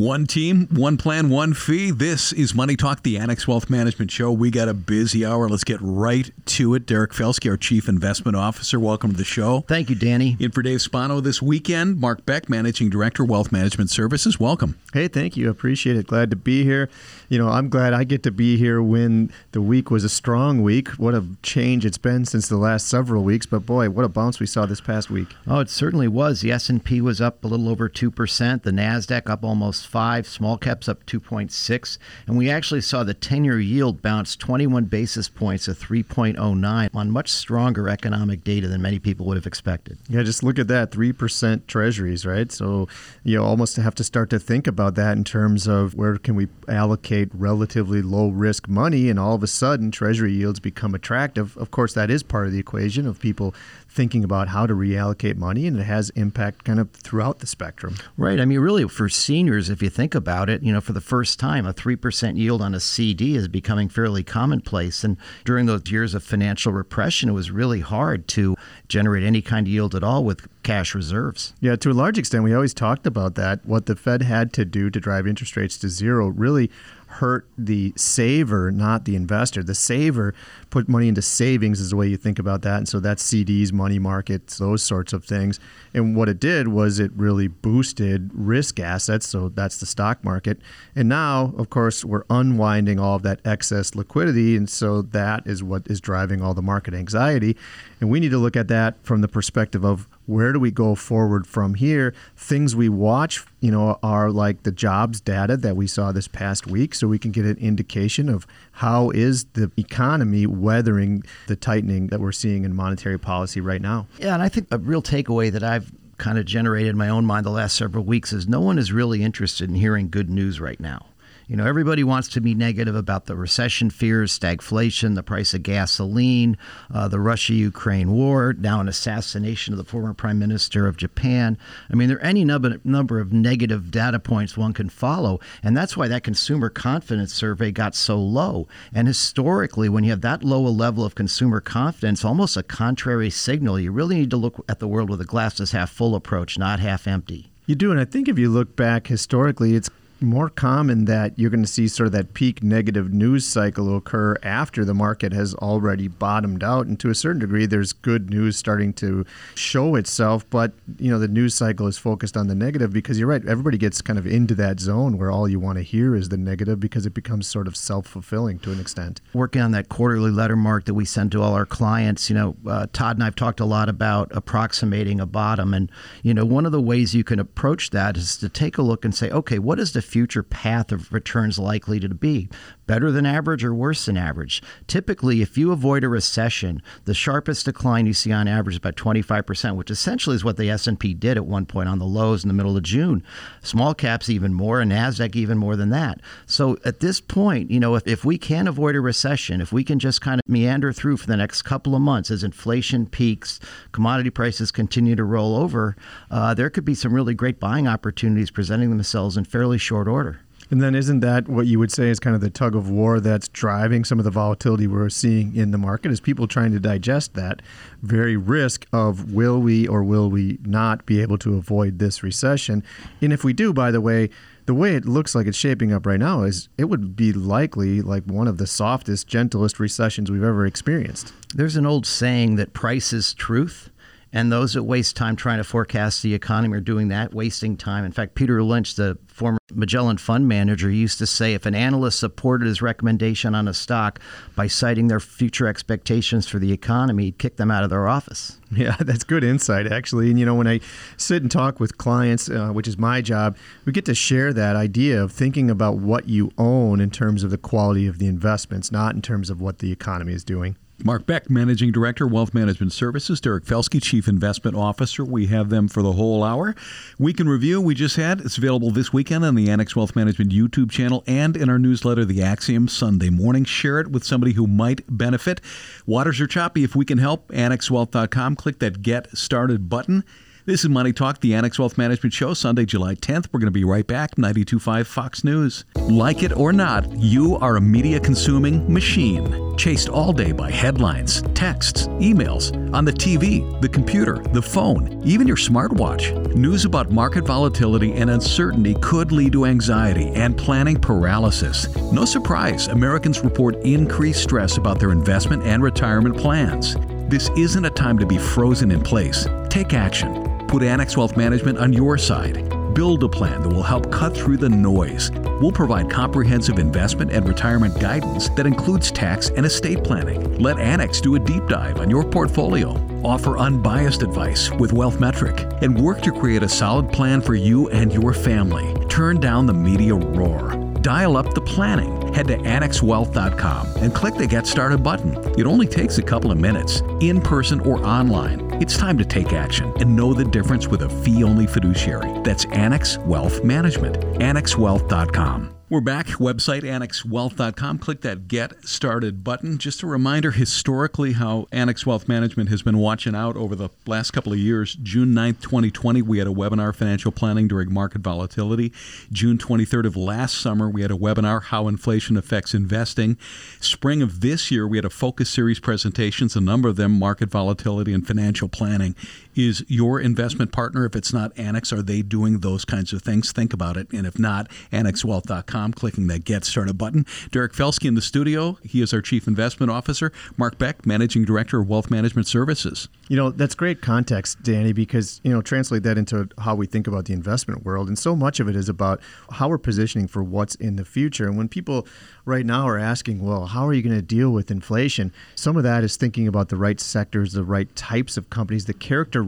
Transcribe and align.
One 0.00 0.24
team, 0.26 0.66
one 0.70 0.96
plan, 0.96 1.28
one 1.28 1.52
fee. 1.52 1.90
This 1.90 2.32
is 2.32 2.54
Money 2.54 2.74
Talk, 2.74 3.02
the 3.02 3.18
Annex 3.18 3.46
Wealth 3.46 3.68
Management 3.68 4.10
Show. 4.10 4.32
We 4.32 4.50
got 4.50 4.66
a 4.66 4.72
busy 4.72 5.26
hour. 5.26 5.46
Let's 5.46 5.62
get 5.62 5.78
right 5.82 6.30
to 6.46 6.74
it. 6.74 6.86
Derek 6.86 7.12
Felske, 7.12 7.50
our 7.50 7.58
Chief 7.58 7.86
Investment 7.86 8.34
Officer, 8.34 8.80
welcome 8.80 9.10
to 9.10 9.18
the 9.18 9.24
show. 9.24 9.60
Thank 9.68 9.90
you, 9.90 9.94
Danny. 9.94 10.38
In 10.40 10.52
for 10.52 10.62
Dave 10.62 10.80
Spano 10.80 11.20
this 11.20 11.42
weekend, 11.42 12.00
Mark 12.00 12.24
Beck, 12.24 12.48
Managing 12.48 12.88
Director, 12.88 13.26
Wealth 13.26 13.52
Management 13.52 13.90
Services. 13.90 14.40
Welcome. 14.40 14.78
Hey, 14.94 15.06
thank 15.06 15.36
you. 15.36 15.50
Appreciate 15.50 15.96
it. 15.96 16.06
Glad 16.06 16.30
to 16.30 16.36
be 16.36 16.64
here. 16.64 16.88
You 17.28 17.36
know, 17.36 17.50
I'm 17.50 17.68
glad 17.68 17.92
I 17.92 18.04
get 18.04 18.22
to 18.22 18.30
be 18.30 18.56
here 18.56 18.82
when 18.82 19.30
the 19.52 19.60
week 19.60 19.90
was 19.90 20.02
a 20.02 20.08
strong 20.08 20.62
week. 20.62 20.88
What 20.92 21.14
a 21.14 21.26
change 21.42 21.84
it's 21.84 21.98
been 21.98 22.24
since 22.24 22.48
the 22.48 22.56
last 22.56 22.88
several 22.88 23.22
weeks. 23.22 23.44
But 23.44 23.66
boy, 23.66 23.90
what 23.90 24.06
a 24.06 24.08
bounce 24.08 24.40
we 24.40 24.46
saw 24.46 24.64
this 24.64 24.80
past 24.80 25.10
week. 25.10 25.28
Oh, 25.46 25.60
it 25.60 25.68
certainly 25.68 26.08
was. 26.08 26.40
The 26.40 26.52
S&P 26.52 27.02
was 27.02 27.20
up 27.20 27.44
a 27.44 27.48
little 27.48 27.68
over 27.68 27.90
2%, 27.90 28.62
the 28.62 28.70
Nasdaq 28.70 29.28
up 29.28 29.44
almost 29.44 29.89
5, 29.90 30.26
small 30.26 30.56
caps 30.56 30.88
up 30.88 31.04
2.6, 31.06 31.98
and 32.26 32.38
we 32.38 32.48
actually 32.48 32.80
saw 32.80 33.02
the 33.02 33.14
10-year 33.14 33.58
yield 33.58 34.00
bounce 34.00 34.36
21 34.36 34.84
basis 34.84 35.28
points 35.28 35.64
to 35.64 35.72
3.09 35.72 36.94
on 36.94 37.10
much 37.10 37.30
stronger 37.30 37.88
economic 37.88 38.44
data 38.44 38.68
than 38.68 38.80
many 38.80 39.00
people 39.00 39.26
would 39.26 39.36
have 39.36 39.46
expected. 39.46 39.98
Yeah, 40.08 40.22
just 40.22 40.44
look 40.44 40.58
at 40.60 40.68
that, 40.68 40.92
3% 40.92 41.66
treasuries, 41.66 42.24
right? 42.24 42.52
So, 42.52 42.86
you 43.24 43.42
almost 43.42 43.76
have 43.76 43.94
to 43.96 44.04
start 44.04 44.30
to 44.30 44.38
think 44.38 44.68
about 44.68 44.94
that 44.94 45.16
in 45.16 45.24
terms 45.24 45.66
of 45.66 45.94
where 45.94 46.16
can 46.18 46.36
we 46.36 46.46
allocate 46.68 47.28
relatively 47.34 48.00
low 48.00 48.28
risk 48.28 48.68
money 48.68 49.10
and 49.10 49.18
all 49.18 49.34
of 49.34 49.42
a 49.42 49.48
sudden 49.48 49.90
treasury 49.90 50.32
yields 50.32 50.60
become 50.60 50.94
attractive. 50.94 51.56
Of 51.56 51.70
course, 51.72 51.94
that 51.94 52.10
is 52.10 52.22
part 52.22 52.46
of 52.46 52.52
the 52.52 52.60
equation 52.60 53.06
of 53.06 53.18
people 53.18 53.54
thinking 53.90 54.22
about 54.22 54.48
how 54.48 54.66
to 54.66 54.74
reallocate 54.74 55.36
money, 55.36 55.66
and 55.66 55.78
it 55.78 55.82
has 55.82 56.10
impact 56.10 56.64
kind 56.64 56.78
of 56.78 56.90
throughout 56.92 57.40
the 57.40 57.46
spectrum. 57.46 57.96
Right. 58.16 58.40
I 58.40 58.44
mean, 58.44 58.60
really, 58.60 58.86
for 58.88 59.08
seniors, 59.08 59.68
if 59.68 59.82
you 59.82 59.90
think 59.90 60.14
about 60.14 60.48
it, 60.48 60.62
you 60.62 60.72
know, 60.72 60.80
for 60.80 60.92
the 60.92 61.00
first 61.00 61.40
time, 61.40 61.66
a 61.66 61.74
3% 61.74 62.36
yield 62.36 62.62
on 62.62 62.74
a 62.74 62.80
CD 62.80 63.34
is 63.34 63.48
becoming 63.48 63.88
fairly 63.88 64.22
commonplace. 64.22 65.02
And 65.02 65.16
during 65.44 65.66
those 65.66 65.90
years 65.90 66.14
of 66.14 66.22
financial 66.22 66.72
repression, 66.72 67.28
it 67.28 67.32
was 67.32 67.50
really 67.50 67.80
hard 67.80 68.28
to 68.28 68.56
generate 68.88 69.24
any 69.24 69.42
kind 69.42 69.66
of 69.66 69.72
yield 69.72 69.94
at 69.94 70.04
all 70.04 70.22
with 70.24 70.46
cash 70.62 70.94
reserves. 70.94 71.54
Yeah, 71.60 71.76
to 71.76 71.90
a 71.90 71.92
large 71.92 72.18
extent, 72.18 72.44
we 72.44 72.54
always 72.54 72.74
talked 72.74 73.06
about 73.06 73.34
that. 73.36 73.64
What 73.64 73.86
the 73.86 73.96
Fed 73.96 74.22
had 74.22 74.52
to 74.54 74.64
do 74.64 74.90
to 74.90 75.00
drive 75.00 75.26
interest 75.26 75.56
rates 75.56 75.78
to 75.78 75.88
zero 75.88 76.28
really 76.28 76.70
hurt 77.14 77.48
the 77.58 77.92
saver, 77.96 78.70
not 78.70 79.04
the 79.04 79.16
investor. 79.16 79.64
The 79.64 79.74
saver 79.74 80.32
put 80.70 80.88
money 80.88 81.08
into 81.08 81.22
savings 81.22 81.80
is 81.80 81.90
the 81.90 81.96
way 81.96 82.06
you 82.06 82.16
think 82.16 82.38
about 82.38 82.62
that. 82.62 82.76
And 82.78 82.88
so 82.88 83.00
that's 83.00 83.22
CDs, 83.22 83.72
money 83.72 83.98
markets, 83.98 84.58
those 84.58 84.82
sorts 84.82 85.12
of 85.12 85.24
things. 85.24 85.58
And 85.92 86.14
what 86.14 86.28
it 86.28 86.38
did 86.38 86.68
was 86.68 87.00
it 87.00 87.10
really 87.16 87.48
boosted 87.48 88.30
risk 88.32 88.78
assets. 88.78 89.26
So 89.26 89.48
that's 89.48 89.78
the 89.78 89.86
stock 89.86 90.22
market. 90.22 90.60
And 90.94 91.08
now, 91.08 91.52
of 91.58 91.68
course, 91.68 92.04
we're 92.04 92.24
unwinding 92.30 93.00
all 93.00 93.16
of 93.16 93.22
that 93.22 93.40
excess 93.44 93.96
liquidity. 93.96 94.56
And 94.56 94.70
so 94.70 95.02
that 95.02 95.46
is 95.46 95.64
what 95.64 95.88
is 95.88 96.00
driving 96.00 96.40
all 96.40 96.54
the 96.54 96.62
market 96.62 96.94
anxiety. 96.94 97.56
And 98.00 98.10
we 98.10 98.18
need 98.18 98.30
to 98.30 98.38
look 98.38 98.56
at 98.56 98.68
that 98.68 98.96
from 99.02 99.20
the 99.20 99.28
perspective 99.28 99.84
of 99.84 100.08
where 100.26 100.52
do 100.52 100.60
we 100.60 100.70
go 100.70 100.94
forward 100.94 101.46
from 101.46 101.74
here? 101.74 102.14
Things 102.36 102.74
we 102.74 102.88
watch, 102.88 103.44
you 103.60 103.70
know, 103.70 103.98
are 104.02 104.30
like 104.30 104.62
the 104.62 104.72
jobs 104.72 105.20
data 105.20 105.56
that 105.58 105.76
we 105.76 105.86
saw 105.86 106.12
this 106.12 106.28
past 106.28 106.66
week, 106.66 106.94
so 106.94 107.08
we 107.08 107.18
can 107.18 107.30
get 107.30 107.44
an 107.44 107.58
indication 107.58 108.28
of 108.28 108.46
how 108.72 109.10
is 109.10 109.44
the 109.52 109.70
economy 109.76 110.46
weathering 110.46 111.24
the 111.46 111.56
tightening 111.56 112.06
that 112.08 112.20
we're 112.20 112.32
seeing 112.32 112.64
in 112.64 112.74
monetary 112.74 113.18
policy 113.18 113.60
right 113.60 113.82
now. 113.82 114.06
Yeah, 114.18 114.34
and 114.34 114.42
I 114.42 114.48
think 114.48 114.68
a 114.70 114.78
real 114.78 115.02
takeaway 115.02 115.52
that 115.52 115.62
I've 115.62 115.92
kind 116.16 116.38
of 116.38 116.44
generated 116.44 116.90
in 116.90 116.98
my 116.98 117.08
own 117.08 117.24
mind 117.24 117.44
the 117.44 117.50
last 117.50 117.76
several 117.76 118.04
weeks 118.04 118.32
is 118.32 118.46
no 118.46 118.60
one 118.60 118.78
is 118.78 118.92
really 118.92 119.22
interested 119.22 119.68
in 119.68 119.74
hearing 119.74 120.08
good 120.08 120.30
news 120.30 120.60
right 120.60 120.78
now. 120.78 121.06
You 121.50 121.56
know, 121.56 121.66
everybody 121.66 122.04
wants 122.04 122.28
to 122.28 122.40
be 122.40 122.54
negative 122.54 122.94
about 122.94 123.26
the 123.26 123.34
recession 123.34 123.90
fears, 123.90 124.38
stagflation, 124.38 125.16
the 125.16 125.24
price 125.24 125.52
of 125.52 125.64
gasoline, 125.64 126.56
uh, 126.94 127.08
the 127.08 127.18
Russia 127.18 127.54
Ukraine 127.54 128.12
war, 128.12 128.54
now 128.56 128.80
an 128.80 128.86
assassination 128.86 129.74
of 129.74 129.78
the 129.78 129.84
former 129.84 130.14
prime 130.14 130.38
minister 130.38 130.86
of 130.86 130.96
Japan. 130.96 131.58
I 131.90 131.96
mean, 131.96 132.08
there 132.08 132.18
are 132.18 132.20
any 132.20 132.44
number, 132.44 132.78
number 132.84 133.18
of 133.18 133.32
negative 133.32 133.90
data 133.90 134.20
points 134.20 134.56
one 134.56 134.72
can 134.72 134.88
follow. 134.88 135.40
And 135.60 135.76
that's 135.76 135.96
why 135.96 136.06
that 136.06 136.22
consumer 136.22 136.68
confidence 136.68 137.34
survey 137.34 137.72
got 137.72 137.96
so 137.96 138.16
low. 138.16 138.68
And 138.94 139.08
historically, 139.08 139.88
when 139.88 140.04
you 140.04 140.10
have 140.10 140.20
that 140.20 140.44
low 140.44 140.64
a 140.64 140.68
level 140.68 141.04
of 141.04 141.16
consumer 141.16 141.60
confidence, 141.60 142.24
almost 142.24 142.56
a 142.56 142.62
contrary 142.62 143.28
signal, 143.28 143.80
you 143.80 143.90
really 143.90 144.18
need 144.18 144.30
to 144.30 144.36
look 144.36 144.64
at 144.68 144.78
the 144.78 144.86
world 144.86 145.10
with 145.10 145.20
a 145.20 145.24
glass 145.24 145.58
as 145.58 145.72
half 145.72 145.90
full 145.90 146.14
approach, 146.14 146.58
not 146.60 146.78
half 146.78 147.08
empty. 147.08 147.50
You 147.66 147.74
do, 147.74 147.90
and 147.90 148.00
I 148.00 148.04
think 148.04 148.28
if 148.28 148.38
you 148.38 148.50
look 148.50 148.76
back 148.76 149.08
historically, 149.08 149.74
it's 149.74 149.90
more 150.22 150.48
common 150.48 151.06
that 151.06 151.38
you're 151.38 151.50
going 151.50 151.62
to 151.62 151.68
see 151.68 151.88
sort 151.88 152.06
of 152.06 152.12
that 152.12 152.34
peak 152.34 152.62
negative 152.62 153.12
news 153.12 153.46
cycle 153.46 153.96
occur 153.96 154.36
after 154.42 154.84
the 154.84 154.94
market 154.94 155.32
has 155.32 155.54
already 155.54 156.08
bottomed 156.08 156.62
out 156.62 156.86
and 156.86 157.00
to 157.00 157.08
a 157.08 157.14
certain 157.14 157.40
degree 157.40 157.66
there's 157.66 157.92
good 157.92 158.30
news 158.30 158.56
starting 158.56 158.92
to 158.92 159.24
show 159.54 159.94
itself 159.94 160.48
but 160.50 160.72
you 160.98 161.10
know 161.10 161.18
the 161.18 161.28
news 161.28 161.54
cycle 161.54 161.86
is 161.86 161.96
focused 161.96 162.36
on 162.36 162.48
the 162.48 162.54
negative 162.54 162.92
because 162.92 163.18
you're 163.18 163.28
right 163.28 163.46
everybody 163.46 163.78
gets 163.78 164.02
kind 164.02 164.18
of 164.18 164.26
into 164.26 164.54
that 164.54 164.78
zone 164.78 165.16
where 165.16 165.30
all 165.30 165.48
you 165.48 165.58
want 165.58 165.78
to 165.78 165.82
hear 165.82 166.14
is 166.14 166.28
the 166.28 166.36
negative 166.36 166.78
because 166.78 167.06
it 167.06 167.14
becomes 167.14 167.46
sort 167.46 167.66
of 167.66 167.76
self-fulfilling 167.76 168.58
to 168.58 168.72
an 168.72 168.80
extent. 168.80 169.20
Working 169.32 169.62
on 169.62 169.70
that 169.72 169.88
quarterly 169.88 170.30
letter 170.30 170.56
mark 170.56 170.84
that 170.84 170.94
we 170.94 171.04
send 171.04 171.32
to 171.32 171.42
all 171.42 171.54
our 171.54 171.66
clients 171.66 172.28
you 172.28 172.36
know 172.36 172.56
uh, 172.66 172.86
Todd 172.92 173.16
and 173.16 173.24
I've 173.24 173.36
talked 173.36 173.60
a 173.60 173.64
lot 173.64 173.88
about 173.88 174.30
approximating 174.34 175.20
a 175.20 175.26
bottom 175.26 175.72
and 175.72 175.90
you 176.22 176.34
know 176.34 176.44
one 176.44 176.66
of 176.66 176.72
the 176.72 176.80
ways 176.80 177.14
you 177.14 177.24
can 177.24 177.38
approach 177.38 177.90
that 177.90 178.16
is 178.16 178.36
to 178.38 178.48
take 178.48 178.76
a 178.76 178.82
look 178.82 179.04
and 179.04 179.14
say 179.14 179.30
okay 179.30 179.58
what 179.58 179.78
is 179.80 179.92
the 179.92 180.02
future 180.10 180.42
path 180.42 180.90
of 180.90 181.12
returns 181.12 181.58
likely 181.58 182.00
to 182.00 182.08
be? 182.08 182.48
Better 182.90 183.12
than 183.12 183.24
average 183.24 183.62
or 183.62 183.72
worse 183.72 184.06
than 184.06 184.16
average? 184.16 184.60
Typically, 184.88 185.42
if 185.42 185.56
you 185.56 185.70
avoid 185.70 186.02
a 186.02 186.08
recession, 186.08 186.82
the 187.04 187.14
sharpest 187.14 187.66
decline 187.66 188.04
you 188.04 188.12
see 188.12 188.32
on 188.32 188.48
average 188.48 188.74
is 188.74 188.78
about 188.78 188.96
25%, 188.96 189.76
which 189.76 189.92
essentially 189.92 190.34
is 190.34 190.42
what 190.42 190.56
the 190.56 190.68
S&P 190.68 191.14
did 191.14 191.36
at 191.36 191.46
one 191.46 191.66
point 191.66 191.88
on 191.88 192.00
the 192.00 192.04
lows 192.04 192.42
in 192.42 192.48
the 192.48 192.52
middle 192.52 192.76
of 192.76 192.82
June. 192.82 193.22
Small 193.62 193.94
caps 193.94 194.28
even 194.28 194.52
more 194.52 194.80
and 194.80 194.90
Nasdaq 194.90 195.36
even 195.36 195.56
more 195.56 195.76
than 195.76 195.90
that. 195.90 196.20
So 196.46 196.78
at 196.84 196.98
this 196.98 197.20
point, 197.20 197.70
you 197.70 197.78
know, 197.78 197.94
if, 197.94 198.08
if 198.08 198.24
we 198.24 198.38
can 198.38 198.66
avoid 198.66 198.96
a 198.96 199.00
recession, 199.00 199.60
if 199.60 199.72
we 199.72 199.84
can 199.84 200.00
just 200.00 200.20
kind 200.20 200.40
of 200.40 200.48
meander 200.48 200.92
through 200.92 201.18
for 201.18 201.28
the 201.28 201.36
next 201.36 201.62
couple 201.62 201.94
of 201.94 202.02
months 202.02 202.28
as 202.28 202.42
inflation 202.42 203.06
peaks, 203.06 203.60
commodity 203.92 204.30
prices 204.30 204.72
continue 204.72 205.14
to 205.14 205.22
roll 205.22 205.54
over, 205.54 205.94
uh, 206.28 206.54
there 206.54 206.68
could 206.68 206.84
be 206.84 206.96
some 206.96 207.14
really 207.14 207.34
great 207.34 207.60
buying 207.60 207.86
opportunities 207.86 208.50
presenting 208.50 208.90
themselves 208.90 209.36
in 209.36 209.44
fairly 209.44 209.78
short 209.78 210.08
order. 210.08 210.40
And 210.70 210.80
then 210.80 210.94
isn't 210.94 211.20
that 211.20 211.48
what 211.48 211.66
you 211.66 211.78
would 211.80 211.90
say 211.90 212.10
is 212.10 212.20
kind 212.20 212.34
of 212.34 212.40
the 212.40 212.50
tug 212.50 212.76
of 212.76 212.88
war 212.88 213.18
that's 213.18 213.48
driving 213.48 214.04
some 214.04 214.18
of 214.18 214.24
the 214.24 214.30
volatility 214.30 214.86
we're 214.86 215.08
seeing 215.08 215.54
in 215.56 215.72
the 215.72 215.78
market? 215.78 216.12
Is 216.12 216.20
people 216.20 216.46
trying 216.46 216.70
to 216.72 216.80
digest 216.80 217.34
that 217.34 217.60
very 218.02 218.36
risk 218.36 218.86
of 218.92 219.32
will 219.32 219.60
we 219.60 219.88
or 219.88 220.04
will 220.04 220.30
we 220.30 220.58
not 220.64 221.04
be 221.06 221.20
able 221.20 221.38
to 221.38 221.56
avoid 221.56 221.98
this 221.98 222.22
recession? 222.22 222.84
And 223.20 223.32
if 223.32 223.42
we 223.42 223.52
do, 223.52 223.72
by 223.72 223.90
the 223.90 224.00
way, 224.00 224.30
the 224.66 224.74
way 224.74 224.94
it 224.94 225.04
looks 225.04 225.34
like 225.34 225.48
it's 225.48 225.58
shaping 225.58 225.92
up 225.92 226.06
right 226.06 226.20
now 226.20 226.42
is 226.42 226.68
it 226.78 226.84
would 226.84 227.16
be 227.16 227.32
likely 227.32 228.00
like 228.00 228.22
one 228.24 228.46
of 228.46 228.58
the 228.58 228.66
softest, 228.68 229.26
gentlest 229.26 229.80
recessions 229.80 230.30
we've 230.30 230.44
ever 230.44 230.64
experienced. 230.64 231.32
There's 231.52 231.74
an 231.74 231.86
old 231.86 232.06
saying 232.06 232.54
that 232.56 232.72
price 232.72 233.12
is 233.12 233.34
truth. 233.34 233.90
And 234.32 234.52
those 234.52 234.74
that 234.74 234.84
waste 234.84 235.16
time 235.16 235.34
trying 235.34 235.58
to 235.58 235.64
forecast 235.64 236.22
the 236.22 236.34
economy 236.34 236.76
are 236.76 236.80
doing 236.80 237.08
that, 237.08 237.34
wasting 237.34 237.76
time. 237.76 238.04
In 238.04 238.12
fact, 238.12 238.36
Peter 238.36 238.62
Lynch, 238.62 238.94
the 238.94 239.18
former 239.26 239.58
Magellan 239.74 240.18
fund 240.18 240.46
manager, 240.46 240.88
used 240.88 241.18
to 241.18 241.26
say 241.26 241.54
if 241.54 241.66
an 241.66 241.74
analyst 241.74 242.20
supported 242.20 242.66
his 242.66 242.80
recommendation 242.80 243.56
on 243.56 243.66
a 243.66 243.74
stock 243.74 244.20
by 244.54 244.68
citing 244.68 245.08
their 245.08 245.18
future 245.18 245.66
expectations 245.66 246.46
for 246.46 246.60
the 246.60 246.72
economy, 246.72 247.24
he'd 247.24 247.38
kick 247.38 247.56
them 247.56 247.72
out 247.72 247.82
of 247.82 247.90
their 247.90 248.06
office. 248.06 248.56
Yeah, 248.72 248.94
that's 249.00 249.24
good 249.24 249.42
insight, 249.42 249.90
actually. 249.90 250.30
And, 250.30 250.38
you 250.38 250.46
know, 250.46 250.54
when 250.54 250.68
I 250.68 250.78
sit 251.16 251.42
and 251.42 251.50
talk 251.50 251.80
with 251.80 251.98
clients, 251.98 252.48
uh, 252.48 252.68
which 252.68 252.86
is 252.86 252.96
my 252.96 253.20
job, 253.20 253.56
we 253.84 253.90
get 253.90 254.04
to 254.04 254.14
share 254.14 254.52
that 254.52 254.76
idea 254.76 255.20
of 255.20 255.32
thinking 255.32 255.68
about 255.68 255.96
what 255.96 256.28
you 256.28 256.52
own 256.56 257.00
in 257.00 257.10
terms 257.10 257.42
of 257.42 257.50
the 257.50 257.58
quality 257.58 258.06
of 258.06 258.18
the 258.18 258.28
investments, 258.28 258.92
not 258.92 259.16
in 259.16 259.22
terms 259.22 259.50
of 259.50 259.60
what 259.60 259.80
the 259.80 259.90
economy 259.90 260.34
is 260.34 260.44
doing. 260.44 260.76
Mark 261.04 261.26
Beck, 261.26 261.48
Managing 261.48 261.92
Director, 261.92 262.26
Wealth 262.26 262.52
Management 262.52 262.92
Services. 262.92 263.40
Derek 263.40 263.64
Felske, 263.64 264.02
Chief 264.02 264.28
Investment 264.28 264.76
Officer. 264.76 265.24
We 265.24 265.46
have 265.46 265.70
them 265.70 265.88
for 265.88 266.02
the 266.02 266.12
whole 266.12 266.44
hour. 266.44 266.74
Week 267.18 267.40
in 267.40 267.48
Review 267.48 267.80
we 267.80 267.94
just 267.94 268.16
had. 268.16 268.40
It's 268.40 268.58
available 268.58 268.90
this 268.90 269.12
weekend 269.12 269.44
on 269.44 269.54
the 269.54 269.70
Annex 269.70 269.96
Wealth 269.96 270.14
Management 270.14 270.52
YouTube 270.52 270.90
channel 270.90 271.24
and 271.26 271.56
in 271.56 271.68
our 271.68 271.78
newsletter, 271.78 272.24
The 272.24 272.42
Axiom, 272.42 272.88
Sunday 272.88 273.30
morning. 273.30 273.64
Share 273.64 274.00
it 274.00 274.10
with 274.10 274.24
somebody 274.24 274.52
who 274.52 274.66
might 274.66 275.02
benefit. 275.08 275.60
Waters 276.06 276.40
are 276.40 276.46
choppy. 276.46 276.84
If 276.84 276.94
we 276.94 277.04
can 277.04 277.18
help, 277.18 277.48
annexwealth.com. 277.48 278.56
Click 278.56 278.78
that 278.80 279.02
Get 279.02 279.36
Started 279.36 279.88
button. 279.88 280.24
This 280.70 280.84
is 280.84 280.88
Money 280.88 281.12
Talk, 281.12 281.40
the 281.40 281.52
Annex 281.52 281.80
Wealth 281.80 281.98
Management 281.98 282.32
Show, 282.32 282.54
Sunday, 282.54 282.84
July 282.84 283.16
10th. 283.16 283.48
We're 283.50 283.58
going 283.58 283.66
to 283.66 283.72
be 283.72 283.82
right 283.82 284.06
back, 284.06 284.36
92.5 284.36 285.04
Fox 285.04 285.42
News. 285.42 285.84
Like 285.96 286.44
it 286.44 286.56
or 286.56 286.72
not, 286.72 287.10
you 287.16 287.56
are 287.56 287.74
a 287.74 287.80
media 287.80 288.20
consuming 288.20 288.86
machine, 288.92 289.76
chased 289.76 290.08
all 290.08 290.32
day 290.32 290.52
by 290.52 290.70
headlines, 290.70 291.42
texts, 291.54 292.06
emails, 292.20 292.72
on 292.94 293.04
the 293.04 293.12
TV, 293.12 293.80
the 293.80 293.88
computer, 293.88 294.38
the 294.52 294.62
phone, 294.62 295.20
even 295.26 295.48
your 295.48 295.56
smartwatch. 295.56 296.54
News 296.54 296.84
about 296.84 297.10
market 297.10 297.44
volatility 297.44 298.12
and 298.12 298.30
uncertainty 298.30 298.94
could 299.02 299.32
lead 299.32 299.50
to 299.54 299.66
anxiety 299.66 300.28
and 300.36 300.56
planning 300.56 301.00
paralysis. 301.00 301.88
No 302.12 302.24
surprise, 302.24 302.86
Americans 302.86 303.40
report 303.40 303.74
increased 303.78 304.44
stress 304.44 304.76
about 304.76 305.00
their 305.00 305.10
investment 305.10 305.64
and 305.64 305.82
retirement 305.82 306.36
plans. 306.36 306.94
This 307.28 307.50
isn't 307.56 307.84
a 307.84 307.90
time 307.90 308.18
to 308.20 308.26
be 308.26 308.38
frozen 308.38 308.92
in 308.92 309.02
place. 309.02 309.48
Take 309.68 309.94
action. 309.94 310.49
Put 310.70 310.84
Annex 310.84 311.16
Wealth 311.16 311.36
Management 311.36 311.78
on 311.78 311.92
your 311.92 312.16
side. 312.16 312.62
Build 312.94 313.24
a 313.24 313.28
plan 313.28 313.60
that 313.62 313.72
will 313.72 313.82
help 313.82 314.12
cut 314.12 314.36
through 314.36 314.58
the 314.58 314.68
noise. 314.68 315.32
We'll 315.60 315.72
provide 315.72 316.08
comprehensive 316.08 316.78
investment 316.78 317.32
and 317.32 317.48
retirement 317.48 318.00
guidance 318.00 318.50
that 318.50 318.68
includes 318.68 319.10
tax 319.10 319.48
and 319.50 319.66
estate 319.66 320.04
planning. 320.04 320.60
Let 320.60 320.78
Annex 320.78 321.20
do 321.20 321.34
a 321.34 321.40
deep 321.40 321.66
dive 321.66 321.98
on 321.98 322.08
your 322.08 322.22
portfolio, 322.22 322.90
offer 323.24 323.58
unbiased 323.58 324.22
advice 324.22 324.70
with 324.70 324.92
Wealth 324.92 325.18
Metric, 325.18 325.66
and 325.82 326.00
work 326.00 326.22
to 326.22 326.30
create 326.30 326.62
a 326.62 326.68
solid 326.68 327.12
plan 327.12 327.40
for 327.40 327.56
you 327.56 327.88
and 327.88 328.12
your 328.12 328.32
family. 328.32 328.94
Turn 329.08 329.40
down 329.40 329.66
the 329.66 329.74
media 329.74 330.14
roar. 330.14 330.76
Dial 331.00 331.36
up 331.36 331.52
the 331.52 331.62
planning. 331.62 332.32
Head 332.32 332.46
to 332.46 332.58
annexwealth.com 332.58 333.88
and 333.96 334.14
click 334.14 334.36
the 334.36 334.46
Get 334.46 334.68
Started 334.68 335.02
button. 335.02 335.36
It 335.58 335.66
only 335.66 335.88
takes 335.88 336.18
a 336.18 336.22
couple 336.22 336.52
of 336.52 336.58
minutes, 336.58 337.02
in 337.18 337.40
person 337.40 337.80
or 337.80 338.06
online. 338.06 338.69
It's 338.80 338.96
time 338.96 339.18
to 339.18 339.24
take 339.24 339.52
action 339.52 339.92
and 340.00 340.16
know 340.16 340.32
the 340.32 340.44
difference 340.44 340.88
with 340.88 341.02
a 341.02 341.08
fee 341.08 341.44
only 341.44 341.66
fiduciary. 341.66 342.40
That's 342.42 342.64
Annex 342.66 343.18
Wealth 343.18 343.62
Management. 343.62 344.16
AnnexWealth.com. 344.38 345.79
We're 345.90 346.00
back. 346.00 346.26
Website 346.28 346.82
annexwealth.com. 346.82 347.98
Click 347.98 348.20
that 348.20 348.46
Get 348.46 348.86
Started 348.86 349.42
button. 349.42 349.76
Just 349.76 350.04
a 350.04 350.06
reminder 350.06 350.52
historically 350.52 351.32
how 351.32 351.66
Annex 351.72 352.06
Wealth 352.06 352.28
Management 352.28 352.68
has 352.68 352.80
been 352.80 352.98
watching 352.98 353.34
out 353.34 353.56
over 353.56 353.74
the 353.74 353.88
last 354.06 354.30
couple 354.30 354.52
of 354.52 354.60
years. 354.60 354.94
June 354.94 355.34
9th, 355.34 355.60
2020, 355.62 356.22
we 356.22 356.38
had 356.38 356.46
a 356.46 356.52
webinar, 356.52 356.94
Financial 356.94 357.32
Planning 357.32 357.66
During 357.66 357.92
Market 357.92 358.20
Volatility. 358.20 358.92
June 359.32 359.58
23rd 359.58 360.06
of 360.06 360.16
last 360.16 360.58
summer, 360.60 360.88
we 360.88 361.02
had 361.02 361.10
a 361.10 361.16
webinar, 361.16 361.60
How 361.60 361.88
Inflation 361.88 362.36
Affects 362.36 362.72
Investing. 362.72 363.36
Spring 363.80 364.22
of 364.22 364.42
this 364.42 364.70
year, 364.70 364.86
we 364.86 364.96
had 364.96 365.04
a 365.04 365.10
focus 365.10 365.50
series 365.50 365.80
presentations, 365.80 366.54
a 366.54 366.60
number 366.60 366.88
of 366.88 366.94
them, 366.94 367.18
Market 367.18 367.50
Volatility 367.50 368.12
and 368.12 368.24
Financial 368.24 368.68
Planning. 368.68 369.16
Is 369.60 369.84
your 369.88 370.18
investment 370.18 370.72
partner, 370.72 371.04
if 371.04 371.14
it's 371.14 371.34
not 371.34 371.52
Annex, 371.58 371.92
are 371.92 372.00
they 372.00 372.22
doing 372.22 372.60
those 372.60 372.86
kinds 372.86 373.12
of 373.12 373.20
things? 373.20 373.52
Think 373.52 373.74
about 373.74 373.98
it. 373.98 374.10
And 374.10 374.26
if 374.26 374.38
not, 374.38 374.70
annexwealth.com, 374.90 375.92
clicking 375.92 376.28
that 376.28 376.46
Get 376.46 376.64
Started 376.64 376.96
button. 376.96 377.26
Derek 377.50 377.74
Felske 377.74 378.08
in 378.08 378.14
the 378.14 378.22
studio. 378.22 378.78
He 378.82 379.02
is 379.02 379.12
our 379.12 379.20
Chief 379.20 379.46
Investment 379.46 379.92
Officer. 379.92 380.32
Mark 380.56 380.78
Beck, 380.78 381.04
Managing 381.04 381.44
Director 381.44 381.80
of 381.80 381.90
Wealth 381.90 382.10
Management 382.10 382.48
Services. 382.48 383.08
You 383.28 383.36
know, 383.36 383.50
that's 383.50 383.74
great 383.74 384.00
context, 384.00 384.62
Danny, 384.62 384.94
because, 384.94 385.42
you 385.44 385.52
know, 385.52 385.60
translate 385.60 386.04
that 386.04 386.16
into 386.16 386.48
how 386.56 386.74
we 386.74 386.86
think 386.86 387.06
about 387.06 387.26
the 387.26 387.34
investment 387.34 387.84
world. 387.84 388.08
And 388.08 388.18
so 388.18 388.34
much 388.34 388.60
of 388.60 388.68
it 388.68 388.74
is 388.74 388.88
about 388.88 389.20
how 389.50 389.68
we're 389.68 389.76
positioning 389.76 390.26
for 390.26 390.42
what's 390.42 390.74
in 390.76 390.96
the 390.96 391.04
future. 391.04 391.46
And 391.46 391.58
when 391.58 391.68
people 391.68 392.06
right 392.46 392.64
now 392.64 392.88
are 392.88 392.98
asking, 392.98 393.44
well, 393.44 393.66
how 393.66 393.86
are 393.86 393.92
you 393.92 394.02
going 394.02 394.16
to 394.16 394.22
deal 394.22 394.50
with 394.50 394.70
inflation? 394.70 395.34
Some 395.54 395.76
of 395.76 395.82
that 395.82 396.02
is 396.02 396.16
thinking 396.16 396.48
about 396.48 396.70
the 396.70 396.76
right 396.76 396.98
sectors, 396.98 397.52
the 397.52 397.62
right 397.62 397.94
types 397.94 398.38
of 398.38 398.48
companies, 398.48 398.86
the 398.86 398.94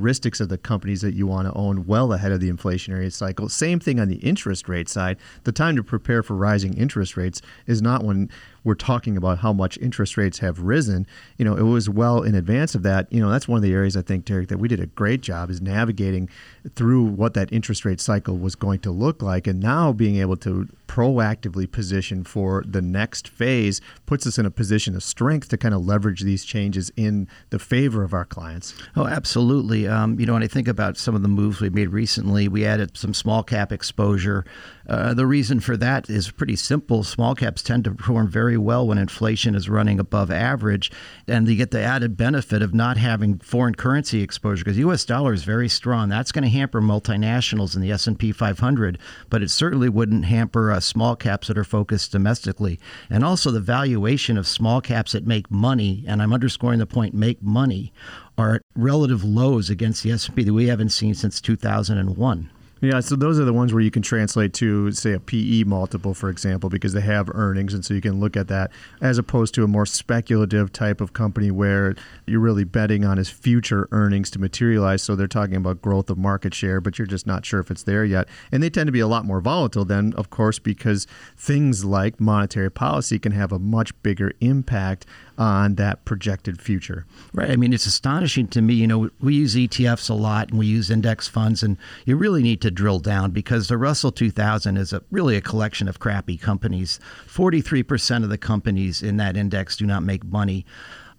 characteristics 0.02 0.40
of 0.40 0.48
the 0.48 0.58
companies 0.58 1.00
that 1.00 1.14
you 1.14 1.28
want 1.28 1.46
to 1.46 1.54
own 1.54 1.86
well 1.86 2.12
ahead 2.12 2.32
of 2.32 2.40
the 2.40 2.50
inflationary 2.50 3.12
cycle. 3.12 3.48
Same 3.48 3.78
thing 3.78 4.00
on 4.00 4.08
the 4.08 4.16
interest 4.16 4.68
rate 4.68 4.88
side. 4.88 5.16
The 5.44 5.52
time 5.52 5.76
to 5.76 5.84
prepare 5.84 6.24
for 6.24 6.34
rising 6.34 6.74
interest 6.74 7.16
rates 7.16 7.40
is 7.68 7.80
not 7.80 8.02
when 8.02 8.28
we're 8.64 8.74
talking 8.74 9.16
about 9.16 9.38
how 9.38 9.52
much 9.52 9.78
interest 9.78 10.16
rates 10.16 10.38
have 10.38 10.60
risen, 10.60 11.06
you 11.36 11.44
know, 11.44 11.56
it 11.56 11.62
was 11.62 11.88
well 11.88 12.22
in 12.22 12.34
advance 12.34 12.74
of 12.74 12.82
that. 12.82 13.12
You 13.12 13.20
know, 13.20 13.30
that's 13.30 13.48
one 13.48 13.56
of 13.56 13.62
the 13.62 13.72
areas 13.72 13.96
I 13.96 14.02
think, 14.02 14.24
Derek, 14.24 14.48
that 14.48 14.58
we 14.58 14.68
did 14.68 14.80
a 14.80 14.86
great 14.86 15.20
job 15.20 15.50
is 15.50 15.60
navigating 15.60 16.28
through 16.74 17.04
what 17.04 17.34
that 17.34 17.52
interest 17.52 17.84
rate 17.84 18.00
cycle 18.00 18.38
was 18.38 18.54
going 18.54 18.80
to 18.80 18.90
look 18.90 19.22
like. 19.22 19.46
And 19.46 19.60
now 19.60 19.92
being 19.92 20.16
able 20.16 20.36
to 20.38 20.68
proactively 20.86 21.70
position 21.70 22.22
for 22.22 22.62
the 22.66 22.82
next 22.82 23.26
phase 23.26 23.80
puts 24.04 24.26
us 24.26 24.38
in 24.38 24.44
a 24.44 24.50
position 24.50 24.94
of 24.94 25.02
strength 25.02 25.48
to 25.48 25.56
kind 25.56 25.74
of 25.74 25.84
leverage 25.84 26.20
these 26.20 26.44
changes 26.44 26.92
in 26.96 27.26
the 27.50 27.58
favor 27.58 28.02
of 28.02 28.12
our 28.12 28.26
clients. 28.26 28.74
Oh, 28.94 29.06
absolutely. 29.06 29.88
Um, 29.88 30.20
you 30.20 30.26
know, 30.26 30.34
when 30.34 30.42
I 30.42 30.48
think 30.48 30.68
about 30.68 30.98
some 30.98 31.14
of 31.14 31.22
the 31.22 31.28
moves 31.28 31.60
we 31.60 31.70
made 31.70 31.88
recently, 31.88 32.46
we 32.46 32.66
added 32.66 32.96
some 32.96 33.14
small 33.14 33.42
cap 33.42 33.72
exposure. 33.72 34.44
Uh, 34.86 35.14
the 35.14 35.26
reason 35.26 35.60
for 35.60 35.76
that 35.78 36.10
is 36.10 36.30
pretty 36.30 36.56
simple. 36.56 37.02
Small 37.04 37.34
caps 37.34 37.62
tend 37.62 37.84
to 37.84 37.92
perform 37.92 38.28
very 38.28 38.51
well 38.56 38.86
when 38.86 38.98
inflation 38.98 39.54
is 39.54 39.68
running 39.68 39.98
above 39.98 40.30
average, 40.30 40.90
and 41.26 41.48
you 41.48 41.56
get 41.56 41.70
the 41.70 41.80
added 41.80 42.16
benefit 42.16 42.62
of 42.62 42.74
not 42.74 42.96
having 42.96 43.38
foreign 43.38 43.74
currency 43.74 44.22
exposure 44.22 44.64
because 44.64 44.78
U.S. 44.78 45.04
dollar 45.04 45.32
is 45.32 45.44
very 45.44 45.68
strong. 45.68 46.08
That's 46.08 46.32
going 46.32 46.44
to 46.44 46.50
hamper 46.50 46.80
multinationals 46.80 47.74
in 47.74 47.82
the 47.82 47.92
S&P 47.92 48.32
500, 48.32 48.98
but 49.30 49.42
it 49.42 49.50
certainly 49.50 49.88
wouldn't 49.88 50.24
hamper 50.24 50.70
uh, 50.70 50.80
small 50.80 51.16
caps 51.16 51.48
that 51.48 51.58
are 51.58 51.64
focused 51.64 52.12
domestically. 52.12 52.78
And 53.10 53.24
also 53.24 53.50
the 53.50 53.60
valuation 53.60 54.36
of 54.36 54.46
small 54.46 54.80
caps 54.80 55.12
that 55.12 55.26
make 55.26 55.50
money, 55.50 56.04
and 56.06 56.22
I'm 56.22 56.32
underscoring 56.32 56.78
the 56.78 56.86
point, 56.86 57.14
make 57.14 57.42
money, 57.42 57.92
are 58.38 58.56
at 58.56 58.62
relative 58.74 59.24
lows 59.24 59.70
against 59.70 60.02
the 60.02 60.12
S&P 60.12 60.44
that 60.44 60.52
we 60.52 60.68
haven't 60.68 60.90
seen 60.90 61.14
since 61.14 61.40
2001. 61.40 62.50
Yeah, 62.84 62.98
so 62.98 63.14
those 63.14 63.38
are 63.38 63.44
the 63.44 63.52
ones 63.52 63.72
where 63.72 63.80
you 63.80 63.92
can 63.92 64.02
translate 64.02 64.52
to, 64.54 64.90
say, 64.90 65.12
a 65.12 65.20
PE 65.20 65.62
multiple, 65.62 66.14
for 66.14 66.28
example, 66.28 66.68
because 66.68 66.92
they 66.92 67.00
have 67.00 67.30
earnings. 67.32 67.74
And 67.74 67.84
so 67.84 67.94
you 67.94 68.00
can 68.00 68.18
look 68.18 68.36
at 68.36 68.48
that 68.48 68.72
as 69.00 69.18
opposed 69.18 69.54
to 69.54 69.62
a 69.62 69.68
more 69.68 69.86
speculative 69.86 70.72
type 70.72 71.00
of 71.00 71.12
company 71.12 71.52
where 71.52 71.94
you're 72.26 72.40
really 72.40 72.64
betting 72.64 73.04
on 73.04 73.18
his 73.18 73.28
future 73.28 73.86
earnings 73.92 74.32
to 74.32 74.40
materialize. 74.40 75.00
So 75.00 75.14
they're 75.14 75.28
talking 75.28 75.54
about 75.54 75.80
growth 75.80 76.10
of 76.10 76.18
market 76.18 76.54
share, 76.54 76.80
but 76.80 76.98
you're 76.98 77.06
just 77.06 77.24
not 77.24 77.46
sure 77.46 77.60
if 77.60 77.70
it's 77.70 77.84
there 77.84 78.04
yet. 78.04 78.26
And 78.50 78.60
they 78.60 78.68
tend 78.68 78.88
to 78.88 78.92
be 78.92 78.98
a 78.98 79.06
lot 79.06 79.24
more 79.24 79.40
volatile 79.40 79.84
then, 79.84 80.12
of 80.14 80.30
course, 80.30 80.58
because 80.58 81.06
things 81.36 81.84
like 81.84 82.18
monetary 82.18 82.68
policy 82.68 83.20
can 83.20 83.30
have 83.30 83.52
a 83.52 83.60
much 83.60 83.92
bigger 84.02 84.32
impact 84.40 85.06
on 85.42 85.74
that 85.74 86.04
projected 86.04 86.62
future. 86.62 87.04
Right. 87.34 87.50
I 87.50 87.56
mean, 87.56 87.72
it's 87.72 87.84
astonishing 87.86 88.46
to 88.48 88.62
me. 88.62 88.74
You 88.74 88.86
know, 88.86 89.10
we 89.20 89.34
use 89.34 89.56
ETFs 89.56 90.08
a 90.08 90.14
lot 90.14 90.50
and 90.50 90.58
we 90.58 90.66
use 90.66 90.88
index 90.88 91.26
funds, 91.26 91.64
and 91.64 91.76
you 92.06 92.16
really 92.16 92.42
need 92.42 92.60
to 92.60 92.70
drill 92.70 93.00
down 93.00 93.32
because 93.32 93.66
the 93.66 93.76
Russell 93.76 94.12
2000 94.12 94.76
is 94.76 94.92
a, 94.92 95.02
really 95.10 95.34
a 95.36 95.40
collection 95.40 95.88
of 95.88 95.98
crappy 95.98 96.36
companies. 96.36 97.00
43% 97.26 98.22
of 98.22 98.28
the 98.28 98.38
companies 98.38 99.02
in 99.02 99.16
that 99.16 99.36
index 99.36 99.76
do 99.76 99.84
not 99.84 100.04
make 100.04 100.22
money 100.24 100.64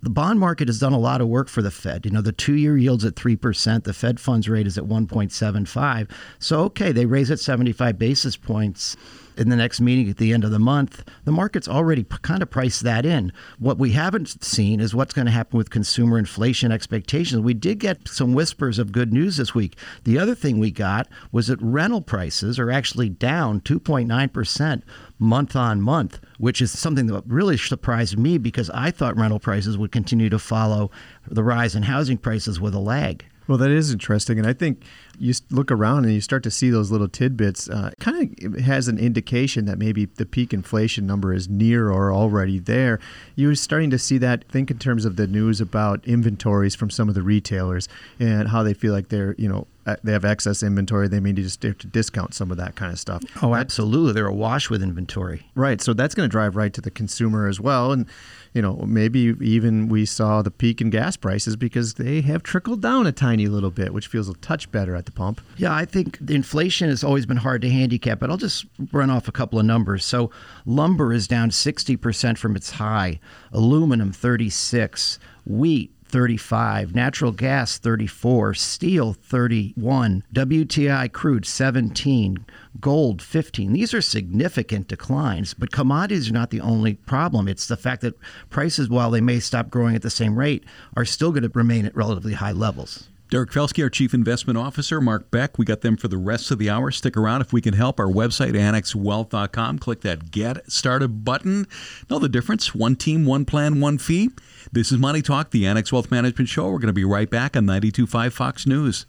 the 0.03 0.09
bond 0.09 0.37
market 0.37 0.67
has 0.67 0.79
done 0.79 0.91
a 0.91 0.99
lot 0.99 1.21
of 1.21 1.29
work 1.29 1.47
for 1.47 1.61
the 1.61 1.71
Fed. 1.71 2.05
You 2.05 2.11
know, 2.11 2.21
the 2.21 2.33
two 2.33 2.55
year 2.55 2.77
yield's 2.77 3.05
at 3.05 3.15
3%, 3.15 3.83
the 3.85 3.93
Fed 3.93 4.19
funds 4.19 4.49
rate 4.49 4.67
is 4.67 4.77
at 4.77 4.83
1.75. 4.83 6.09
So, 6.39 6.59
okay, 6.65 6.91
they 6.91 7.05
raise 7.05 7.29
it 7.29 7.39
75 7.39 7.97
basis 7.97 8.35
points 8.35 8.97
in 9.37 9.49
the 9.49 9.55
next 9.55 9.81
meeting 9.81 10.09
at 10.09 10.17
the 10.17 10.33
end 10.33 10.43
of 10.43 10.51
the 10.51 10.59
month, 10.59 11.03
the 11.25 11.31
market's 11.31 11.67
already 11.67 12.03
p- 12.03 12.17
kind 12.21 12.41
of 12.41 12.49
priced 12.49 12.83
that 12.83 13.05
in. 13.05 13.31
What 13.59 13.77
we 13.77 13.91
haven't 13.91 14.43
seen 14.43 14.79
is 14.79 14.93
what's 14.93 15.13
going 15.13 15.25
to 15.25 15.31
happen 15.31 15.57
with 15.57 15.69
consumer 15.69 16.17
inflation 16.17 16.71
expectations. 16.71 17.41
We 17.41 17.53
did 17.53 17.79
get 17.79 18.07
some 18.07 18.33
whispers 18.33 18.79
of 18.79 18.91
good 18.91 19.13
news 19.13 19.37
this 19.37 19.55
week. 19.55 19.77
The 20.03 20.19
other 20.19 20.35
thing 20.35 20.59
we 20.59 20.71
got 20.71 21.07
was 21.31 21.47
that 21.47 21.61
rental 21.61 22.01
prices 22.01 22.59
are 22.59 22.71
actually 22.71 23.09
down 23.09 23.61
2.9% 23.61 24.83
month 25.19 25.55
on 25.55 25.81
month, 25.81 26.19
which 26.43 26.61
is 26.61 26.77
something 26.77 27.05
that 27.05 27.23
really 27.25 27.55
surprised 27.55 28.19
me 28.19 28.37
because 28.37 28.69
I 28.71 28.91
thought 28.91 29.15
rental 29.15 29.39
prices 29.39 29.77
would 29.77 29.93
continue 29.93 30.29
to 30.29 30.37
follow 30.37 30.91
the 31.25 31.41
rise 31.41 31.73
in 31.73 31.83
housing 31.83 32.17
prices 32.17 32.59
with 32.59 32.75
a 32.75 32.79
lag. 32.79 33.23
Well, 33.47 33.57
that 33.57 33.69
is 33.69 33.91
interesting. 33.91 34.39
And 34.39 34.47
I 34.47 34.53
think 34.53 34.83
you 35.19 35.33
look 35.51 35.71
around 35.71 36.05
and 36.05 36.13
you 36.13 36.21
start 36.21 36.43
to 36.43 36.51
see 36.51 36.69
those 36.69 36.91
little 36.91 37.07
tidbits. 37.07 37.69
Uh, 37.69 37.91
kind 37.99 38.37
of 38.41 38.59
has 38.61 38.87
an 38.87 38.97
indication 38.97 39.65
that 39.65 39.77
maybe 39.77 40.05
the 40.05 40.25
peak 40.25 40.53
inflation 40.53 41.05
number 41.05 41.33
is 41.33 41.49
near 41.49 41.89
or 41.89 42.11
already 42.11 42.59
there. 42.59 42.99
You're 43.35 43.55
starting 43.55 43.89
to 43.91 43.99
see 43.99 44.17
that. 44.19 44.47
Think 44.49 44.71
in 44.71 44.79
terms 44.79 45.05
of 45.05 45.15
the 45.15 45.27
news 45.27 45.61
about 45.61 46.05
inventories 46.05 46.75
from 46.75 46.89
some 46.89 47.09
of 47.09 47.15
the 47.15 47.21
retailers 47.21 47.87
and 48.19 48.47
how 48.47 48.63
they 48.63 48.73
feel 48.73 48.93
like 48.93 49.09
they're, 49.09 49.35
you 49.37 49.49
know, 49.49 49.67
uh, 49.85 49.97
they 50.01 50.13
have 50.13 50.23
excess 50.23 50.63
inventory. 50.63 51.09
They 51.09 51.19
may 51.19 51.33
just 51.33 51.61
have 51.63 51.77
to 51.79 51.87
discount 51.87 52.33
some 52.33 52.51
of 52.51 52.57
that 52.57 52.75
kind 52.75 52.93
of 52.93 52.99
stuff. 52.99 53.21
Oh, 53.41 53.53
absolutely. 53.53 54.13
They're 54.13 54.27
awash 54.27 54.69
with 54.69 54.81
inventory. 54.81 55.45
Right. 55.55 55.81
So 55.81 55.93
that's 55.93 56.15
going 56.15 56.27
to 56.27 56.31
drive 56.31 56.55
right 56.55 56.73
to 56.73 56.81
the 56.81 56.91
consumer 56.91 57.47
as 57.49 57.59
well. 57.59 57.91
And, 57.91 58.05
you 58.53 58.61
know, 58.61 58.83
maybe 58.87 59.35
even 59.41 59.89
we 59.89 60.05
saw 60.05 60.41
the 60.41 60.51
peak 60.51 60.79
in 60.79 60.89
gas 60.89 61.17
prices 61.17 61.55
because 61.55 61.95
they 61.95 62.21
have 62.21 62.43
trickled 62.43 62.81
down 62.81 63.07
a 63.07 63.11
tiny 63.11 63.47
little 63.47 63.71
bit, 63.71 63.93
which 63.93 64.07
feels 64.07 64.29
a 64.29 64.33
touch 64.35 64.71
better 64.71 64.95
at 64.95 65.05
the 65.05 65.11
pump. 65.11 65.41
Yeah, 65.57 65.73
I 65.73 65.85
think 65.85 66.19
inflation 66.29 66.89
has 66.89 67.03
always 67.03 67.25
been 67.25 67.37
hard 67.37 67.63
to 67.63 67.69
handicap, 67.69 68.19
but 68.19 68.29
I'll 68.29 68.37
just 68.37 68.65
run 68.91 69.09
off 69.09 69.27
a 69.27 69.31
couple 69.31 69.59
of 69.59 69.65
numbers. 69.65 70.05
So 70.05 70.29
lumber 70.65 71.11
is 71.13 71.27
down 71.27 71.49
60% 71.49 72.37
from 72.37 72.55
its 72.55 72.71
high, 72.71 73.19
aluminum 73.51 74.11
36, 74.11 75.17
wheat 75.45 75.91
35, 76.13 76.93
natural 76.93 77.31
gas 77.31 77.79
34, 77.79 78.53
steel 78.53 79.13
31, 79.13 80.23
WTI 80.31 81.11
crude 81.11 81.43
17, 81.43 82.45
gold 82.79 83.19
15. 83.19 83.73
These 83.73 83.95
are 83.95 84.01
significant 84.01 84.87
declines, 84.87 85.55
but 85.55 85.71
commodities 85.71 86.29
are 86.29 86.33
not 86.33 86.51
the 86.51 86.61
only 86.61 86.93
problem. 86.93 87.47
It's 87.47 87.67
the 87.67 87.75
fact 87.75 88.03
that 88.03 88.13
prices, 88.51 88.89
while 88.89 89.09
they 89.09 89.21
may 89.21 89.39
stop 89.39 89.71
growing 89.71 89.95
at 89.95 90.03
the 90.03 90.11
same 90.11 90.37
rate, 90.37 90.63
are 90.95 91.03
still 91.03 91.31
going 91.31 91.41
to 91.41 91.51
remain 91.55 91.87
at 91.87 91.95
relatively 91.95 92.33
high 92.33 92.51
levels. 92.51 93.09
Derek 93.33 93.49
Felske, 93.49 93.81
our 93.81 93.89
Chief 93.89 94.13
Investment 94.13 94.59
Officer, 94.59 95.01
Mark 95.01 95.31
Beck. 95.31 95.57
We 95.57 95.65
got 95.65 95.81
them 95.81 95.97
for 95.97 96.07
the 96.07 96.19
rest 96.19 96.51
of 96.51 96.59
the 96.59 96.69
hour. 96.69 96.91
Stick 96.91 97.17
around 97.17 97.41
if 97.41 97.51
we 97.51 97.61
can 97.61 97.73
help. 97.73 97.99
Our 97.99 98.05
website, 98.05 98.53
annexwealth.com. 98.53 99.79
Click 99.79 100.01
that 100.01 100.29
Get 100.29 100.71
Started 100.71 101.25
button. 101.25 101.65
Know 102.11 102.19
the 102.19 102.29
difference? 102.29 102.75
One 102.75 102.95
team, 102.95 103.25
one 103.25 103.43
plan, 103.43 103.81
one 103.81 103.97
fee. 103.97 104.29
This 104.71 104.91
is 104.91 104.99
Money 104.99 105.23
Talk, 105.23 105.49
the 105.49 105.65
Annex 105.65 105.91
Wealth 105.91 106.11
Management 106.11 106.47
Show. 106.47 106.65
We're 106.69 106.77
going 106.77 106.85
to 106.89 106.93
be 106.93 107.05
right 107.05 107.27
back 107.27 107.57
on 107.57 107.65
92.5 107.65 108.33
Fox 108.33 108.67
News. 108.67 109.07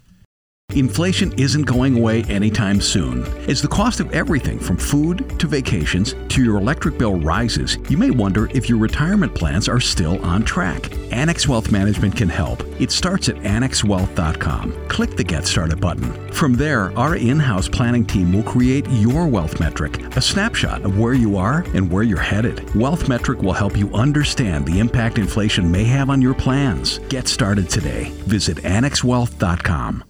Inflation 0.75 1.33
isn't 1.39 1.63
going 1.63 1.97
away 1.97 2.25
anytime 2.25 2.81
soon. 2.81 3.25
As 3.49 3.63
the 3.63 3.69
cost 3.69 4.01
of 4.01 4.11
everything 4.13 4.59
from 4.59 4.77
food 4.77 5.39
to 5.39 5.47
vacations 5.47 6.17
to 6.31 6.43
your 6.43 6.59
electric 6.59 6.99
bill 6.99 7.15
rises, 7.15 7.79
you 7.89 7.97
may 7.97 8.11
wonder 8.11 8.51
if 8.51 8.69
your 8.69 8.79
retirement 8.79 9.33
plans 9.37 9.69
are 9.69 9.79
still 9.79 10.21
on 10.25 10.43
track. 10.43 10.93
Annex 11.13 11.47
Wealth 11.47 11.71
Management 11.71 12.17
can 12.17 12.29
help. 12.29 12.61
It 12.81 12.91
starts 12.91 13.29
at 13.29 13.37
annexwealth.com. 13.37 14.89
Click 14.89 15.17
the 15.17 15.23
Get 15.23 15.47
Started 15.47 15.81
button. 15.81 16.13
From 16.33 16.55
there, 16.55 16.97
our 16.99 17.15
in 17.15 17.39
house 17.39 17.69
planning 17.69 18.05
team 18.05 18.33
will 18.33 18.43
create 18.43 18.85
your 18.91 19.29
wealth 19.29 19.61
metric, 19.61 20.01
a 20.17 20.21
snapshot 20.21 20.83
of 20.83 20.99
where 20.99 21.15
you 21.15 21.37
are 21.37 21.65
and 21.75 21.89
where 21.89 22.03
you're 22.03 22.19
headed. 22.19 22.75
Wealth 22.75 23.09
Metric 23.09 23.41
will 23.43 23.53
help 23.53 23.77
you 23.77 23.89
understand 23.95 24.67
the 24.67 24.81
impact 24.81 25.19
inflation 25.19 25.71
may 25.71 25.85
have 25.85 26.11
on 26.11 26.21
your 26.21 26.35
plans. 26.35 26.99
Get 27.09 27.29
started 27.29 27.71
today. 27.71 28.11
Visit 28.27 28.57
annexwealth.com. 28.59 30.03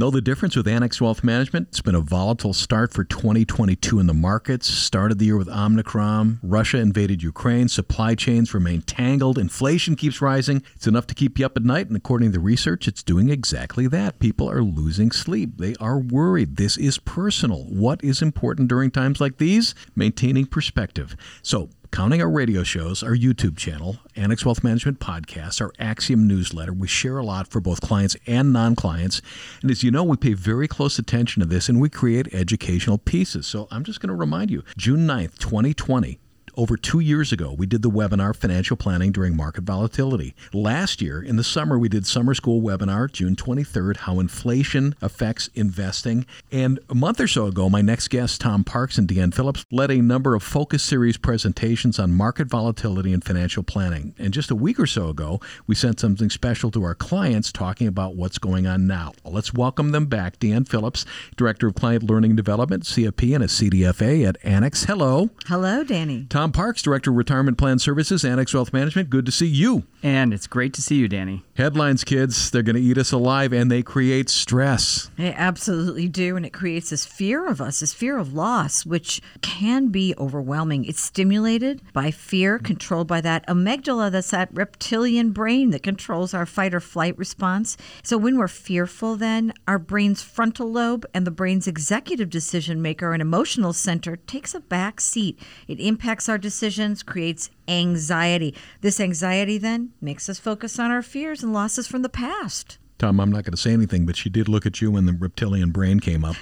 Know 0.00 0.08
the 0.10 0.22
difference 0.22 0.56
with 0.56 0.66
Annex 0.66 0.98
Wealth 0.98 1.22
Management? 1.22 1.68
It's 1.68 1.82
been 1.82 1.94
a 1.94 2.00
volatile 2.00 2.54
start 2.54 2.94
for 2.94 3.04
2022 3.04 4.00
in 4.00 4.06
the 4.06 4.14
markets. 4.14 4.66
Started 4.66 5.18
the 5.18 5.26
year 5.26 5.36
with 5.36 5.50
Omicron. 5.50 6.40
Russia 6.42 6.78
invaded 6.78 7.22
Ukraine. 7.22 7.68
Supply 7.68 8.14
chains 8.14 8.54
remain 8.54 8.80
tangled. 8.80 9.36
Inflation 9.36 9.96
keeps 9.96 10.22
rising. 10.22 10.62
It's 10.74 10.86
enough 10.86 11.06
to 11.08 11.14
keep 11.14 11.38
you 11.38 11.44
up 11.44 11.54
at 11.54 11.64
night. 11.64 11.88
And 11.88 11.96
according 11.98 12.32
to 12.32 12.40
research, 12.40 12.88
it's 12.88 13.02
doing 13.02 13.28
exactly 13.28 13.86
that. 13.88 14.18
People 14.20 14.50
are 14.50 14.62
losing 14.62 15.10
sleep. 15.10 15.58
They 15.58 15.74
are 15.78 15.98
worried. 15.98 16.56
This 16.56 16.78
is 16.78 16.96
personal. 16.96 17.64
What 17.64 18.02
is 18.02 18.22
important 18.22 18.68
during 18.68 18.90
times 18.90 19.20
like 19.20 19.36
these? 19.36 19.74
Maintaining 19.94 20.46
perspective. 20.46 21.14
So, 21.42 21.68
counting 21.90 22.22
our 22.22 22.30
radio 22.30 22.62
shows, 22.62 23.02
our 23.02 23.14
YouTube 23.14 23.56
channel, 23.56 23.98
Annex 24.16 24.44
Wealth 24.44 24.62
Management 24.62 25.00
podcast, 25.00 25.60
our 25.60 25.72
Axiom 25.78 26.26
newsletter. 26.26 26.72
We 26.72 26.88
share 26.88 27.18
a 27.18 27.24
lot 27.24 27.48
for 27.48 27.60
both 27.60 27.80
clients 27.80 28.16
and 28.26 28.52
non 28.52 28.76
clients. 28.76 29.20
And 29.62 29.70
as 29.70 29.82
you 29.82 29.90
know, 29.90 30.04
we 30.04 30.16
pay 30.16 30.34
very 30.34 30.68
close 30.68 30.98
attention 30.98 31.40
to 31.40 31.46
this 31.46 31.68
and 31.68 31.80
we 31.80 31.88
create 31.88 32.32
educational 32.32 32.98
pieces. 32.98 33.46
So 33.46 33.66
I'm 33.70 33.84
just 33.84 34.00
going 34.00 34.08
to 34.08 34.14
remind 34.14 34.50
you 34.50 34.62
June 34.76 35.06
9th, 35.06 35.38
2020 35.38 36.18
over 36.60 36.76
two 36.76 37.00
years 37.00 37.32
ago, 37.32 37.54
we 37.56 37.64
did 37.64 37.80
the 37.80 37.88
webinar 37.88 38.36
Financial 38.36 38.76
Planning 38.76 39.12
During 39.12 39.34
Market 39.34 39.64
Volatility. 39.64 40.34
Last 40.52 41.00
year, 41.00 41.22
in 41.22 41.36
the 41.36 41.42
summer, 41.42 41.78
we 41.78 41.88
did 41.88 42.06
Summer 42.06 42.34
School 42.34 42.60
webinar, 42.60 43.10
June 43.10 43.34
23rd, 43.34 43.96
How 43.96 44.20
Inflation 44.20 44.94
Affects 45.00 45.48
Investing. 45.54 46.26
And 46.52 46.78
a 46.90 46.94
month 46.94 47.18
or 47.18 47.26
so 47.26 47.46
ago, 47.46 47.70
my 47.70 47.80
next 47.80 48.08
guest, 48.08 48.42
Tom 48.42 48.62
Parks 48.62 48.98
and 48.98 49.08
Deanne 49.08 49.32
Phillips, 49.32 49.64
led 49.70 49.90
a 49.90 50.02
number 50.02 50.34
of 50.34 50.42
focus 50.42 50.82
series 50.82 51.16
presentations 51.16 51.98
on 51.98 52.12
market 52.12 52.48
volatility 52.48 53.14
and 53.14 53.24
financial 53.24 53.62
planning. 53.62 54.14
And 54.18 54.34
just 54.34 54.50
a 54.50 54.54
week 54.54 54.78
or 54.78 54.86
so 54.86 55.08
ago, 55.08 55.40
we 55.66 55.74
sent 55.74 55.98
something 55.98 56.28
special 56.28 56.70
to 56.72 56.84
our 56.84 56.94
clients 56.94 57.52
talking 57.52 57.86
about 57.86 58.16
what's 58.16 58.36
going 58.36 58.66
on 58.66 58.86
now. 58.86 59.14
Well, 59.24 59.32
let's 59.32 59.54
welcome 59.54 59.92
them 59.92 60.04
back. 60.04 60.38
Deanne 60.38 60.68
Phillips, 60.68 61.06
Director 61.38 61.68
of 61.68 61.74
Client 61.74 62.02
Learning 62.02 62.36
Development, 62.36 62.82
CFP, 62.82 63.34
and 63.34 63.44
a 63.44 63.46
CDFA 63.46 64.28
at 64.28 64.36
Annex. 64.44 64.84
Hello. 64.84 65.30
Hello, 65.46 65.82
Danny. 65.82 66.26
Tom 66.28 66.49
Parks, 66.52 66.82
Director 66.82 67.10
of 67.10 67.16
Retirement 67.16 67.58
Plan 67.58 67.78
Services, 67.78 68.24
Annex 68.24 68.54
Wealth 68.54 68.72
Management. 68.72 69.10
Good 69.10 69.26
to 69.26 69.32
see 69.32 69.46
you. 69.46 69.84
And 70.02 70.32
it's 70.32 70.46
great 70.46 70.72
to 70.74 70.82
see 70.82 70.96
you, 70.96 71.08
Danny. 71.08 71.44
Headlines, 71.56 72.04
kids, 72.04 72.50
they're 72.50 72.62
going 72.62 72.76
to 72.76 72.82
eat 72.82 72.98
us 72.98 73.12
alive 73.12 73.52
and 73.52 73.70
they 73.70 73.82
create 73.82 74.30
stress. 74.30 75.10
They 75.16 75.32
absolutely 75.32 76.08
do. 76.08 76.36
And 76.36 76.46
it 76.46 76.52
creates 76.52 76.90
this 76.90 77.04
fear 77.04 77.46
of 77.46 77.60
us, 77.60 77.80
this 77.80 77.92
fear 77.92 78.18
of 78.18 78.32
loss, 78.34 78.86
which 78.86 79.20
can 79.42 79.88
be 79.88 80.14
overwhelming. 80.18 80.84
It's 80.84 81.00
stimulated 81.00 81.82
by 81.92 82.10
fear, 82.10 82.58
controlled 82.58 83.06
by 83.06 83.20
that 83.20 83.46
amygdala, 83.46 84.10
that's 84.10 84.30
that 84.30 84.48
reptilian 84.52 85.32
brain 85.32 85.70
that 85.70 85.82
controls 85.82 86.32
our 86.34 86.46
fight 86.46 86.74
or 86.74 86.80
flight 86.80 87.16
response. 87.18 87.76
So 88.02 88.16
when 88.16 88.38
we're 88.38 88.48
fearful, 88.48 89.16
then 89.16 89.52
our 89.68 89.78
brain's 89.78 90.22
frontal 90.22 90.70
lobe 90.70 91.06
and 91.12 91.26
the 91.26 91.30
brain's 91.30 91.66
executive 91.66 92.30
decision 92.30 92.80
maker 92.80 93.12
and 93.12 93.20
emotional 93.20 93.72
center 93.72 94.16
takes 94.16 94.54
a 94.54 94.60
back 94.60 95.00
seat. 95.00 95.38
It 95.68 95.78
impacts 95.80 96.28
our 96.28 96.38
decisions, 96.40 97.02
creates 97.02 97.50
anxiety. 97.68 98.54
This 98.80 98.98
anxiety 98.98 99.58
then 99.58 99.92
makes 100.00 100.28
us 100.28 100.38
focus 100.38 100.78
on 100.78 100.90
our 100.90 101.02
fears 101.02 101.42
and 101.42 101.52
losses 101.52 101.86
from 101.86 102.02
the 102.02 102.08
past. 102.08 102.78
Tom, 103.00 103.18
I'm 103.18 103.32
not 103.32 103.44
going 103.44 103.52
to 103.52 103.56
say 103.56 103.72
anything, 103.72 104.04
but 104.04 104.14
she 104.14 104.28
did 104.28 104.46
look 104.46 104.66
at 104.66 104.82
you 104.82 104.90
when 104.90 105.06
the 105.06 105.14
reptilian 105.14 105.70
brain 105.70 106.00
came 106.00 106.22
up. 106.22 106.36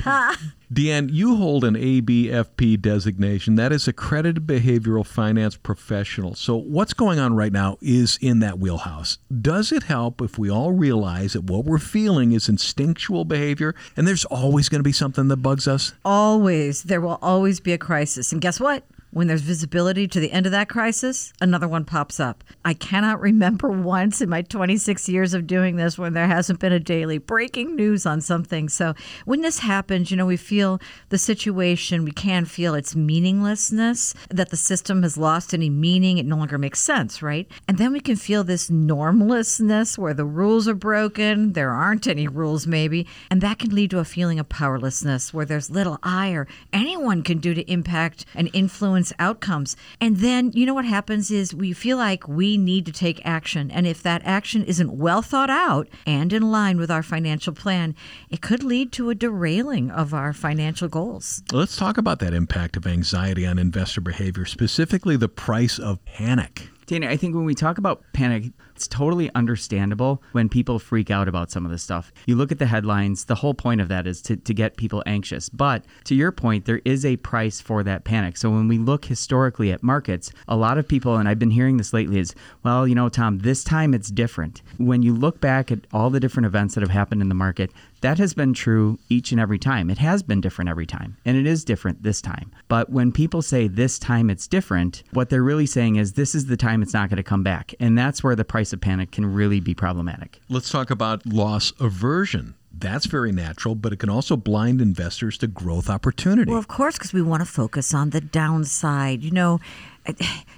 Deanne, 0.75 1.09
you 1.09 1.37
hold 1.37 1.62
an 1.62 1.75
ABFP 1.75 2.81
designation. 2.83 3.55
That 3.55 3.71
is 3.71 3.87
accredited 3.87 4.45
behavioral 4.45 5.07
finance 5.07 5.57
professional. 5.57 6.35
So, 6.35 6.57
what's 6.57 6.95
going 6.95 7.21
on 7.21 7.37
right 7.37 7.52
now 7.52 7.78
is 7.81 8.19
in 8.21 8.40
that 8.40 8.59
wheelhouse. 8.59 9.19
Does 9.40 9.71
it 9.71 9.85
help 9.85 10.21
if 10.21 10.37
we 10.37 10.50
all 10.50 10.73
realize 10.73 11.35
that 11.35 11.45
what 11.45 11.64
we're 11.64 11.78
feeling 11.78 12.33
is 12.33 12.49
instinctual 12.49 13.25
behavior 13.25 13.76
and 13.97 14.05
there's 14.09 14.25
always 14.25 14.69
going 14.69 14.81
to 14.81 14.85
be 14.85 14.90
something 14.90 15.28
that 15.28 15.37
bugs 15.37 15.69
us? 15.69 15.95
Always. 16.05 16.83
There 16.83 17.00
will 17.00 17.21
always 17.23 17.61
be 17.61 17.73
a 17.73 17.78
crisis. 17.78 18.33
And 18.33 18.40
guess 18.40 18.59
what? 18.59 18.83
When 19.11 19.27
there's 19.27 19.41
visibility 19.41 20.07
to 20.07 20.21
the 20.21 20.33
end 20.33 20.45
of 20.45 20.53
that 20.53 20.69
crisis, 20.69 21.33
another 21.41 21.67
one 21.67 21.87
pops 21.87 22.21
up. 22.21 22.45
I 22.62 22.75
cannot 22.75 23.21
remember 23.21 23.69
once 23.71 24.21
in 24.21 24.29
my 24.29 24.43
26 24.43 25.09
years 25.09 25.33
of 25.33 25.47
doing 25.47 25.77
this 25.77 25.97
when 25.97 26.12
there 26.12 26.27
hasn't 26.27 26.61
been 26.61 26.73
a 26.73 26.79
daily 26.79 27.17
breaking 27.17 27.75
news 27.75 28.05
on 28.05 28.21
something. 28.21 28.69
So 28.69 28.95
when 29.25 29.41
this 29.41 29.61
happens, 29.61 30.11
you 30.11 30.17
know, 30.19 30.27
we 30.27 30.37
feel 30.37 30.79
the 31.09 31.17
situation, 31.17 32.05
we 32.05 32.11
can 32.11 32.45
feel 32.45 32.75
its 32.75 32.95
meaninglessness, 32.95 34.12
that 34.29 34.50
the 34.50 34.57
system 34.57 35.03
has 35.03 35.17
lost 35.17 35.55
any 35.55 35.71
meaning, 35.71 36.19
it 36.19 36.27
no 36.27 36.37
longer 36.37 36.59
makes 36.59 36.81
sense, 36.81 37.23
right? 37.23 37.50
And 37.67 37.79
then 37.79 37.93
we 37.93 38.00
can 38.00 38.17
feel 38.17 38.45
this 38.45 38.69
normlessness 38.69 39.97
where 39.97 40.15
the 40.15 40.27
rules 40.27 40.69
are 40.69 40.75
broken, 40.75 41.55
there 41.55 41.71
aren't 41.71 42.07
any 42.07 42.29
rules 42.29 42.67
maybe, 42.67 43.07
and 43.31 43.41
that 43.41 43.59
can 43.59 43.75
lead 43.75 43.91
to 43.91 44.00
a 44.00 44.05
feeling 44.05 44.38
of 44.38 44.50
powerlessness 44.50 45.33
where 45.33 45.47
there's 45.47 45.71
little 45.71 45.99
I 46.03 46.33
or 46.33 46.47
anyone 46.75 47.23
can 47.23 47.38
do 47.38 47.55
to 47.55 47.71
impact 47.71 48.27
and 48.35 48.50
influence 48.53 48.98
outcomes. 49.19 49.76
And 50.00 50.19
then, 50.19 50.52
you 50.52 50.67
know 50.67 50.75
what 50.75 50.85
happens 50.85 51.31
is 51.31 51.55
we 51.55 51.73
feel 51.73 51.97
like 51.97 52.28
we 52.28 52.57
need 52.57 52.87
to 52.87 52.93
take 52.93 53.25
action. 53.25 53.71
And 53.71 53.87
if 53.87 54.02
that 54.02 54.23
action 54.25 54.64
isn't 54.64 54.93
well 54.93 55.23
thought 55.23 55.50
out 55.50 55.88
and 56.07 56.33
in 56.33 56.50
line 56.50 56.78
with 56.78 56.90
our 56.90 57.02
financial 57.02 57.52
plan, 57.52 57.95
it 58.31 58.40
could 58.40 58.62
lead 58.62 58.93
to 58.93 59.11
a 59.11 59.14
derailing 59.14 59.90
of 59.90 60.14
our 60.14 60.33
financial 60.33 60.88
goals. 60.88 61.43
Let's 61.52 61.76
talk 61.76 61.99
about 61.99 62.19
that 62.21 62.35
impact 62.35 62.76
of 62.76 62.87
anxiety 62.87 63.47
on 63.47 63.59
investor 63.59 64.00
behavior, 64.00 64.45
specifically 64.45 65.17
the 65.17 65.28
price 65.28 65.78
of 65.78 66.05
panic. 66.05 66.69
Danny, 66.88 67.07
I 67.07 67.18
think 67.18 67.35
when 67.35 67.45
we 67.45 67.54
talk 67.54 67.76
about 67.76 68.02
panic, 68.14 68.45
it's 68.75 68.88
totally 68.88 69.30
understandable 69.35 70.23
when 70.33 70.49
people 70.49 70.78
freak 70.78 71.11
out 71.11 71.28
about 71.28 71.50
some 71.50 71.66
of 71.66 71.71
this 71.71 71.83
stuff. 71.83 72.11
You 72.26 72.35
look 72.35 72.50
at 72.50 72.59
the 72.59 72.64
headlines, 72.64 73.26
the 73.26 73.35
whole 73.35 73.52
point 73.52 73.83
of 73.83 73.88
that 73.88 74.07
is 74.07 74.23
to, 74.23 74.37
to 74.37 74.54
get 74.54 74.78
people 74.78 75.02
anxious. 75.04 75.50
But 75.50 75.85
to 76.04 76.14
your 76.14 76.33
point, 76.33 76.64
there 76.64 76.80
is 76.87 77.04
a 77.04 77.18
price 77.18 77.61
for 77.61 77.83
that 77.83 78.04
panic. 78.04 78.38
So 78.38 78.49
when 78.49 78.68
we 78.68 78.78
look 78.78 79.04
historically 79.04 79.71
at 79.71 79.83
markets, 79.83 80.33
a 80.49 80.57
lot 80.57 80.78
of 80.78 80.88
people, 80.88 81.16
and 81.16 81.28
I've 81.28 81.38
been 81.38 81.50
hearing 81.50 81.76
this 81.76 81.92
lately, 81.92 82.21
is, 82.21 82.35
well, 82.62 82.88
you 82.88 82.95
know, 82.95 83.11
Tom, 83.11 83.40
this 83.40 83.62
time 83.62 83.92
it's 83.92 84.09
different. 84.09 84.62
When 84.78 85.02
you 85.02 85.14
look 85.14 85.42
back 85.42 85.71
at 85.71 85.80
all 85.92 86.09
the 86.09 86.21
different 86.21 86.47
events 86.47 86.75
that 86.75 86.80
have 86.80 86.88
happened 86.88 87.21
in 87.21 87.28
the 87.28 87.35
market, 87.35 87.71
that 88.00 88.19
has 88.19 88.35
been 88.35 88.55
true 88.55 88.99
each 89.09 89.33
and 89.33 89.40
every 89.40 89.59
time. 89.59 89.90
It 89.90 89.99
has 89.99 90.23
been 90.23 90.40
different 90.40 90.69
every 90.69 90.87
time, 90.87 91.17
and 91.25 91.37
it 91.37 91.47
is 91.47 91.64
different 91.64 92.02
this 92.02 92.21
time. 92.21 92.52
But 92.69 92.90
when 92.90 93.12
people 93.12 93.43
say 93.43 93.69
this 93.69 93.99
time 93.99 94.31
it's 94.31 94.47
different, 94.47 95.02
what 95.12 95.31
they're 95.31 95.43
really 95.43 95.67
saying 95.67 95.97
is 95.97 96.12
this 96.12 96.35
is 96.35 96.47
the 96.47 96.57
time 96.57 96.83
it's 96.83 96.95
not 96.95 97.09
going 97.09 97.17
to 97.17 97.23
come 97.23 97.43
back. 97.43 97.75
And 97.81 97.97
that's 97.97 98.23
where 98.23 98.37
the 98.37 98.45
price 98.45 98.73
of 98.73 98.81
panic 98.81 99.11
can 99.11 99.26
really 99.26 99.61
be 99.61 99.75
problematic. 99.75 100.40
Let's 100.49 100.71
talk 100.71 100.90
about 100.90 101.26
loss 101.26 101.73
aversion. 101.81 102.55
That's 102.81 103.07
very 103.07 103.33
natural, 103.33 103.75
but 103.75 103.93
it 103.93 103.99
can 103.99 104.09
also 104.09 104.37
blind 104.37 104.81
investors 104.81 105.37
to 105.38 105.49
growth 105.49 105.90
opportunity. 105.90 106.50
Well, 106.50 106.61
of 106.61 106.69
course, 106.69 106.97
because 106.97 107.12
we 107.12 107.23
want 107.23 107.40
to 107.40 107.47
focus 107.47 107.93
on 107.93 108.11
the 108.11 108.21
downside. 108.21 109.25
You 109.25 109.33
know, 109.33 109.59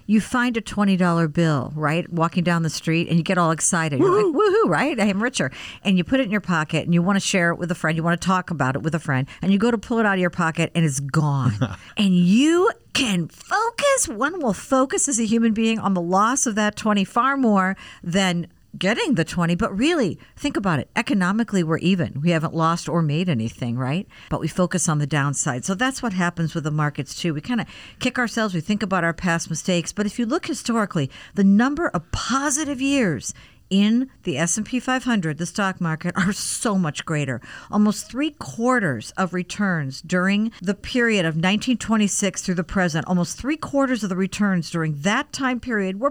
you 0.06 0.20
find 0.20 0.56
a 0.56 0.60
$20 0.60 1.32
bill, 1.32 1.72
right? 1.74 2.10
Walking 2.12 2.44
down 2.44 2.62
the 2.62 2.70
street 2.70 3.08
and 3.08 3.16
you 3.16 3.22
get 3.22 3.38
all 3.38 3.50
excited. 3.50 4.00
You're 4.00 4.10
like, 4.10 4.34
woohoo, 4.34 4.68
right? 4.68 4.98
I 4.98 5.06
am 5.06 5.22
richer. 5.22 5.50
And 5.84 5.96
you 5.96 6.04
put 6.04 6.20
it 6.20 6.24
in 6.24 6.30
your 6.30 6.40
pocket 6.40 6.84
and 6.84 6.94
you 6.94 7.02
want 7.02 7.16
to 7.16 7.20
share 7.20 7.50
it 7.50 7.56
with 7.56 7.70
a 7.70 7.74
friend. 7.74 7.96
You 7.96 8.02
want 8.02 8.20
to 8.20 8.26
talk 8.26 8.50
about 8.50 8.76
it 8.76 8.82
with 8.82 8.94
a 8.94 8.98
friend. 8.98 9.28
And 9.40 9.52
you 9.52 9.58
go 9.58 9.70
to 9.70 9.78
pull 9.78 9.98
it 9.98 10.06
out 10.06 10.14
of 10.14 10.20
your 10.20 10.30
pocket 10.30 10.72
and 10.74 10.84
it's 10.84 11.00
gone. 11.00 11.52
and 11.96 12.14
you 12.14 12.70
can 12.92 13.28
focus. 13.28 14.08
One 14.08 14.40
will 14.40 14.52
focus 14.52 15.08
as 15.08 15.20
a 15.20 15.24
human 15.24 15.52
being 15.52 15.78
on 15.78 15.94
the 15.94 16.00
loss 16.00 16.46
of 16.46 16.54
that 16.56 16.76
20 16.76 17.04
far 17.04 17.36
more 17.36 17.76
than 18.02 18.48
getting 18.78 19.14
the 19.14 19.24
20 19.24 19.54
but 19.54 19.76
really 19.76 20.18
think 20.36 20.56
about 20.56 20.78
it. 20.78 20.90
Economically 20.94 21.62
we're 21.62 21.78
even. 21.78 22.20
We 22.20 22.30
haven't 22.30 22.54
lost 22.54 22.88
or 22.88 23.02
made 23.02 23.28
anything 23.28 23.76
right? 23.76 24.06
But 24.28 24.40
we 24.40 24.48
focus 24.48 24.88
on 24.88 24.98
the 24.98 25.06
downside. 25.06 25.64
So 25.64 25.74
that's 25.74 26.02
what 26.02 26.12
happens 26.12 26.54
with 26.54 26.64
the 26.64 26.70
markets 26.70 27.14
too. 27.14 27.34
We 27.34 27.40
kind 27.40 27.60
of 27.60 27.66
kick 27.98 28.18
ourselves. 28.18 28.54
We 28.54 28.60
think 28.60 28.82
about 28.82 29.04
our 29.04 29.12
past 29.12 29.50
mistakes. 29.50 29.92
But 29.92 30.06
if 30.06 30.18
you 30.18 30.26
look 30.26 30.46
historically 30.46 31.10
the 31.34 31.44
number 31.44 31.88
of 31.88 32.10
positive 32.12 32.80
years 32.80 33.34
in 33.70 34.10
the 34.24 34.36
S&P 34.36 34.80
500, 34.80 35.38
the 35.38 35.46
stock 35.46 35.80
market, 35.80 36.14
are 36.16 36.32
so 36.32 36.76
much 36.76 37.04
greater. 37.04 37.40
Almost 37.70 38.10
three 38.10 38.32
quarters 38.32 39.12
of 39.16 39.32
returns 39.32 40.02
during 40.02 40.52
the 40.60 40.74
period 40.74 41.24
of 41.24 41.34
1926 41.34 42.42
through 42.42 42.56
the 42.56 42.64
present, 42.64 43.06
almost 43.06 43.38
three 43.38 43.56
quarters 43.56 44.02
of 44.02 44.10
the 44.10 44.16
returns 44.16 44.70
during 44.70 45.00
that 45.00 45.32
time 45.32 45.60
period 45.60 45.98
were. 45.98 46.10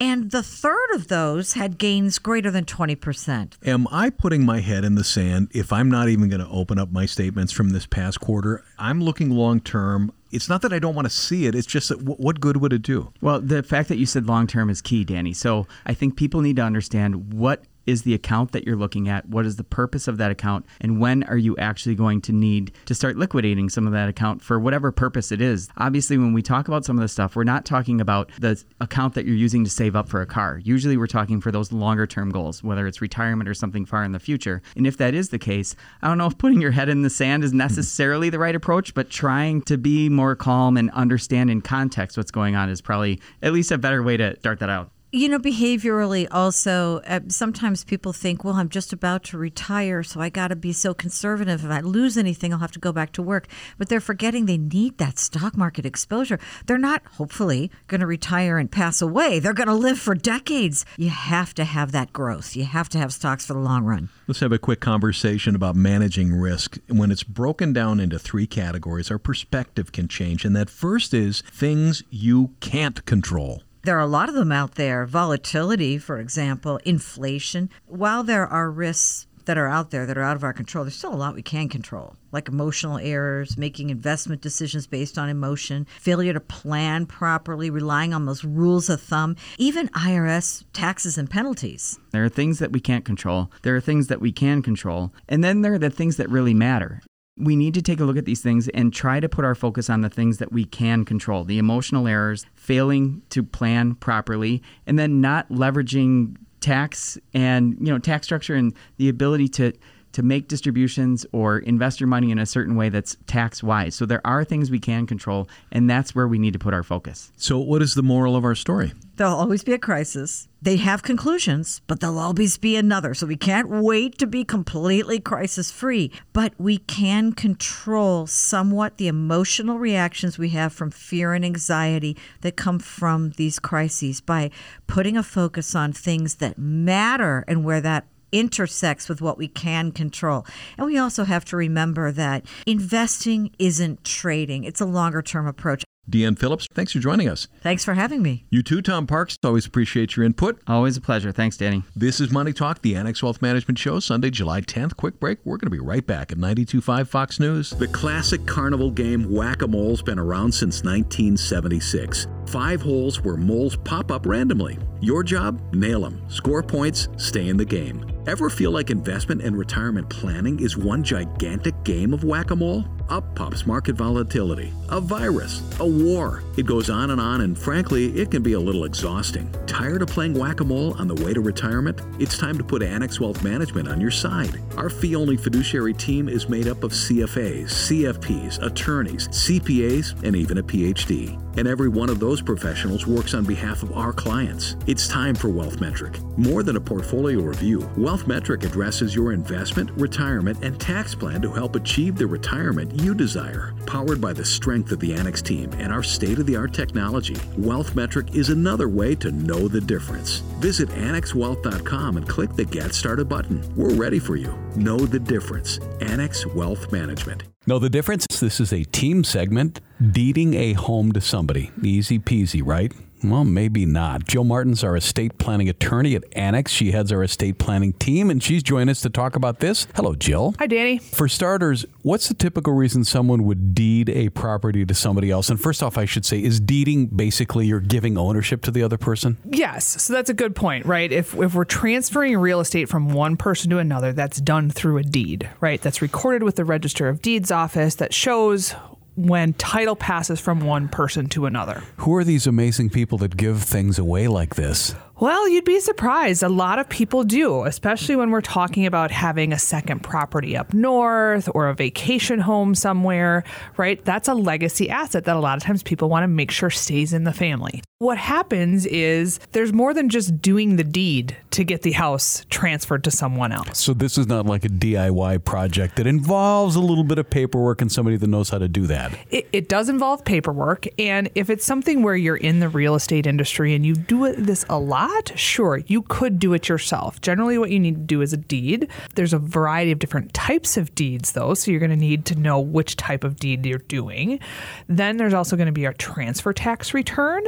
And 0.00 0.30
the 0.30 0.42
third 0.42 0.90
of 0.94 1.08
those 1.08 1.54
had 1.54 1.78
gains 1.78 2.18
greater 2.18 2.50
than 2.50 2.64
20%. 2.64 3.54
Am 3.64 3.86
I 3.90 4.10
putting 4.10 4.44
my 4.44 4.60
head 4.60 4.84
in 4.84 4.96
the 4.96 5.04
sand 5.04 5.48
if 5.52 5.72
I'm 5.72 5.88
not 5.88 6.08
even 6.08 6.28
going 6.28 6.40
to 6.40 6.48
open 6.48 6.78
up 6.78 6.90
my 6.90 7.06
statements 7.06 7.52
from 7.52 7.70
this 7.70 7.86
past 7.86 8.20
quarter? 8.20 8.64
I'm 8.78 9.00
looking 9.00 9.30
long 9.30 9.60
term 9.60 10.12
it's 10.30 10.48
not 10.48 10.62
that 10.62 10.72
I 10.72 10.78
don't 10.78 10.94
want 10.94 11.06
to 11.06 11.10
see 11.14 11.46
it. 11.46 11.54
It's 11.54 11.66
just 11.66 11.88
that 11.88 11.98
w- 11.98 12.16
what 12.16 12.40
good 12.40 12.58
would 12.58 12.72
it 12.72 12.82
do? 12.82 13.12
Well, 13.20 13.40
the 13.40 13.62
fact 13.62 13.88
that 13.88 13.96
you 13.96 14.06
said 14.06 14.26
long 14.26 14.46
term 14.46 14.70
is 14.70 14.80
key, 14.80 15.04
Danny. 15.04 15.32
So 15.32 15.66
I 15.86 15.94
think 15.94 16.16
people 16.16 16.40
need 16.40 16.56
to 16.56 16.62
understand 16.62 17.32
what 17.32 17.62
is 17.88 18.02
the 18.02 18.12
account 18.12 18.52
that 18.52 18.66
you're 18.66 18.76
looking 18.76 19.08
at? 19.08 19.26
What 19.26 19.46
is 19.46 19.56
the 19.56 19.64
purpose 19.64 20.06
of 20.06 20.18
that 20.18 20.30
account? 20.30 20.66
And 20.82 21.00
when 21.00 21.22
are 21.24 21.38
you 21.38 21.56
actually 21.56 21.94
going 21.94 22.20
to 22.22 22.32
need 22.32 22.70
to 22.84 22.94
start 22.94 23.16
liquidating 23.16 23.70
some 23.70 23.86
of 23.86 23.94
that 23.94 24.10
account 24.10 24.42
for 24.42 24.60
whatever 24.60 24.92
purpose 24.92 25.32
it 25.32 25.40
is? 25.40 25.70
Obviously, 25.78 26.18
when 26.18 26.34
we 26.34 26.42
talk 26.42 26.68
about 26.68 26.84
some 26.84 26.98
of 26.98 27.00
this 27.00 27.12
stuff, 27.12 27.34
we're 27.34 27.44
not 27.44 27.64
talking 27.64 27.98
about 27.98 28.30
the 28.38 28.62
account 28.82 29.14
that 29.14 29.24
you're 29.24 29.34
using 29.34 29.64
to 29.64 29.70
save 29.70 29.96
up 29.96 30.06
for 30.06 30.20
a 30.20 30.26
car. 30.26 30.60
Usually, 30.62 30.98
we're 30.98 31.06
talking 31.06 31.40
for 31.40 31.50
those 31.50 31.72
longer 31.72 32.06
term 32.06 32.28
goals, 32.28 32.62
whether 32.62 32.86
it's 32.86 33.00
retirement 33.00 33.48
or 33.48 33.54
something 33.54 33.86
far 33.86 34.04
in 34.04 34.12
the 34.12 34.20
future. 34.20 34.60
And 34.76 34.86
if 34.86 34.98
that 34.98 35.14
is 35.14 35.30
the 35.30 35.38
case, 35.38 35.74
I 36.02 36.08
don't 36.08 36.18
know 36.18 36.26
if 36.26 36.36
putting 36.36 36.60
your 36.60 36.72
head 36.72 36.90
in 36.90 37.00
the 37.00 37.10
sand 37.10 37.42
is 37.42 37.54
necessarily 37.54 38.28
the 38.28 38.38
right 38.38 38.54
approach, 38.54 38.92
but 38.92 39.08
trying 39.08 39.62
to 39.62 39.78
be 39.78 40.10
more 40.10 40.36
calm 40.36 40.76
and 40.76 40.90
understand 40.90 41.48
in 41.48 41.62
context 41.62 42.18
what's 42.18 42.30
going 42.30 42.54
on 42.54 42.68
is 42.68 42.82
probably 42.82 43.18
at 43.42 43.54
least 43.54 43.72
a 43.72 43.78
better 43.78 44.02
way 44.02 44.18
to 44.18 44.38
start 44.40 44.58
that 44.58 44.68
out. 44.68 44.90
You 45.10 45.30
know, 45.30 45.38
behaviorally, 45.38 46.28
also, 46.30 46.98
uh, 47.06 47.20
sometimes 47.28 47.82
people 47.82 48.12
think, 48.12 48.44
well, 48.44 48.56
I'm 48.56 48.68
just 48.68 48.92
about 48.92 49.24
to 49.24 49.38
retire, 49.38 50.02
so 50.02 50.20
I 50.20 50.28
got 50.28 50.48
to 50.48 50.56
be 50.56 50.74
so 50.74 50.92
conservative. 50.92 51.64
If 51.64 51.70
I 51.70 51.80
lose 51.80 52.18
anything, 52.18 52.52
I'll 52.52 52.58
have 52.58 52.72
to 52.72 52.78
go 52.78 52.92
back 52.92 53.12
to 53.12 53.22
work. 53.22 53.46
But 53.78 53.88
they're 53.88 54.02
forgetting 54.02 54.44
they 54.44 54.58
need 54.58 54.98
that 54.98 55.18
stock 55.18 55.56
market 55.56 55.86
exposure. 55.86 56.38
They're 56.66 56.76
not, 56.76 57.00
hopefully, 57.12 57.70
going 57.86 58.02
to 58.02 58.06
retire 58.06 58.58
and 58.58 58.70
pass 58.70 59.00
away. 59.00 59.38
They're 59.38 59.54
going 59.54 59.68
to 59.68 59.74
live 59.74 59.98
for 59.98 60.14
decades. 60.14 60.84
You 60.98 61.08
have 61.08 61.54
to 61.54 61.64
have 61.64 61.90
that 61.92 62.12
growth. 62.12 62.54
You 62.54 62.64
have 62.64 62.90
to 62.90 62.98
have 62.98 63.14
stocks 63.14 63.46
for 63.46 63.54
the 63.54 63.60
long 63.60 63.84
run. 63.84 64.10
Let's 64.26 64.40
have 64.40 64.52
a 64.52 64.58
quick 64.58 64.80
conversation 64.80 65.54
about 65.54 65.74
managing 65.74 66.34
risk. 66.34 66.76
When 66.88 67.10
it's 67.10 67.22
broken 67.22 67.72
down 67.72 67.98
into 67.98 68.18
three 68.18 68.46
categories, 68.46 69.10
our 69.10 69.18
perspective 69.18 69.90
can 69.90 70.06
change. 70.06 70.44
And 70.44 70.54
that 70.54 70.68
first 70.68 71.14
is 71.14 71.40
things 71.50 72.02
you 72.10 72.50
can't 72.60 73.02
control. 73.06 73.62
There 73.84 73.96
are 73.96 74.00
a 74.00 74.06
lot 74.06 74.28
of 74.28 74.34
them 74.34 74.52
out 74.52 74.74
there. 74.74 75.06
Volatility, 75.06 75.98
for 75.98 76.18
example, 76.18 76.78
inflation. 76.84 77.70
While 77.86 78.24
there 78.24 78.46
are 78.46 78.70
risks 78.70 79.26
that 79.48 79.56
are 79.56 79.68
out 79.68 79.90
there 79.90 80.04
that 80.04 80.18
are 80.18 80.22
out 80.22 80.36
of 80.36 80.44
our 80.44 80.52
control, 80.52 80.84
there's 80.84 80.94
still 80.94 81.14
a 81.14 81.16
lot 81.16 81.34
we 81.34 81.42
can 81.42 81.70
control, 81.70 82.14
like 82.32 82.48
emotional 82.48 82.98
errors, 82.98 83.56
making 83.56 83.88
investment 83.88 84.42
decisions 84.42 84.86
based 84.86 85.16
on 85.16 85.30
emotion, 85.30 85.86
failure 85.98 86.34
to 86.34 86.40
plan 86.40 87.06
properly, 87.06 87.70
relying 87.70 88.12
on 88.12 88.26
those 88.26 88.44
rules 88.44 88.90
of 88.90 89.00
thumb, 89.00 89.36
even 89.56 89.88
IRS 89.88 90.64
taxes 90.74 91.16
and 91.16 91.30
penalties. 91.30 91.98
There 92.10 92.24
are 92.24 92.28
things 92.28 92.58
that 92.58 92.72
we 92.72 92.80
can't 92.80 93.06
control, 93.06 93.50
there 93.62 93.74
are 93.74 93.80
things 93.80 94.08
that 94.08 94.20
we 94.20 94.32
can 94.32 94.60
control, 94.60 95.14
and 95.30 95.42
then 95.42 95.62
there 95.62 95.72
are 95.72 95.78
the 95.78 95.88
things 95.88 96.18
that 96.18 96.28
really 96.28 96.54
matter 96.54 97.00
we 97.38 97.56
need 97.56 97.74
to 97.74 97.82
take 97.82 98.00
a 98.00 98.04
look 98.04 98.16
at 98.16 98.24
these 98.24 98.42
things 98.42 98.68
and 98.68 98.92
try 98.92 99.20
to 99.20 99.28
put 99.28 99.44
our 99.44 99.54
focus 99.54 99.88
on 99.88 100.00
the 100.00 100.10
things 100.10 100.38
that 100.38 100.52
we 100.52 100.64
can 100.64 101.04
control 101.04 101.44
the 101.44 101.58
emotional 101.58 102.08
errors, 102.08 102.44
failing 102.68 103.22
to 103.30 103.42
plan 103.42 103.94
properly, 103.94 104.62
and 104.86 104.98
then 104.98 105.22
not 105.22 105.48
leveraging 105.48 106.36
tax 106.60 107.16
and 107.32 107.78
you 107.80 107.90
know 107.90 107.98
tax 107.98 108.26
structure 108.26 108.54
and 108.54 108.74
the 108.98 109.08
ability 109.08 109.48
to 109.48 109.72
to 110.12 110.22
make 110.22 110.48
distributions 110.48 111.26
or 111.32 111.58
invest 111.58 112.00
your 112.00 112.06
money 112.06 112.30
in 112.30 112.38
a 112.38 112.46
certain 112.46 112.76
way 112.76 112.88
that's 112.88 113.16
tax 113.26 113.62
wise. 113.62 113.94
So 113.94 114.06
there 114.06 114.26
are 114.26 114.44
things 114.44 114.70
we 114.70 114.78
can 114.78 115.06
control, 115.06 115.48
and 115.72 115.88
that's 115.88 116.14
where 116.14 116.28
we 116.28 116.38
need 116.38 116.52
to 116.52 116.58
put 116.58 116.74
our 116.74 116.82
focus. 116.82 117.32
So, 117.36 117.58
what 117.58 117.82
is 117.82 117.94
the 117.94 118.02
moral 118.02 118.36
of 118.36 118.44
our 118.44 118.54
story? 118.54 118.92
There'll 119.18 119.34
always 119.34 119.64
be 119.64 119.72
a 119.72 119.78
crisis. 119.78 120.46
They 120.62 120.76
have 120.76 121.02
conclusions, 121.02 121.80
but 121.88 121.98
there'll 121.98 122.20
always 122.20 122.56
be 122.56 122.76
another. 122.76 123.14
So 123.14 123.26
we 123.26 123.36
can't 123.36 123.68
wait 123.68 124.16
to 124.18 124.28
be 124.28 124.44
completely 124.44 125.18
crisis 125.18 125.72
free. 125.72 126.12
But 126.32 126.52
we 126.56 126.78
can 126.78 127.32
control 127.32 128.28
somewhat 128.28 128.96
the 128.96 129.08
emotional 129.08 129.80
reactions 129.80 130.38
we 130.38 130.50
have 130.50 130.72
from 130.72 130.92
fear 130.92 131.34
and 131.34 131.44
anxiety 131.44 132.16
that 132.42 132.56
come 132.56 132.78
from 132.78 133.30
these 133.30 133.58
crises 133.58 134.20
by 134.20 134.52
putting 134.86 135.16
a 135.16 135.24
focus 135.24 135.74
on 135.74 135.92
things 135.92 136.36
that 136.36 136.56
matter 136.56 137.44
and 137.48 137.64
where 137.64 137.80
that 137.80 138.06
intersects 138.32 139.08
with 139.08 139.20
what 139.20 139.38
we 139.38 139.48
can 139.48 139.92
control. 139.92 140.46
And 140.76 140.86
we 140.86 140.98
also 140.98 141.24
have 141.24 141.44
to 141.46 141.56
remember 141.56 142.12
that 142.12 142.46
investing 142.66 143.50
isn't 143.58 144.04
trading, 144.04 144.64
it's 144.64 144.80
a 144.80 144.86
longer 144.86 145.22
term 145.22 145.46
approach. 145.46 145.84
Deanne 146.08 146.38
Phillips, 146.38 146.66
thanks 146.72 146.92
for 146.92 147.00
joining 147.00 147.28
us. 147.28 147.48
Thanks 147.60 147.84
for 147.84 147.94
having 147.94 148.22
me. 148.22 148.46
You 148.50 148.62
too, 148.62 148.80
Tom 148.80 149.06
Parks. 149.06 149.36
Always 149.44 149.66
appreciate 149.66 150.16
your 150.16 150.24
input. 150.24 150.60
Always 150.66 150.96
a 150.96 151.00
pleasure. 151.00 151.32
Thanks, 151.32 151.56
Danny. 151.56 151.82
This 151.94 152.20
is 152.20 152.30
Money 152.30 152.52
Talk, 152.52 152.80
the 152.82 152.96
Annex 152.96 153.22
Wealth 153.22 153.42
Management 153.42 153.78
Show, 153.78 154.00
Sunday, 154.00 154.30
July 154.30 154.62
10th. 154.62 154.96
Quick 154.96 155.20
break. 155.20 155.38
We're 155.44 155.58
going 155.58 155.66
to 155.66 155.70
be 155.70 155.78
right 155.78 156.06
back 156.06 156.32
at 156.32 156.38
92.5 156.38 157.08
Fox 157.08 157.38
News. 157.38 157.70
The 157.70 157.88
classic 157.88 158.46
carnival 158.46 158.90
game 158.90 159.30
Whack 159.30 159.62
a 159.62 159.68
Mole's 159.68 160.02
been 160.02 160.18
around 160.18 160.52
since 160.52 160.82
1976. 160.82 162.26
Five 162.46 162.80
holes 162.80 163.22
where 163.22 163.36
moles 163.36 163.76
pop 163.76 164.10
up 164.10 164.24
randomly. 164.24 164.78
Your 165.00 165.22
job? 165.22 165.60
Nail 165.74 166.00
them. 166.00 166.22
Score 166.30 166.62
points, 166.62 167.08
stay 167.18 167.48
in 167.48 167.58
the 167.58 167.64
game. 167.64 168.04
Ever 168.26 168.48
feel 168.50 168.70
like 168.70 168.90
investment 168.90 169.42
and 169.42 169.56
retirement 169.56 170.08
planning 170.08 170.60
is 170.60 170.76
one 170.76 171.02
gigantic 171.02 171.74
game 171.84 172.14
of 172.14 172.24
whack 172.24 172.50
a 172.50 172.56
mole? 172.56 172.84
Up 173.08 173.24
pops 173.34 173.66
market 173.66 173.96
volatility, 173.96 174.72
a 174.90 175.00
virus, 175.00 175.62
a 175.80 175.86
war. 175.86 176.42
It 176.58 176.66
goes 176.66 176.90
on 176.90 177.10
and 177.10 177.20
on, 177.20 177.40
and 177.40 177.58
frankly, 177.58 178.18
it 178.18 178.30
can 178.30 178.42
be 178.42 178.52
a 178.52 178.60
little 178.60 178.84
exhausting. 178.84 179.50
Tired 179.66 180.02
of 180.02 180.08
playing 180.08 180.34
whack 180.34 180.60
a 180.60 180.64
mole 180.64 180.94
on 180.98 181.08
the 181.08 181.14
way 181.24 181.32
to 181.32 181.40
retirement? 181.40 182.00
It's 182.18 182.36
time 182.36 182.58
to 182.58 182.64
put 182.64 182.82
Annex 182.82 183.18
Wealth 183.18 183.42
Management 183.42 183.88
on 183.88 184.00
your 184.00 184.10
side. 184.10 184.60
Our 184.76 184.90
fee 184.90 185.16
only 185.16 185.38
fiduciary 185.38 185.94
team 185.94 186.28
is 186.28 186.48
made 186.50 186.68
up 186.68 186.84
of 186.84 186.92
CFAs, 186.92 187.68
CFPs, 187.68 188.62
attorneys, 188.62 189.28
CPAs, 189.28 190.22
and 190.22 190.36
even 190.36 190.58
a 190.58 190.62
PhD. 190.62 191.40
And 191.58 191.66
every 191.66 191.88
one 191.88 192.08
of 192.08 192.20
those 192.20 192.40
professionals 192.40 193.04
works 193.04 193.34
on 193.34 193.44
behalf 193.44 193.82
of 193.82 193.90
our 193.90 194.12
clients. 194.12 194.76
It's 194.86 195.08
time 195.08 195.34
for 195.34 195.48
Wealth 195.48 195.80
Metric. 195.80 196.20
More 196.36 196.62
than 196.62 196.76
a 196.76 196.80
portfolio 196.80 197.40
review, 197.40 197.90
Wealth 197.96 198.28
Metric 198.28 198.62
addresses 198.62 199.12
your 199.12 199.32
investment, 199.32 199.90
retirement, 199.96 200.62
and 200.62 200.78
tax 200.78 201.16
plan 201.16 201.42
to 201.42 201.50
help 201.50 201.74
achieve 201.74 202.14
the 202.14 202.28
retirement 202.28 203.00
you 203.00 203.12
desire. 203.12 203.74
Powered 203.86 204.20
by 204.20 204.32
the 204.32 204.44
strength 204.44 204.92
of 204.92 205.00
the 205.00 205.12
Annex 205.12 205.42
team 205.42 205.72
and 205.78 205.92
our 205.92 206.04
state 206.04 206.38
of 206.38 206.46
the 206.46 206.54
art 206.54 206.72
technology, 206.72 207.36
Wealth 207.56 207.96
Metric 207.96 208.36
is 208.36 208.50
another 208.50 208.88
way 208.88 209.16
to 209.16 209.32
know 209.32 209.66
the 209.66 209.80
difference. 209.80 210.44
Visit 210.60 210.90
AnnexWealth.com 210.90 212.18
and 212.18 212.28
click 212.28 212.52
the 212.52 212.66
Get 212.66 212.94
Started 212.94 213.28
button. 213.28 213.68
We're 213.74 213.94
ready 213.94 214.20
for 214.20 214.36
you. 214.36 214.56
Know 214.76 214.96
the 214.98 215.18
difference. 215.18 215.80
Annex 216.00 216.46
Wealth 216.46 216.92
Management. 216.92 217.42
Know 217.68 217.78
the 217.78 217.90
difference? 217.90 218.26
This 218.40 218.60
is 218.60 218.72
a 218.72 218.84
team 218.84 219.22
segment. 219.24 219.82
Deeding 220.00 220.54
a 220.54 220.72
home 220.72 221.12
to 221.12 221.20
somebody. 221.20 221.70
Easy 221.82 222.18
peasy, 222.18 222.62
right? 222.64 222.94
Well, 223.22 223.44
maybe 223.44 223.84
not. 223.84 224.26
Jill 224.26 224.44
Martin's 224.44 224.84
our 224.84 224.96
estate 224.96 225.38
planning 225.38 225.68
attorney 225.68 226.14
at 226.14 226.24
Annex. 226.32 226.70
She 226.70 226.92
heads 226.92 227.10
our 227.12 227.22
estate 227.22 227.58
planning 227.58 227.92
team, 227.94 228.30
and 228.30 228.42
she's 228.42 228.62
joined 228.62 228.90
us 228.90 229.00
to 229.02 229.10
talk 229.10 229.34
about 229.36 229.60
this. 229.60 229.86
Hello, 229.94 230.14
Jill. 230.14 230.54
Hi, 230.58 230.66
Danny. 230.66 230.98
For 230.98 231.28
starters, 231.28 231.84
what's 232.02 232.28
the 232.28 232.34
typical 232.34 232.72
reason 232.72 233.04
someone 233.04 233.44
would 233.44 233.74
deed 233.74 234.08
a 234.08 234.28
property 234.30 234.86
to 234.86 234.94
somebody 234.94 235.30
else? 235.30 235.50
And 235.50 235.60
first 235.60 235.82
off, 235.82 235.98
I 235.98 236.04
should 236.04 236.24
say, 236.24 236.42
is 236.42 236.60
deeding 236.60 237.06
basically 237.06 237.66
you're 237.66 237.80
giving 237.80 238.16
ownership 238.16 238.62
to 238.62 238.70
the 238.70 238.82
other 238.82 238.98
person? 238.98 239.38
Yes, 239.50 240.02
so 240.02 240.12
that's 240.12 240.30
a 240.30 240.34
good 240.34 240.54
point, 240.54 240.86
right? 240.86 241.10
If 241.10 241.34
if 241.36 241.54
we're 241.54 241.64
transferring 241.64 242.36
real 242.38 242.60
estate 242.60 242.88
from 242.88 243.10
one 243.10 243.36
person 243.36 243.70
to 243.70 243.78
another, 243.78 244.12
that's 244.12 244.40
done 244.40 244.70
through 244.70 244.98
a 244.98 245.02
deed, 245.02 245.48
right? 245.60 245.80
That's 245.80 246.00
recorded 246.02 246.42
with 246.42 246.56
the 246.56 246.64
Register 246.64 247.08
of 247.08 247.22
Deeds 247.22 247.50
office 247.50 247.94
that 247.96 248.14
shows 248.14 248.74
when 249.18 249.52
title 249.54 249.96
passes 249.96 250.38
from 250.38 250.60
one 250.60 250.88
person 250.88 251.28
to 251.30 251.46
another. 251.46 251.82
Who 251.98 252.14
are 252.14 252.22
these 252.22 252.46
amazing 252.46 252.90
people 252.90 253.18
that 253.18 253.36
give 253.36 253.62
things 253.62 253.98
away 253.98 254.28
like 254.28 254.54
this? 254.54 254.94
Well, 255.20 255.48
you'd 255.48 255.64
be 255.64 255.80
surprised. 255.80 256.44
A 256.44 256.48
lot 256.48 256.78
of 256.78 256.88
people 256.88 257.24
do, 257.24 257.64
especially 257.64 258.14
when 258.14 258.30
we're 258.30 258.40
talking 258.40 258.86
about 258.86 259.10
having 259.10 259.52
a 259.52 259.58
second 259.58 260.04
property 260.04 260.56
up 260.56 260.72
north 260.72 261.48
or 261.56 261.68
a 261.68 261.74
vacation 261.74 262.38
home 262.38 262.76
somewhere, 262.76 263.42
right? 263.76 264.04
That's 264.04 264.28
a 264.28 264.34
legacy 264.34 264.88
asset 264.88 265.24
that 265.24 265.34
a 265.34 265.40
lot 265.40 265.56
of 265.56 265.64
times 265.64 265.82
people 265.82 266.08
want 266.08 266.22
to 266.22 266.28
make 266.28 266.52
sure 266.52 266.70
stays 266.70 267.12
in 267.12 267.24
the 267.24 267.32
family. 267.32 267.82
What 267.98 268.16
happens 268.16 268.86
is 268.86 269.40
there's 269.50 269.72
more 269.72 269.92
than 269.92 270.08
just 270.08 270.40
doing 270.40 270.76
the 270.76 270.84
deed 270.84 271.36
to 271.50 271.64
get 271.64 271.82
the 271.82 271.90
house 271.90 272.46
transferred 272.48 273.02
to 273.02 273.10
someone 273.10 273.50
else. 273.50 273.80
So 273.80 273.92
this 273.92 274.16
is 274.18 274.28
not 274.28 274.46
like 274.46 274.64
a 274.64 274.68
DIY 274.68 275.44
project 275.44 275.96
that 275.96 276.06
involves 276.06 276.76
a 276.76 276.80
little 276.80 277.02
bit 277.02 277.18
of 277.18 277.28
paperwork 277.28 277.82
and 277.82 277.90
somebody 277.90 278.16
that 278.16 278.28
knows 278.28 278.50
how 278.50 278.58
to 278.58 278.68
do 278.68 278.86
that. 278.86 279.18
It, 279.32 279.48
it 279.52 279.68
does 279.68 279.88
involve 279.88 280.24
paperwork. 280.24 280.86
And 280.96 281.28
if 281.34 281.50
it's 281.50 281.64
something 281.64 282.04
where 282.04 282.14
you're 282.14 282.36
in 282.36 282.60
the 282.60 282.68
real 282.68 282.94
estate 282.94 283.26
industry 283.26 283.74
and 283.74 283.84
you 283.84 283.96
do 283.96 284.32
this 284.32 284.64
a 284.68 284.78
lot, 284.78 285.07
sure, 285.34 285.78
you 285.86 286.02
could 286.02 286.38
do 286.38 286.52
it 286.54 286.68
yourself. 286.68 287.20
Generally, 287.20 287.58
what 287.58 287.70
you 287.70 287.78
need 287.78 287.94
to 287.94 288.00
do 288.00 288.22
is 288.22 288.32
a 288.32 288.36
deed. 288.36 288.88
There's 289.14 289.32
a 289.32 289.38
variety 289.38 289.92
of 289.92 289.98
different 289.98 290.34
types 290.34 290.76
of 290.76 290.94
deeds, 290.94 291.32
though, 291.32 291.54
so 291.54 291.70
you're 291.70 291.80
going 291.80 291.90
to 291.90 291.96
need 291.96 292.24
to 292.26 292.34
know 292.34 292.60
which 292.60 292.96
type 292.96 293.24
of 293.24 293.36
deed 293.36 293.64
you're 293.64 293.78
doing. 293.78 294.40
Then 294.86 295.16
there's 295.16 295.34
also 295.34 295.56
going 295.56 295.66
to 295.66 295.72
be 295.72 295.84
a 295.84 295.94
transfer 295.94 296.52
tax 296.52 296.94
return, 296.94 297.44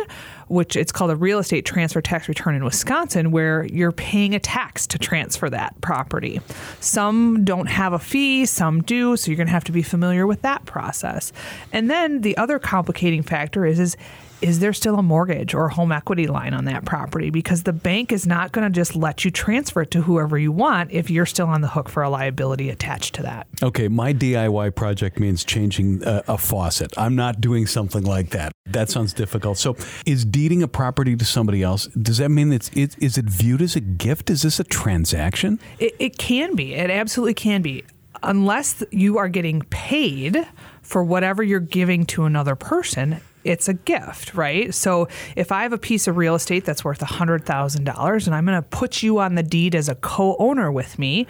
which 0.49 0.77
it's 0.77 0.92
called 0.92 1.11
a 1.11 1.16
real 1.16 1.38
estate 1.38 1.64
transfer 1.64 2.01
tax 2.01 2.29
return 2.29 2.55
in 2.55 2.64
Wisconsin, 2.64 3.31
where 3.31 3.64
you're 3.66 3.92
paying 3.92 4.35
a 4.35 4.40
tax 4.40 4.87
to 4.88 4.99
transfer 4.99 5.51
that 5.51 5.81
property. 5.81 6.40
Some 6.81 7.44
don't 7.44 7.68
have 7.68 7.92
a 7.92 7.99
fee, 7.99 8.46
some 8.46 8.83
do, 8.83 9.16
so 9.16 9.31
you're 9.31 9.37
going 9.37 9.46
to 9.49 9.53
have 9.53 9.64
to 9.64 9.73
be 9.73 9.83
familiar 9.83 10.27
with 10.27 10.42
that 10.42 10.64
process. 10.66 11.33
And 11.73 11.90
then 11.90 12.20
the 12.20 12.37
other 12.37 12.59
complicating 12.59 13.23
factor 13.23 13.66
is 13.66 13.81
is 13.81 13.96
is 14.42 14.61
there 14.61 14.72
still 14.72 14.98
a 14.98 15.03
mortgage 15.03 15.55
or 15.55 15.66
a 15.66 15.74
home 15.74 15.92
equity 15.92 16.26
line 16.26 16.55
on 16.55 16.64
that 16.64 16.85
property? 16.85 17.31
Because 17.31 17.62
the 17.64 17.72
bank 17.72 18.12
is 18.12 18.26
not 18.26 18.53
going 18.53 18.70
to 18.70 18.74
just 18.74 18.96
let 18.96 19.24
you 19.24 19.31
transfer 19.31 19.83
it 19.83 19.90
to 19.92 20.03
whoever 20.03 20.38
you 20.38 20.53
want 20.53 20.90
if 20.92 21.11
you're 21.11 21.26
still 21.26 21.46
on 21.46 21.61
the 21.61 21.68
hook 21.68 21.88
for 21.88 22.03
a 22.03 22.11
liability 22.11 22.70
attached 22.70 23.14
to 23.16 23.22
that. 23.22 23.46
Okay, 23.62 23.88
my 23.88 24.12
DIY 24.12 24.74
project 24.74 25.18
means 25.18 25.44
changing 25.44 26.03
a, 26.05 26.22
a 26.29 26.38
faucet. 26.38 26.92
I'm 26.96 27.14
not 27.14 27.40
doing 27.40 27.66
something 27.66 28.05
like 28.05 28.31
that. 28.31 28.53
That 28.66 28.88
sounds 28.88 29.12
difficult. 29.12 29.59
So, 29.59 29.76
is 30.07 30.24
deeding 30.24 30.62
a 30.62 30.68
property 30.68 31.16
to 31.16 31.24
somebody 31.24 31.62
else, 31.62 31.87
does 31.88 32.18
that 32.18 32.31
mean 32.31 32.53
it's, 32.53 32.70
it, 32.74 32.96
is 32.98 33.18
it 33.18 33.26
viewed 33.26 33.62
as 33.62 33.76
a 33.76 33.81
gift? 33.81 34.31
Is 34.31 34.42
this 34.42 34.61
a 34.61 34.64
transaction? 34.64 35.59
It, 35.79 35.94
it 35.98 36.18
can 36.18 36.55
be. 36.55 36.74
It 36.74 36.90
absolutely 36.90 37.35
can 37.35 37.62
be. 37.62 37.85
Unless 38.22 38.85
you 38.90 39.18
are 39.18 39.29
getting 39.29 39.62
paid 39.62 40.46
for 40.83 41.03
whatever 41.03 41.42
you're 41.42 41.61
giving 41.61 42.05
to 42.05 42.24
another 42.24 42.55
person, 42.55 43.20
it's 43.44 43.68
a 43.68 43.74
gift, 43.74 44.35
right? 44.35 44.74
So 44.74 45.09
if 45.37 45.53
I 45.53 45.62
have 45.62 45.72
a 45.72 45.79
piece 45.79 46.07
of 46.07 46.16
real 46.16 46.35
estate 46.35 46.64
that's 46.64 46.85
worth 46.85 47.00
$100,000 47.00 48.26
and 48.26 48.35
I'm 48.35 48.46
going 48.46 48.62
to 48.62 48.68
put 48.68 49.03
you 49.03 49.18
on 49.18 49.35
the 49.35 49.42
deed 49.42 49.74
as 49.74 49.88
a 49.88 49.94
co 49.94 50.37
owner 50.38 50.70
with 50.70 50.98
me, 50.98 51.26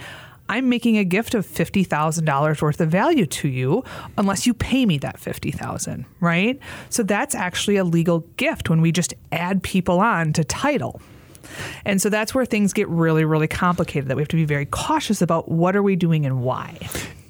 I'm 0.48 0.68
making 0.68 0.98
a 0.98 1.04
gift 1.04 1.34
of 1.34 1.46
$50,000 1.46 2.60
worth 2.60 2.80
of 2.80 2.88
value 2.88 3.24
to 3.24 3.48
you 3.48 3.84
unless 4.18 4.48
you 4.48 4.54
pay 4.54 4.84
me 4.84 4.98
that 4.98 5.16
50,000, 5.20 6.04
right? 6.18 6.58
So 6.88 7.04
that's 7.04 7.36
actually 7.36 7.76
a 7.76 7.84
legal 7.84 8.20
gift 8.36 8.68
when 8.68 8.80
we 8.80 8.90
just 8.90 9.14
add 9.30 9.62
people 9.62 10.00
on 10.00 10.32
to 10.32 10.42
title. 10.42 11.00
And 11.84 12.02
so 12.02 12.08
that's 12.08 12.34
where 12.34 12.44
things 12.44 12.72
get 12.72 12.88
really 12.88 13.24
really 13.24 13.46
complicated 13.46 14.08
that 14.08 14.16
we 14.16 14.22
have 14.22 14.28
to 14.28 14.36
be 14.36 14.44
very 14.44 14.66
cautious 14.66 15.22
about 15.22 15.48
what 15.48 15.76
are 15.76 15.82
we 15.82 15.94
doing 15.94 16.26
and 16.26 16.42
why. 16.42 16.76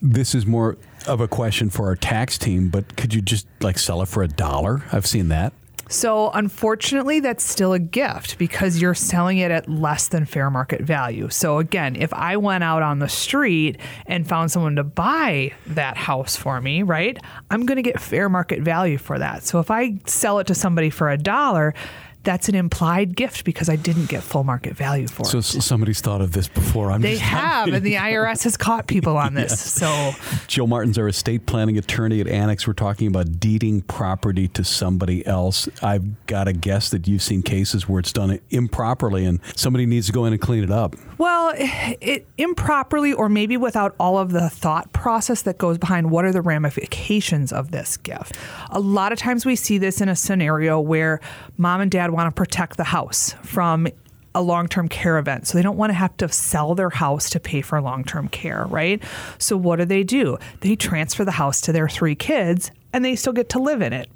This 0.01 0.35
is 0.35 0.47
more 0.47 0.79
of 1.07 1.21
a 1.21 1.29
question 1.29 1.71
for 1.71 1.87
our 1.87 1.97
tax 1.97 2.39
team, 2.39 2.69
but 2.69 2.97
could 2.97 3.15
you 3.15 3.21
just 3.21 3.47
like 3.61 3.79
sell 3.79 4.03
it 4.03 4.07
for 4.07 4.23
a 4.23 4.29
dollar? 4.29 4.83
I've 4.93 5.07
seen 5.07 5.29
that. 5.29 5.53
So, 5.91 6.31
unfortunately, 6.31 7.19
that's 7.19 7.43
still 7.43 7.73
a 7.73 7.81
gift 7.81 8.39
because 8.39 8.81
you're 8.81 8.95
selling 8.95 9.39
it 9.39 9.51
at 9.51 9.69
less 9.69 10.07
than 10.07 10.25
fair 10.25 10.49
market 10.49 10.83
value. 10.83 11.29
So, 11.31 11.59
again, 11.59 11.97
if 11.97 12.13
I 12.15 12.37
went 12.37 12.63
out 12.63 12.83
on 12.83 13.01
the 13.01 13.09
street 13.09 13.77
and 14.07 14.27
found 14.27 14.53
someone 14.53 14.77
to 14.77 14.85
buy 14.85 15.53
that 15.67 15.97
house 15.97 16.37
for 16.37 16.61
me, 16.61 16.85
right, 16.85 17.19
I'm 17.51 17.67
going 17.67 17.75
to 17.75 17.83
get 17.83 17.99
fair 17.99 18.29
market 18.29 18.61
value 18.61 18.99
for 18.99 19.19
that. 19.19 19.43
So, 19.43 19.59
if 19.59 19.69
I 19.69 19.99
sell 20.07 20.39
it 20.39 20.47
to 20.47 20.55
somebody 20.55 20.91
for 20.91 21.11
a 21.11 21.19
dollar, 21.19 21.75
that's 22.23 22.49
an 22.49 22.55
implied 22.55 23.17
gift 23.17 23.45
because 23.45 23.69
I 23.69 23.77
didn't 23.77 24.07
get 24.07 24.23
full 24.23 24.45
market 24.45 24.77
value 24.77 25.09
for 25.09 25.25
so 25.25 25.39
it. 25.39 25.43
So 25.43 25.61
somebody's 25.61 26.01
thought 26.01 26.21
of 26.21 26.33
this 26.33 26.49
before. 26.49 26.91
I'm 26.91 27.01
they 27.01 27.13
just, 27.13 27.23
have, 27.23 27.69
and 27.69 27.85
the 27.85 27.95
IRS 27.95 28.45
has 28.45 28.57
caught 28.57 28.87
people 28.87 29.17
on 29.17 29.35
this. 29.41 29.59
So, 29.59 30.13
Jill 30.47 30.67
Martin's 30.67 30.99
our 30.99 31.09
estate 31.09 31.47
planning 31.47 31.79
attorney 31.79 32.21
at 32.21 32.29
Annex. 32.29 32.67
We're 32.67 32.75
talking 32.75 33.07
about 33.07 33.41
deeding 33.41 33.83
property 33.83 34.49
to 34.49 34.65
somebody 34.65 35.27
else. 35.27 35.69
I've 35.83 36.27
got 36.27 36.45
to 36.45 36.53
guess 36.53 36.91
that 36.91 37.09
you've 37.09 37.23
seen 37.23 37.43
cases 37.43 37.89
where 37.89 38.01
it's 38.01 38.13
done 38.13 38.39
improperly, 38.51 39.25
and 39.25 39.41
somebody 39.57 39.87
needs 39.87 40.07
to 40.07 40.13
go 40.13 40.27
in 40.27 40.33
and 40.33 40.43
clean 40.43 40.63
it 40.63 40.71
up. 40.71 40.97
Well, 41.17 41.53
it, 41.57 42.27
improperly, 42.39 43.13
or 43.13 43.29
maybe 43.29 43.57
without 43.57 43.95
all 43.99 44.19
of 44.19 44.33
the 44.33 44.51
thought 44.51 44.93
process 44.93 45.43
that 45.43 45.59
goes 45.59 45.79
behind 45.79 46.11
what 46.11 46.25
are 46.25 46.33
the 46.33 46.43
ramifications 46.43 47.53
of 47.53 47.71
this 47.71 47.97
gift. 47.97 48.37
A 48.71 48.81
lot 48.81 49.13
of 49.13 49.19
times 49.19 49.47
we 49.47 49.57
see 49.57 49.79
this 49.79 50.01
in 50.01 50.09
a 50.09 50.17
scenario 50.17 50.81
where 50.81 51.21
mom 51.57 51.81
and 51.81 51.91
dad 51.91 52.10
want 52.11 52.29
to 52.29 52.35
protect 52.35 52.77
the 52.77 52.85
house 52.85 53.35
from 53.43 53.89
a 54.35 54.43
long 54.43 54.69
term 54.69 54.89
care 54.89 55.19
event. 55.19 55.47
So 55.47 55.59
they 55.59 55.63
don't 55.63 55.77
want 55.77 55.91
to 55.91 55.95
have 55.95 56.17
to 56.19 56.29
sell 56.29 56.75
their 56.75 56.91
house 56.91 57.31
to 57.31 57.41
pay 57.41 57.61
for 57.63 57.81
long 57.81 58.05
term 58.05 58.29
care, 58.29 58.67
right? 58.67 59.03
So 59.39 59.57
what 59.57 59.77
do 59.77 59.85
they 59.85 60.05
do? 60.05 60.39
They 60.61 60.77
transfer 60.77 61.25
the 61.25 61.33
house 61.33 61.61
to 61.63 61.73
their 61.73 61.89
three 61.89 62.15
kids 62.15 62.71
and 62.93 63.05
they 63.05 63.17
still 63.17 63.33
get 63.33 63.49
to 63.51 63.59
live 63.59 63.83
in 63.83 63.93
it. 63.93 64.09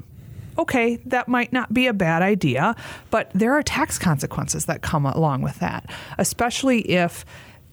Okay, 0.57 0.97
that 1.07 1.27
might 1.27 1.53
not 1.53 1.75
be 1.75 1.89
a 1.89 1.93
bad 1.93 2.23
idea, 2.23 2.77
but 3.11 3.29
there 3.35 3.55
are 3.55 3.63
tax 3.63 3.99
consequences 3.99 4.67
that 4.67 4.83
come 4.83 5.05
along 5.05 5.43
with 5.43 5.59
that, 5.59 5.91
especially 6.17 6.81
if 6.83 7.25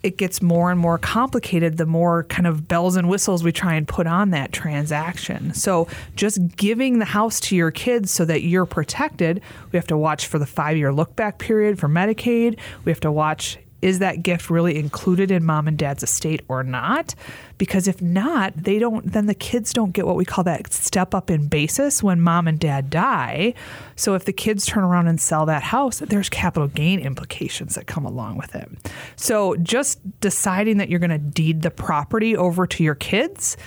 it 0.04 0.18
gets 0.18 0.42
more 0.42 0.72
and 0.72 0.80
more 0.80 0.98
complicated 0.98 1.78
the 1.78 1.86
more 1.86 2.24
kind 2.26 2.48
of 2.48 2.68
bells 2.68 2.96
and 2.96 3.08
whistles 3.10 3.44
we 3.44 3.52
try 3.52 3.76
and 3.76 3.88
put 3.88 4.08
on 4.08 4.32
that 4.32 4.52
transaction. 4.52 5.54
So 5.54 5.88
just 6.16 6.56
giving 6.56 7.00
the 7.00 7.06
house 7.06 7.40
to 7.42 7.56
your 7.56 7.72
kids 7.72 8.12
so 8.12 8.26
that 8.26 8.42
you're 8.42 8.66
protected, 8.66 9.42
we 9.72 9.78
have 9.78 9.88
to 9.88 9.98
watch 9.98 10.28
for 10.28 10.40
the 10.40 10.46
five 10.46 10.78
year 10.78 10.92
look 10.92 11.16
back 11.16 11.38
period 11.38 11.80
for 11.80 11.88
Medicaid. 11.88 12.58
We 12.84 12.92
have 12.92 13.00
to 13.02 13.12
watch 13.12 13.58
is 13.82 14.00
that 14.00 14.24
gift 14.24 14.50
really 14.50 14.78
included 14.78 15.32
in 15.32 15.44
mom 15.44 15.68
and 15.68 15.78
dad's 15.78 16.04
estate 16.04 16.42
or 16.48 16.64
not? 16.64 17.16
Because 17.58 17.88
if 17.88 18.02
not, 18.02 18.54
they 18.56 18.80
don't, 18.80 19.12
then 19.12 19.28
the 19.28 19.34
kids 19.36 19.74
don't 19.74 19.92
get 19.92 20.06
what 20.06 20.16
we 20.16 20.26
call 20.26 20.44
that 20.46 20.72
step 20.72 21.14
up 21.14 21.30
in 21.30 21.48
basis 21.48 22.02
when 22.02 22.22
mom 22.22 22.48
and 22.48 22.60
dad 22.60 22.90
die. 22.90 23.54
So 23.96 24.16
if 24.16 24.26
the 24.26 24.34
kids 24.34 24.66
turn 24.66 24.84
around 24.84 25.08
and 25.08 25.20
sell 25.20 25.46
that 25.46 25.64
house, 25.64 26.00
there's 26.00 26.30
capital 26.30 26.68
gain 26.68 27.00
implications 27.00 27.76
that 27.76 27.88
come 27.88 28.06
along 28.06 28.38
with 28.38 28.56
it. 28.56 28.70
So 29.16 29.56
just 29.58 30.00
deciding 30.22 30.78
that 30.78 30.90
you're 30.90 31.00
going 31.00 31.12
to 31.12 31.18
deed 31.18 31.62
the 31.62 31.72
property 31.72 32.36
over 32.36 32.66
to 32.68 32.84
your 32.84 32.96
kids 32.96 33.58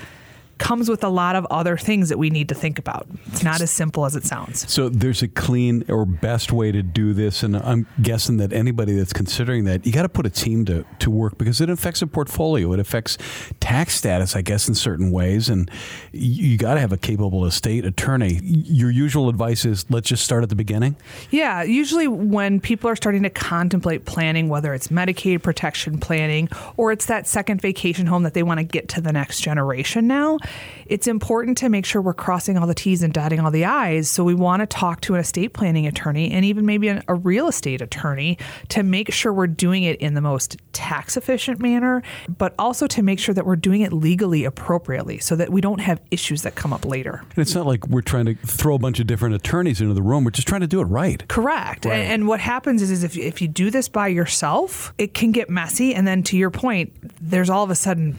comes 0.58 0.88
with 0.88 1.04
a 1.04 1.08
lot 1.08 1.36
of 1.36 1.46
other 1.46 1.76
things 1.76 2.08
that 2.08 2.18
we 2.18 2.30
need 2.30 2.48
to 2.48 2.54
think 2.54 2.78
about. 2.78 3.06
It's 3.26 3.42
not 3.42 3.60
as 3.60 3.70
simple 3.70 4.04
as 4.04 4.16
it 4.16 4.24
sounds. 4.24 4.70
So 4.70 4.88
there's 4.88 5.22
a 5.22 5.28
clean 5.28 5.84
or 5.88 6.04
best 6.04 6.52
way 6.52 6.72
to 6.72 6.82
do 6.82 7.12
this, 7.12 7.42
and 7.42 7.56
I'm 7.56 7.86
guessing 8.02 8.36
that 8.38 8.52
anybody 8.52 8.94
that's 8.94 9.12
considering 9.12 9.64
that, 9.64 9.86
you 9.86 9.92
got 9.92 10.02
to 10.02 10.08
put 10.08 10.26
a 10.26 10.30
team 10.30 10.64
to, 10.66 10.84
to 11.00 11.10
work 11.10 11.38
because 11.38 11.60
it 11.60 11.70
affects 11.70 12.02
a 12.02 12.06
portfolio. 12.06 12.72
It 12.72 12.80
affects 12.80 13.18
tax 13.60 13.94
status, 13.94 14.36
I 14.36 14.42
guess, 14.42 14.68
in 14.68 14.74
certain 14.74 15.10
ways, 15.10 15.48
and 15.48 15.70
you 16.12 16.56
got 16.56 16.74
to 16.74 16.80
have 16.80 16.92
a 16.92 16.98
capable 16.98 17.44
estate 17.44 17.84
attorney. 17.84 18.40
Your 18.42 18.90
usual 18.90 19.28
advice 19.28 19.64
is 19.64 19.84
let's 19.90 20.08
just 20.08 20.24
start 20.24 20.42
at 20.42 20.48
the 20.48 20.56
beginning. 20.56 20.96
Yeah, 21.30 21.62
usually 21.62 22.08
when 22.08 22.60
people 22.60 22.88
are 22.88 22.96
starting 22.96 23.22
to 23.22 23.30
contemplate 23.30 24.04
planning, 24.04 24.48
whether 24.48 24.74
it's 24.74 24.88
Medicaid 24.88 25.42
protection 25.42 25.98
planning 25.98 26.48
or 26.76 26.92
it's 26.92 27.06
that 27.06 27.26
second 27.26 27.60
vacation 27.60 28.06
home 28.06 28.22
that 28.22 28.34
they 28.34 28.42
want 28.42 28.58
to 28.58 28.64
get 28.64 28.88
to 28.90 29.00
the 29.00 29.12
next 29.12 29.40
generation 29.40 30.06
now 30.06 30.38
it's 30.86 31.06
important 31.06 31.58
to 31.58 31.68
make 31.68 31.86
sure 31.86 32.02
we're 32.02 32.14
crossing 32.14 32.58
all 32.58 32.66
the 32.66 32.74
T's 32.74 33.02
and 33.02 33.12
dotting 33.12 33.40
all 33.40 33.50
the 33.50 33.64
I's. 33.64 34.08
So 34.08 34.24
we 34.24 34.34
want 34.34 34.60
to 34.60 34.66
talk 34.66 35.00
to 35.02 35.14
an 35.14 35.20
estate 35.20 35.52
planning 35.52 35.86
attorney 35.86 36.30
and 36.30 36.44
even 36.44 36.66
maybe 36.66 36.88
an, 36.88 37.02
a 37.08 37.14
real 37.14 37.48
estate 37.48 37.80
attorney 37.80 38.38
to 38.68 38.82
make 38.82 39.12
sure 39.12 39.32
we're 39.32 39.46
doing 39.46 39.84
it 39.84 40.00
in 40.00 40.14
the 40.14 40.20
most 40.20 40.58
tax 40.72 41.16
efficient 41.16 41.60
manner, 41.60 42.02
but 42.28 42.54
also 42.58 42.86
to 42.88 43.02
make 43.02 43.18
sure 43.18 43.34
that 43.34 43.46
we're 43.46 43.56
doing 43.56 43.80
it 43.80 43.92
legally 43.92 44.44
appropriately 44.44 45.18
so 45.18 45.36
that 45.36 45.50
we 45.50 45.60
don't 45.60 45.80
have 45.80 46.00
issues 46.10 46.42
that 46.42 46.54
come 46.54 46.72
up 46.72 46.84
later. 46.84 47.22
And 47.30 47.38
it's 47.38 47.54
not 47.54 47.66
like 47.66 47.86
we're 47.88 48.02
trying 48.02 48.26
to 48.26 48.34
throw 48.34 48.74
a 48.74 48.78
bunch 48.78 49.00
of 49.00 49.06
different 49.06 49.34
attorneys 49.34 49.80
into 49.80 49.94
the 49.94 50.02
room. 50.02 50.24
We're 50.24 50.30
just 50.30 50.48
trying 50.48 50.62
to 50.62 50.66
do 50.66 50.80
it 50.80 50.84
right. 50.84 51.26
Correct. 51.28 51.86
And, 51.86 51.94
and 51.94 52.28
what 52.28 52.40
happens 52.40 52.82
is, 52.82 52.90
is 52.90 53.04
if, 53.04 53.16
if 53.16 53.40
you 53.40 53.48
do 53.48 53.70
this 53.70 53.88
by 53.88 54.08
yourself, 54.08 54.92
it 54.98 55.14
can 55.14 55.32
get 55.32 55.48
messy. 55.48 55.94
And 55.94 56.06
then 56.06 56.22
to 56.24 56.36
your 56.36 56.50
point, 56.50 56.92
there's 57.20 57.50
all 57.50 57.64
of 57.64 57.70
a 57.70 57.74
sudden 57.74 58.16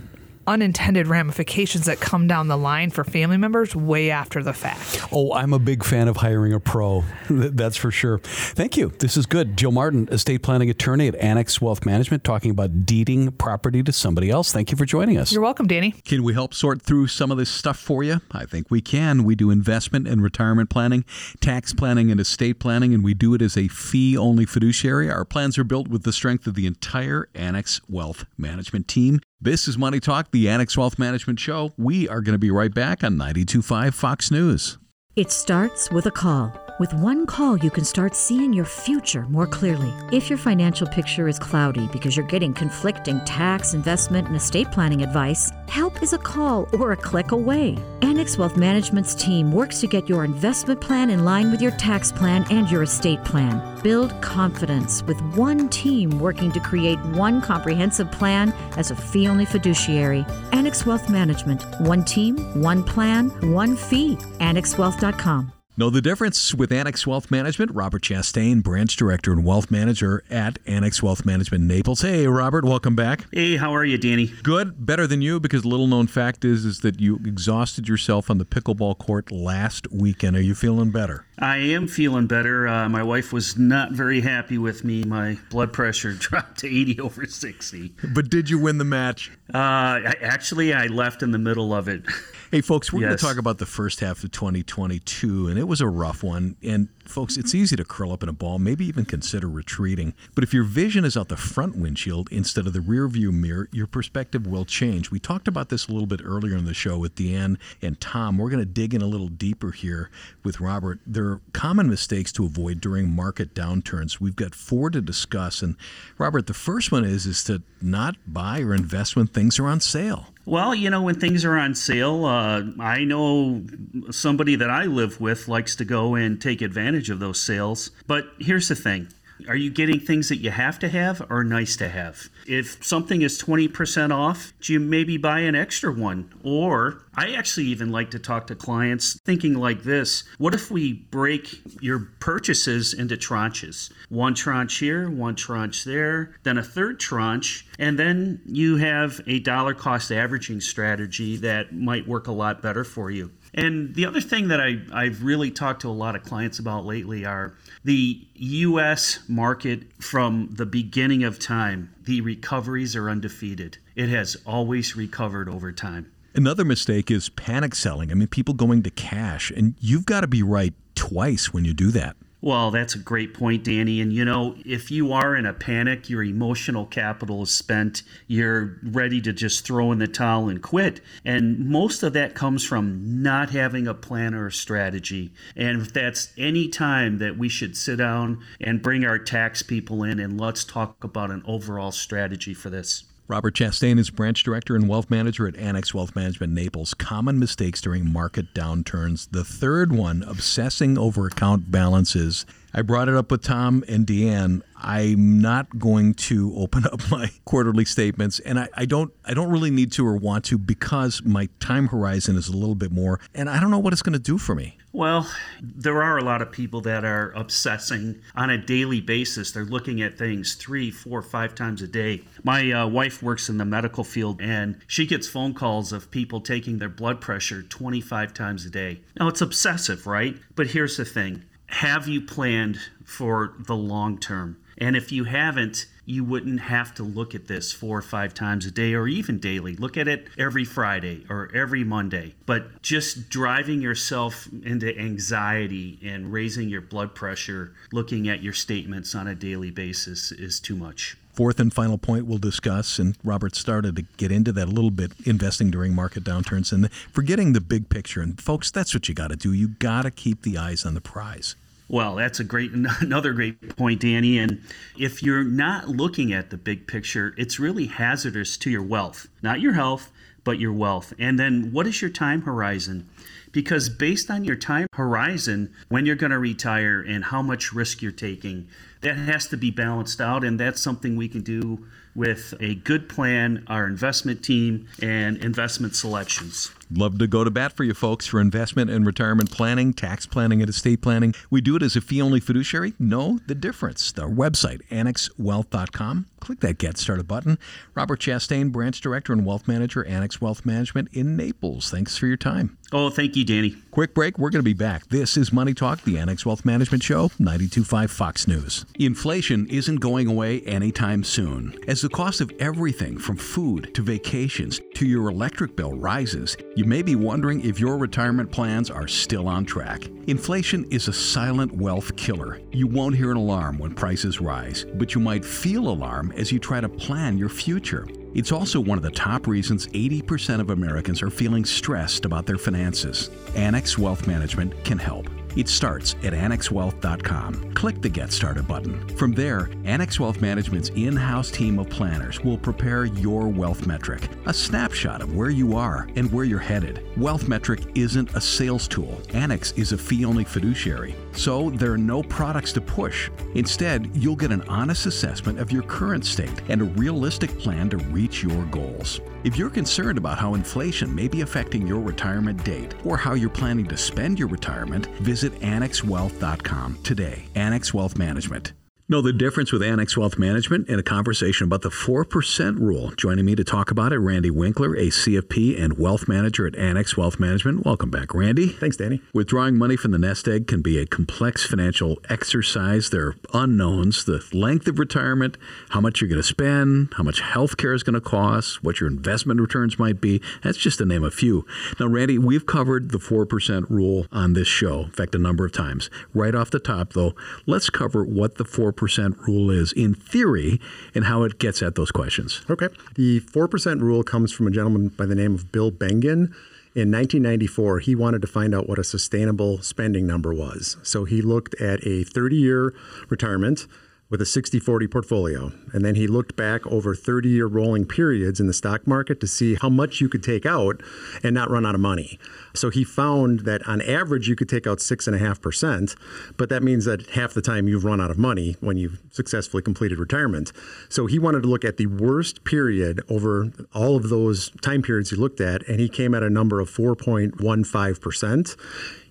unintended 0.48 1.08
ramifications 1.08 1.86
that 1.86 2.00
come 2.00 2.28
down 2.28 2.48
the 2.48 2.58
line 2.58 2.90
for 2.90 3.04
family 3.04 3.38
members 3.38 3.76
way 3.76 4.12
after 4.12 4.44
the 4.44 4.54
fact. 4.54 5.02
Oh, 5.12 5.34
I'm 5.34 5.54
a 5.54 5.60
big 5.60 5.84
fan 5.84 6.08
of 6.08 6.18
hiring 6.18 6.54
a 6.54 6.60
pro. 6.60 7.04
That's 7.30 7.78
for 7.78 7.92
sure. 7.92 8.20
Thank 8.20 8.78
you. 8.78 8.90
This 9.00 9.18
is 9.18 9.26
good. 9.26 9.58
Jill 9.58 9.72
Martin, 9.72 10.08
estate 10.12 10.44
planning 10.44 10.70
attorney 10.70 11.08
at 11.08 11.16
Annex 11.16 11.62
Wealth 11.62 11.86
Management, 11.86 12.24
talking 12.24 12.52
about 12.52 12.86
deeding 12.86 13.32
property 13.32 13.84
to 13.84 13.92
somebody 13.92 14.30
else. 14.30 14.52
Thank 14.52 14.72
you 14.72 14.78
for 14.78 14.86
joining 14.86 15.18
us. 15.18 15.32
You're 15.32 15.42
welcome, 15.42 15.68
Danny. 15.68 15.92
Can 15.92 16.24
we 16.24 16.34
help 16.34 16.54
sort 16.54 16.82
through 16.82 17.08
some 17.08 17.32
of 17.32 17.38
this 17.38 17.50
stuff 17.50 17.78
for 17.78 18.04
you? 18.04 18.22
I 18.32 18.46
think 18.46 18.70
we 18.70 18.82
can. 18.82 19.24
We 19.24 19.36
do 19.36 19.52
investment 19.52 20.08
and 20.08 20.22
retirement 20.22 20.70
planning, 20.70 21.06
tax 21.40 21.74
planning 21.74 22.12
and 22.12 22.20
estate 22.20 22.60
planning, 22.60 22.94
and 22.94 23.04
we 23.04 23.14
do 23.14 23.34
it 23.34 23.42
as 23.42 23.58
a 23.58 23.68
fee 23.68 24.18
only 24.18 24.46
fiduciary. 24.46 25.10
Our 25.10 25.26
plans 25.26 25.58
are 25.58 25.64
built 25.64 25.88
with 25.88 26.04
the 26.04 26.14
strength 26.14 26.48
of 26.48 26.56
the 26.56 26.66
entire 26.66 27.30
Annex 27.34 27.82
Wealth 27.88 28.26
Management 28.38 28.88
team. 28.88 29.20
This 29.46 29.68
is 29.68 29.78
Money 29.78 30.00
Talk, 30.00 30.32
the 30.32 30.50
Annex 30.50 30.76
Wealth 30.76 30.98
Management 30.98 31.40
Show. 31.40 31.72
We 31.78 32.10
are 32.10 32.22
going 32.22 32.34
to 32.34 32.40
be 32.40 32.50
right 32.50 32.74
back 32.74 33.04
on 33.04 33.16
92.5 33.16 33.94
Fox 33.94 34.32
News. 34.32 34.80
It 35.16 35.32
starts 35.32 35.92
with 35.92 36.08
a 36.08 36.12
call. 36.12 36.65
With 36.78 36.94
one 36.94 37.26
call, 37.26 37.56
you 37.60 37.72
can 37.72 37.86
start 37.86 38.14
seeing 38.14 38.52
your 38.52 38.66
future 38.66 39.22
more 39.30 39.48
clearly. 39.48 39.94
If 40.12 40.30
your 40.30 40.38
financial 40.38 40.86
picture 40.88 41.30
is 41.30 41.40
cloudy 41.40 41.88
because 41.88 42.18
you're 42.18 42.26
getting 42.28 42.54
conflicting 42.54 43.24
tax, 43.24 43.74
investment, 43.74 44.28
and 44.28 44.36
estate 44.36 44.70
planning 44.74 45.02
advice, 45.02 45.52
help 45.70 46.04
is 46.04 46.12
a 46.12 46.18
call 46.18 46.68
or 46.74 46.92
a 46.92 46.98
click 46.98 47.32
away. 47.32 47.78
Annex 48.02 48.38
Wealth 48.38 48.58
Management's 48.58 49.16
team 49.16 49.54
works 49.54 49.80
to 49.80 49.88
get 49.88 50.10
your 50.10 50.26
investment 50.26 50.82
plan 50.82 51.10
in 51.12 51.24
line 51.24 51.50
with 51.50 51.62
your 51.62 51.72
tax 51.72 52.12
plan 52.12 52.46
and 52.50 52.70
your 52.70 52.84
estate 52.84 53.24
plan. 53.24 53.82
Build 53.82 54.12
confidence 54.22 55.02
with 55.04 55.22
one 55.38 55.70
team 55.70 56.20
working 56.20 56.52
to 56.52 56.60
create 56.60 57.00
one 57.16 57.42
comprehensive 57.42 58.12
plan 58.12 58.52
as 58.76 58.92
a 58.92 58.98
fee 58.98 59.30
only 59.30 59.46
fiduciary. 59.46 60.26
Annex 60.52 60.86
Wealth 60.86 61.10
Management. 61.10 61.64
One 61.80 62.04
team, 62.04 62.36
one 62.62 62.84
plan, 62.84 63.30
one 63.54 63.78
fee. 63.78 64.18
AnnexWealth.com. 64.42 65.55
Know 65.78 65.90
the 65.90 66.02
difference 66.02 66.56
with 66.56 66.72
Annex 66.72 67.06
Wealth 67.06 67.30
Management? 67.30 67.70
Robert 67.72 68.02
Chastain, 68.02 68.64
Branch 68.64 68.96
Director 68.96 69.34
and 69.34 69.44
Wealth 69.44 69.70
Manager 69.70 70.24
at 70.30 70.58
Annex 70.66 71.04
Wealth 71.04 71.26
Management 71.26 71.66
Naples. 71.66 72.00
Hey, 72.00 72.28
Robert, 72.28 72.64
welcome 72.64 72.96
back. 72.96 73.26
Hey, 73.34 73.58
how 73.58 73.76
are 73.76 73.84
you, 73.84 73.98
Danny? 73.98 74.28
Good, 74.42 74.86
better 74.86 75.06
than 75.06 75.22
you 75.22 75.38
because 75.42 75.66
little 75.66 75.88
known 75.88 76.08
fact 76.08 76.46
is 76.46 76.64
is 76.64 76.80
that 76.80 77.02
you 77.02 77.20
exhausted 77.26 77.90
yourself 77.90 78.30
on 78.30 78.38
the 78.38 78.46
pickleball 78.46 78.98
court 79.00 79.34
last 79.34 79.92
weekend. 79.92 80.38
Are 80.38 80.42
you 80.42 80.56
feeling 80.56 80.92
better? 80.92 81.26
I 81.40 81.58
am 81.58 81.90
feeling 81.90 82.28
better. 82.28 82.70
Uh, 82.70 82.88
my 82.88 83.04
wife 83.04 83.34
was 83.34 83.58
not 83.58 83.92
very 83.92 84.22
happy 84.22 84.58
with 84.58 84.86
me. 84.86 85.04
My 85.04 85.38
blood 85.50 85.74
pressure 85.74 86.14
dropped 86.18 86.60
to 86.60 86.68
80 86.68 87.02
over 87.02 87.26
60. 87.26 87.96
But 88.14 88.30
did 88.30 88.50
you 88.50 88.60
win 88.60 88.78
the 88.78 88.86
match? 88.86 89.30
Uh, 89.54 89.58
I, 89.58 90.16
actually, 90.22 90.74
I 90.74 90.88
left 90.88 91.22
in 91.22 91.32
the 91.32 91.38
middle 91.38 91.74
of 91.74 91.90
it. 91.90 92.04
Hey, 92.56 92.62
folks, 92.62 92.94
we're 92.94 93.02
going 93.02 93.18
to 93.18 93.22
talk 93.22 93.36
about 93.36 93.58
the 93.58 93.66
first 93.66 94.00
half 94.00 94.24
of 94.24 94.32
2022, 94.32 95.50
and 95.50 95.60
it 95.60 95.68
was 95.68 95.82
a 95.82 95.90
rough 95.90 96.24
one. 96.24 96.56
And, 96.64 96.88
folks, 97.04 97.36
it's 97.36 97.54
easy 97.54 97.76
to 97.76 97.84
curl 97.84 98.14
up 98.14 98.24
in 98.24 98.30
a 98.30 98.32
ball, 98.32 98.60
maybe 98.60 98.86
even 98.86 99.04
consider 99.04 99.50
retreating. 99.50 100.14
But 100.36 100.46
if 100.46 100.54
your 100.54 100.64
vision 100.64 101.04
is 101.04 101.18
out 101.18 101.28
the 101.28 101.36
front 101.36 101.76
windshield 101.76 102.30
instead 102.32 102.66
of 102.66 102.72
the 102.72 102.80
rear 102.80 103.10
view 103.10 103.34
mirror, 103.34 103.68
your 103.74 103.88
perspective 103.88 104.48
will 104.48 104.64
change. 104.64 105.12
We 105.12 105.20
talked 105.20 105.50
about 105.50 105.68
this 105.68 105.90
a 105.90 105.92
little 105.92 106.08
bit 106.08 106.22
earlier 106.24 106.56
in 106.56 106.64
the 106.64 106.74
show 106.74 106.98
with 106.98 107.16
Deanne 107.16 107.58
and 107.82 108.00
Tom. 108.00 108.38
We're 108.38 108.50
going 108.50 108.60
to 108.60 108.66
dig 108.66 108.94
in 108.94 109.02
a 109.02 109.06
little 109.06 109.28
deeper 109.28 109.72
here 109.72 110.10
with 110.46 110.62
Robert. 110.62 111.02
There 111.06 111.26
are 111.26 111.42
common 111.52 111.90
mistakes 111.90 112.32
to 112.32 112.46
avoid 112.46 112.80
during 112.80 113.14
market 113.14 113.54
downturns. 113.54 114.22
We've 114.22 114.34
got 114.34 114.56
four 114.56 114.90
to 114.92 115.02
discuss. 115.02 115.62
And, 115.62 115.76
Robert, 116.18 116.48
the 116.48 116.54
first 116.54 116.90
one 116.90 117.04
is, 117.04 117.26
is 117.26 117.44
to 117.44 117.64
not 117.82 118.16
buy 118.26 118.62
or 118.62 118.74
invest 118.74 119.18
when 119.18 119.28
things 119.28 119.60
are 119.60 119.68
on 119.68 119.82
sale. 119.82 120.28
Well, 120.46 120.76
you 120.76 120.92
know, 120.92 121.02
when 121.02 121.16
things 121.16 121.44
are 121.44 121.58
on 121.58 121.74
sale, 121.74 122.24
uh, 122.26 122.64
I 122.80 123.04
know 123.04 123.64
somebody 124.12 124.56
that 124.56 124.70
I 124.70 124.84
live 124.84 125.20
with 125.20 125.48
likes 125.48 125.76
to 125.78 125.86
go 125.86 126.14
and 126.14 126.40
take 126.40 126.62
advantage 126.62 127.10
of 127.10 127.20
those 127.20 127.42
sales. 127.42 127.90
But 128.06 128.28
here's 128.40 128.68
the 128.68 128.76
thing 128.76 129.08
are 129.48 129.56
you 129.56 129.70
getting 129.70 130.00
things 130.00 130.30
that 130.30 130.38
you 130.38 130.52
have 130.52 130.80
to 130.80 130.90
have 130.90 131.26
or 131.30 131.44
nice 131.44 131.76
to 131.78 131.90
have? 131.90 132.30
If 132.48 132.84
something 132.84 133.22
is 133.22 133.42
20% 133.42 134.12
off, 134.12 134.54
do 134.62 134.74
you 134.74 134.80
maybe 134.80 135.18
buy 135.18 135.42
an 135.42 135.56
extra 135.56 135.92
one? 135.92 136.34
Or 136.44 137.04
I 137.16 137.34
actually 137.34 137.68
even 137.68 137.92
like 137.92 138.12
to 138.12 138.20
talk 138.20 138.48
to 138.48 138.56
clients 138.56 139.20
thinking 139.26 139.54
like 139.54 139.84
this 139.84 140.24
What 140.38 140.54
if 140.54 140.70
we 140.70 140.94
break 140.94 141.62
your 141.82 142.00
purchases 142.20 142.94
into 142.94 143.16
tranches? 143.16 143.92
One 144.10 144.34
tranche 144.34 144.80
here, 144.80 145.10
one 145.10 145.36
tranche 145.36 145.84
there, 145.84 146.36
then 146.44 146.58
a 146.58 146.64
third 146.64 147.00
tranche, 147.00 147.66
and 147.80 147.98
then 148.00 148.42
you 148.46 148.78
have 148.78 149.22
a 149.28 149.40
dollar 149.40 149.74
cost 149.74 150.12
averaging 150.12 150.62
strategy 150.62 151.38
that 151.38 151.74
might 151.74 152.08
work 152.08 152.28
a 152.28 152.32
lot 152.32 152.62
better 152.62 152.84
for 152.84 153.12
you. 153.12 153.32
And 153.56 153.96
the 153.96 154.06
other 154.06 154.20
thing 154.20 154.50
that 154.50 154.60
I, 154.60 154.82
I've 154.94 155.24
really 155.24 155.50
talked 155.50 155.82
to 155.82 155.90
a 155.90 155.92
lot 155.92 156.16
of 156.16 156.24
clients 156.24 156.60
about 156.60 156.86
lately 156.86 157.26
are 157.26 157.56
the 157.86 158.28
US 158.36 159.20
market 159.30 159.84
from 160.02 160.50
the 160.52 160.66
beginning 160.66 161.24
of 161.24 161.40
time, 161.40 161.96
the 162.04 162.20
recoveries 162.20 162.96
are 162.98 163.10
undefeated. 163.10 163.78
It 163.96 164.10
has 164.10 164.36
always 164.46 164.98
recovered 164.98 165.48
over 165.48 165.72
time. 165.72 166.12
Another 166.36 166.66
mistake 166.66 167.10
is 167.10 167.30
panic 167.30 167.74
selling. 167.74 168.12
I 168.12 168.14
mean, 168.14 168.28
people 168.28 168.54
going 168.54 168.84
to 168.84 168.90
cash, 168.90 169.52
and 169.52 169.76
you've 169.80 170.06
got 170.06 170.22
to 170.22 170.28
be 170.28 170.44
right 170.44 170.74
twice 170.94 171.54
when 171.54 171.64
you 171.64 171.74
do 171.74 171.92
that. 171.92 172.18
Well, 172.46 172.70
that's 172.70 172.94
a 172.94 173.00
great 173.00 173.34
point, 173.34 173.64
Danny. 173.64 174.00
And 174.02 174.14
you 174.14 174.24
know, 174.24 174.54
if 174.64 174.92
you 174.92 175.12
are 175.14 175.36
in 175.36 175.48
a 175.48 175.54
panic, 175.54 176.12
your 176.12 176.24
emotional 176.24 176.86
capital 176.86 177.42
is 177.42 177.50
spent, 177.50 178.04
you're 178.28 178.78
ready 178.84 179.20
to 179.22 179.34
just 179.34 179.66
throw 179.66 179.92
in 179.92 179.98
the 179.98 180.08
towel 180.08 180.48
and 180.48 180.62
quit. 180.62 181.02
And 181.26 181.68
most 181.68 182.04
of 182.04 182.14
that 182.14 182.36
comes 182.36 182.64
from 182.64 183.24
not 183.24 183.50
having 183.50 183.88
a 183.88 183.96
plan 183.96 184.36
or 184.36 184.46
a 184.46 184.52
strategy. 184.52 185.34
And 185.56 185.82
if 185.82 185.92
that's 185.92 186.34
any 186.38 186.68
time 186.68 187.18
that 187.18 187.36
we 187.36 187.50
should 187.50 187.76
sit 187.76 187.96
down 187.96 188.44
and 188.62 188.80
bring 188.80 189.04
our 189.04 189.18
tax 189.18 189.64
people 189.64 190.04
in 190.04 190.20
and 190.20 190.40
let's 190.40 190.64
talk 190.64 191.04
about 191.04 191.32
an 191.32 191.42
overall 191.48 191.92
strategy 191.92 192.54
for 192.54 192.70
this. 192.70 193.06
Robert 193.28 193.56
Chastain 193.56 193.98
is 193.98 194.12
branch 194.12 194.44
director 194.44 194.76
and 194.76 194.88
wealth 194.88 195.10
manager 195.10 195.48
at 195.48 195.56
Annex 195.56 195.96
Wealth 195.96 196.16
Management 196.16 196.54
Naples. 196.54 196.94
Common 196.94 197.40
mistakes 197.40 197.82
during 197.82 198.14
market 198.14 198.54
downturns. 198.54 199.28
The 199.32 199.44
third 199.44 199.92
one, 199.92 200.22
obsessing 200.22 200.96
over 200.96 201.26
account 201.26 201.72
balances. 201.72 202.46
I 202.78 202.82
brought 202.82 203.08
it 203.08 203.16
up 203.16 203.32
with 203.32 203.42
Tom 203.42 203.86
and 203.88 204.06
Deanne. 204.06 204.62
I'm 204.76 205.40
not 205.40 205.80
going 205.80 206.14
to 206.16 206.54
open 206.58 206.86
up 206.86 207.00
my 207.10 207.32
quarterly 207.46 207.86
statements, 207.86 208.40
and 208.42 208.60
I, 208.60 208.68
I 208.76 208.86
don't 208.86 209.14
I 209.24 209.34
don't 209.34 209.50
really 209.50 209.72
need 209.72 209.94
to 209.94 210.06
or 210.06 210.18
want 210.18 210.44
to 210.46 210.58
because 210.58 211.24
my 211.24 211.48
time 211.62 211.88
horizon 211.88 212.36
is 212.36 212.50
a 212.50 212.52
little 212.58 212.76
bit 212.76 212.92
more, 212.92 213.22
and 213.34 213.50
I 213.50 213.62
don't 213.62 213.72
know 213.72 213.80
what 213.80 213.94
it's 213.94 214.02
going 214.02 214.12
to 214.12 214.20
do 214.20 214.38
for 214.38 214.56
me. 214.56 214.78
Well, 214.92 215.30
there 215.62 216.04
are 216.04 216.18
a 216.18 216.24
lot 216.24 216.42
of 216.42 216.52
people 216.52 216.82
that 216.82 217.06
are 217.06 217.32
obsessing 217.32 218.22
on 218.36 218.50
a 218.50 218.58
daily 218.58 219.00
basis. 219.00 219.54
They're 219.54 219.64
looking 219.64 220.02
at 220.02 220.18
things 220.18 220.56
three, 220.56 220.92
four, 220.92 221.22
five 221.22 221.56
times 221.56 221.82
a 221.82 221.88
day. 221.88 222.24
My 222.44 222.72
uh, 222.72 222.88
wife 222.88 223.22
works 223.22 223.50
in 223.50 223.58
the 223.58 223.66
medical 223.66 224.06
field 224.06 224.42
and 224.42 224.80
she 224.88 225.06
gets 225.06 225.28
phone 225.28 225.54
calls 225.54 225.92
of 225.92 226.12
people 226.12 226.40
taking 226.40 226.80
their 226.80 226.88
blood 226.88 227.20
pressure 227.20 227.62
25 227.62 228.34
times 228.34 228.66
a 228.66 228.70
day. 228.70 229.02
Now, 229.20 229.28
it's 229.28 229.42
obsessive, 229.42 230.08
right? 230.08 230.38
But 230.56 230.68
here's 230.68 230.96
the 230.96 231.04
thing 231.04 231.44
have 231.76 232.08
you 232.08 232.22
planned 232.22 232.80
for 233.04 233.54
the 233.60 233.76
long 233.76 234.18
term? 234.18 234.58
And 234.78 234.96
if 234.96 235.12
you 235.12 235.26
haven't, 235.26 235.88
you 236.06 236.24
wouldn't 236.24 236.62
have 236.62 236.96
to 236.96 237.04
look 237.04 237.36
at 237.36 237.48
this 237.48 237.74
four 237.74 237.98
or 237.98 238.02
five 238.02 238.34
times 238.34 238.66
a 238.66 238.72
day 238.72 238.94
or 238.94 239.10
even 239.10 239.40
daily. 239.40 239.76
Look 239.76 239.98
at 239.98 240.08
it 240.08 240.28
every 240.38 240.64
Friday 240.64 241.26
or 241.30 241.52
every 241.54 241.84
Monday. 241.84 242.36
But 242.46 242.82
just 242.82 243.30
driving 243.30 243.82
yourself 243.82 244.48
into 244.64 244.98
anxiety 244.98 246.00
and 246.02 246.32
raising 246.32 246.70
your 246.70 246.82
blood 246.82 247.14
pressure 247.14 247.74
looking 247.92 248.30
at 248.30 248.42
your 248.42 248.54
statements 248.54 249.14
on 249.14 249.28
a 249.28 249.36
daily 249.36 249.72
basis 249.72 250.32
is 250.32 250.62
too 250.62 250.78
much. 250.78 251.18
Fourth 251.34 251.60
and 251.60 251.74
final 251.74 251.98
point 251.98 252.26
we'll 252.26 252.38
discuss, 252.38 252.98
and 252.98 253.18
Robert 253.22 253.54
started 253.54 253.98
to 253.98 254.04
get 254.16 254.32
into 254.32 254.54
that 254.54 254.70
a 254.70 254.72
little 254.72 254.92
bit, 254.92 255.12
investing 255.26 255.70
during 255.70 255.94
market 255.94 256.24
downturns 256.24 256.72
and 256.72 256.90
forgetting 257.12 257.52
the 257.52 257.60
big 257.60 257.90
picture. 257.90 258.22
And 258.22 258.40
folks, 258.40 258.72
that's 258.72 258.94
what 258.94 259.10
you 259.10 259.16
got 259.16 259.32
to 259.32 259.36
do. 259.36 259.52
You 259.52 259.68
got 259.68 260.04
to 260.04 260.12
keep 260.12 260.44
the 260.44 260.58
eyes 260.58 260.86
on 260.86 260.94
the 260.94 261.02
prize. 261.02 261.58
Well, 261.88 262.16
that's 262.16 262.40
a 262.40 262.44
great 262.44 262.72
another 263.02 263.34
great 263.34 263.76
point, 263.76 264.02
Danny. 264.02 264.38
And 264.38 264.62
if 264.98 265.22
you're 265.22 265.44
not 265.44 265.88
looking 265.88 266.34
at 266.34 266.50
the 266.50 266.58
big 266.58 266.88
picture, 266.88 267.34
it's 267.38 267.60
really 267.60 267.88
hazardous 267.88 268.58
to 268.58 268.70
your 268.70 268.84
wealth, 268.84 269.28
not 269.42 269.62
your 269.62 269.74
health, 269.74 270.12
but 270.44 270.60
your 270.60 270.74
wealth. 270.74 271.14
And 271.20 271.40
then 271.40 271.72
what 271.72 271.88
is 271.88 272.02
your 272.02 272.12
time 272.12 272.44
horizon? 272.44 273.10
Because 273.52 273.90
based 273.90 274.30
on 274.30 274.44
your 274.44 274.56
time 274.56 274.88
horizon, 274.94 275.74
when 275.90 276.06
you're 276.06 276.16
going 276.16 276.32
to 276.32 276.40
retire 276.40 277.02
and 277.02 277.26
how 277.26 277.42
much 277.42 277.74
risk 277.74 278.02
you're 278.02 278.12
taking, 278.12 278.68
that 279.02 279.16
has 279.18 279.48
to 279.48 279.58
be 279.58 279.72
balanced 279.72 280.22
out. 280.22 280.44
And 280.44 280.60
that's 280.60 280.82
something 280.82 281.16
we 281.16 281.28
can 281.28 281.42
do 281.42 281.86
with 282.16 282.54
a 282.60 282.76
good 282.76 283.10
plan, 283.10 283.64
our 283.68 283.86
investment 283.88 284.44
team, 284.44 284.88
and 285.02 285.38
investment 285.38 285.96
selections. 285.96 286.72
Love 286.92 287.18
to 287.18 287.28
go 287.28 287.44
to 287.44 287.50
bat 287.50 287.74
for 287.74 287.84
you 287.84 287.94
folks 287.94 288.28
for 288.28 288.40
investment 288.40 288.92
and 288.92 289.06
retirement 289.06 289.50
planning, 289.50 289.94
tax 289.94 290.26
planning, 290.26 290.62
and 290.62 290.70
estate 290.70 291.02
planning. 291.02 291.34
We 291.50 291.62
do 291.62 291.76
it 291.76 291.82
as 291.82 291.96
a 291.96 292.02
fee 292.02 292.22
only 292.22 292.40
fiduciary. 292.40 292.94
Know 293.00 293.40
the 293.48 293.56
difference. 293.56 294.14
Our 294.20 294.30
website, 294.30 294.82
annexwealth.com. 294.90 296.28
Click 296.40 296.60
that 296.60 296.78
Get 296.78 297.00
Started 297.00 297.28
button. 297.28 297.58
Robert 297.96 298.20
Chastain, 298.20 298.72
Branch 298.72 299.02
Director 299.02 299.34
and 299.34 299.48
Wealth 299.48 299.68
Manager, 299.68 300.06
Annex 300.06 300.40
Wealth 300.40 300.64
Management 300.64 301.08
in 301.12 301.36
Naples. 301.36 301.90
Thanks 301.90 302.18
for 302.18 302.28
your 302.28 302.38
time. 302.38 302.78
Oh, 302.92 303.10
thank 303.10 303.36
you, 303.36 303.44
Danny. 303.44 303.76
Quick 303.90 304.14
break. 304.14 304.38
We're 304.38 304.52
going 304.52 304.60
to 304.60 304.64
be 304.64 304.74
back. 304.74 305.08
This 305.08 305.38
is 305.38 305.52
Money 305.52 305.74
Talk, 305.74 306.04
the 306.04 306.20
Annex 306.20 306.46
Wealth 306.46 306.64
Management 306.64 307.02
Show, 307.02 307.32
925 307.40 308.12
Fox 308.12 308.48
News. 308.48 308.86
Inflation 309.00 309.68
isn't 309.70 309.96
going 309.96 310.28
away 310.28 310.62
anytime 310.62 311.24
soon. 311.24 311.76
As 311.88 312.02
the 312.02 312.10
cost 312.10 312.42
of 312.42 312.52
everything 312.60 313.18
from 313.18 313.38
food 313.38 313.96
to 313.96 314.04
vacations 314.04 314.80
to 314.94 315.08
your 315.08 315.30
electric 315.32 315.76
bill 315.76 315.94
rises, 315.94 316.56
you 316.76 316.84
may 316.84 317.02
be 317.02 317.16
wondering 317.16 317.64
if 317.64 317.80
your 317.80 317.98
retirement 317.98 318.52
plans 318.52 318.92
are 318.92 319.08
still 319.08 319.48
on 319.48 319.64
track. 319.64 320.10
Inflation 320.28 320.86
is 320.92 321.08
a 321.08 321.14
silent 321.14 321.72
wealth 321.72 322.14
killer. 322.18 322.60
You 322.72 322.86
won't 322.86 323.16
hear 323.16 323.32
an 323.32 323.38
alarm 323.38 323.78
when 323.78 323.96
prices 323.96 324.42
rise, 324.42 324.86
but 324.96 325.16
you 325.16 325.22
might 325.22 325.46
feel 325.46 325.88
alarm 325.88 326.34
as 326.36 326.52
you 326.52 326.60
try 326.60 326.82
to 326.82 326.90
plan 326.90 327.38
your 327.38 327.48
future. 327.48 328.06
It's 328.34 328.52
also 328.52 328.82
one 328.82 328.98
of 328.98 329.04
the 329.04 329.12
top 329.12 329.48
reasons 329.48 329.88
80% 329.88 330.60
of 330.60 330.70
Americans 330.70 331.22
are 331.22 331.30
feeling 331.30 331.64
stressed 331.64 332.26
about 332.26 332.46
their 332.46 332.58
finances. 332.58 333.30
Annex 333.56 333.98
Wealth 333.98 334.28
Management 334.28 334.84
can 334.84 334.98
help. 334.98 335.30
It 335.56 335.70
starts 335.70 336.16
at 336.24 336.34
annexwealth.com. 336.34 337.74
Click 337.74 338.02
the 338.02 338.10
Get 338.10 338.32
Started 338.32 338.68
button. 338.68 339.08
From 339.16 339.34
there, 339.34 339.70
Annex 339.84 340.20
Wealth 340.20 340.42
Management's 340.42 340.90
in 340.90 341.16
house 341.16 341.52
team 341.52 341.80
of 341.80 341.90
planners 341.90 342.44
will 342.44 342.58
prepare 342.58 343.06
your 343.06 343.48
wealth 343.48 343.88
metric, 343.88 344.28
a 344.46 344.54
snapshot 344.54 345.22
of 345.22 345.36
where 345.36 345.50
you 345.50 345.76
are 345.76 346.08
and 346.16 346.32
where 346.32 346.46
you're 346.46 346.60
headed. 346.60 347.06
Wealth 347.18 347.48
Metric 347.48 347.82
isn't 347.96 348.36
a 348.36 348.42
sales 348.42 348.88
tool, 348.88 349.22
Annex 349.34 349.72
is 349.74 349.92
a 349.92 349.98
fee 349.98 350.26
only 350.26 350.44
fiduciary, 350.44 351.16
so 351.32 351.70
there 351.70 351.92
are 351.92 351.98
no 351.98 352.22
products 352.24 352.74
to 352.74 352.82
push. 352.82 353.30
Instead, 353.54 354.10
you'll 354.16 354.36
get 354.36 354.52
an 354.52 354.64
honest 354.64 355.06
assessment 355.06 355.60
of 355.60 355.72
your 355.72 355.84
current 355.84 356.26
state 356.26 356.62
and 356.70 356.82
a 356.82 356.86
realistic 356.86 357.58
plan 357.60 357.90
to 357.90 357.98
reach 357.98 358.44
your 358.44 358.66
goals. 358.66 359.22
If 359.46 359.58
you're 359.58 359.70
concerned 359.70 360.18
about 360.18 360.40
how 360.40 360.56
inflation 360.56 361.14
may 361.14 361.28
be 361.28 361.42
affecting 361.42 361.86
your 361.86 362.00
retirement 362.02 362.64
date 362.64 362.96
or 363.06 363.16
how 363.16 363.36
you're 363.36 363.48
planning 363.48 363.86
to 363.86 363.96
spend 363.96 364.40
your 364.40 364.48
retirement, 364.48 365.06
visit 365.22 365.54
annexwealth.com 365.60 366.98
today. 367.04 367.46
Annex 367.54 367.94
Wealth 367.94 368.18
Management. 368.18 368.74
Know 369.08 369.22
the 369.22 369.32
difference 369.32 369.72
with 369.72 369.84
Annex 369.84 370.18
Wealth 370.18 370.40
Management 370.40 370.90
in 370.90 370.98
a 370.98 371.04
conversation 371.04 371.66
about 371.66 371.84
the 371.84 371.92
4% 371.92 372.80
rule. 372.80 373.12
Joining 373.12 373.46
me 373.46 373.54
to 373.54 373.64
talk 373.64 373.92
about 373.92 374.12
it, 374.12 374.18
Randy 374.18 374.50
Winkler, 374.50 374.96
a 374.96 375.10
CFP 375.12 375.80
and 375.80 376.00
wealth 376.00 376.28
manager 376.28 376.66
at 376.66 376.76
Annex 376.76 377.16
Wealth 377.16 377.40
Management. 377.40 377.86
Welcome 377.86 378.10
back, 378.10 378.34
Randy. 378.34 378.68
Thanks, 378.68 378.98
Danny. 378.98 379.22
Withdrawing 379.32 379.78
money 379.78 379.96
from 379.96 380.10
the 380.10 380.18
nest 380.18 380.48
egg 380.48 380.66
can 380.66 380.82
be 380.82 380.98
a 380.98 381.06
complex 381.06 381.68
financial 381.68 382.18
exercise. 382.30 383.12
There 383.12 383.28
are 383.28 383.36
unknowns, 383.54 384.26
the 384.26 384.44
length 384.52 384.88
of 384.88 384.98
retirement, 384.98 385.60
how 385.90 386.02
much 386.02 386.20
you're 386.20 386.28
going 386.28 386.42
to 386.42 386.44
spend, 386.44 387.14
how 387.16 387.22
much 387.22 387.42
health 387.42 387.78
care 387.78 387.94
is 387.94 388.02
going 388.02 388.16
to 388.16 388.22
cost, 388.22 388.84
what 388.84 389.00
your 389.00 389.08
investment 389.08 389.62
returns 389.62 390.00
might 390.00 390.20
be. 390.20 390.42
That's 390.64 390.80
just 390.80 390.98
to 390.98 391.06
name 391.06 391.24
a 391.24 391.30
few. 391.30 391.64
Now, 392.00 392.08
Randy, 392.08 392.40
we've 392.40 392.66
covered 392.66 393.12
the 393.12 393.20
4% 393.20 393.88
rule 393.88 394.26
on 394.32 394.54
this 394.54 394.68
show, 394.68 395.02
in 395.02 395.12
fact, 395.12 395.36
a 395.36 395.38
number 395.38 395.64
of 395.64 395.74
times. 395.74 396.10
Right 396.34 396.56
off 396.56 396.72
the 396.72 396.80
top, 396.80 397.14
though, 397.14 397.36
let's 397.68 397.92
cover 397.92 398.26
what 398.26 398.56
the 398.56 398.66
4% 398.66 398.95
rule 399.02 399.70
is 399.70 399.92
in 399.92 400.14
theory 400.14 400.80
and 401.14 401.26
how 401.26 401.44
it 401.44 401.60
gets 401.60 401.82
at 401.82 401.96
those 401.96 402.12
questions. 402.12 402.62
Okay. 402.70 402.90
The 403.16 403.42
4% 403.42 404.02
rule 404.02 404.24
comes 404.24 404.52
from 404.52 404.68
a 404.68 404.72
gentleman 404.72 405.10
by 405.10 405.26
the 405.26 405.36
name 405.36 405.56
of 405.56 405.72
Bill 405.72 405.92
Bengen. 405.92 406.54
In 406.96 407.12
1994, 407.12 408.00
he 408.00 408.16
wanted 408.16 408.42
to 408.42 408.48
find 408.48 408.74
out 408.74 408.88
what 408.88 408.98
a 408.98 409.04
sustainable 409.04 409.82
spending 409.82 410.26
number 410.26 410.54
was. 410.54 410.96
So 411.04 411.26
he 411.26 411.42
looked 411.42 411.76
at 411.82 412.06
a 412.08 412.24
30 412.24 412.56
year 412.56 412.94
retirement 413.30 413.86
with 414.30 414.42
a 414.42 414.46
60 414.46 414.80
40 414.80 415.08
portfolio. 415.08 415.72
And 415.94 416.04
then 416.04 416.16
he 416.16 416.28
looked 416.28 416.56
back 416.56 416.86
over 416.88 417.14
30 417.16 417.50
year 417.50 417.68
rolling 417.68 418.06
periods 418.06 418.60
in 418.60 418.68
the 418.68 418.74
stock 418.74 419.06
market 419.06 419.40
to 419.42 419.48
see 419.48 419.76
how 419.76 419.90
much 419.90 420.20
you 420.20 420.28
could 420.30 420.44
take 420.44 420.66
out 420.66 421.02
and 421.44 421.54
not 421.54 421.70
run 421.70 421.86
out 421.86 421.96
of 421.96 422.02
money. 422.02 422.40
So 422.74 422.90
he 422.90 423.04
found 423.04 423.62
that 423.62 423.88
on 423.88 424.02
average 424.02 424.48
you 424.48 424.56
could 424.56 424.70
take 424.70 424.88
out 424.88 424.98
6.5%, 424.98 426.16
but 426.58 426.70
that 426.70 426.84
means 426.84 427.06
that 427.06 427.30
half 427.32 427.54
the 427.54 427.62
time 427.62 427.88
you've 427.88 428.04
run 428.04 428.20
out 428.20 428.32
of 428.32 428.38
money 428.38 428.76
when 428.80 428.98
you've 428.98 429.20
successfully 429.32 429.84
completed 429.84 430.20
retirement. 430.20 430.72
So 431.10 431.28
he 431.28 431.40
wanted 431.40 431.64
to 431.64 431.70
look 431.70 431.86
at 431.86 431.98
the 431.98 432.08
worst 432.08 432.64
period 432.64 433.22
over 433.30 433.72
all 433.94 434.16
of 434.16 434.30
those 434.30 434.72
time 434.82 435.02
periods 435.02 435.30
he 435.30 435.36
looked 435.36 435.62
at, 435.62 435.88
and 435.88 436.00
he 436.00 436.10
came 436.10 436.34
at 436.34 436.44
a 436.44 436.50
number 436.50 436.80
of 436.80 436.90
4.15%. 436.90 438.76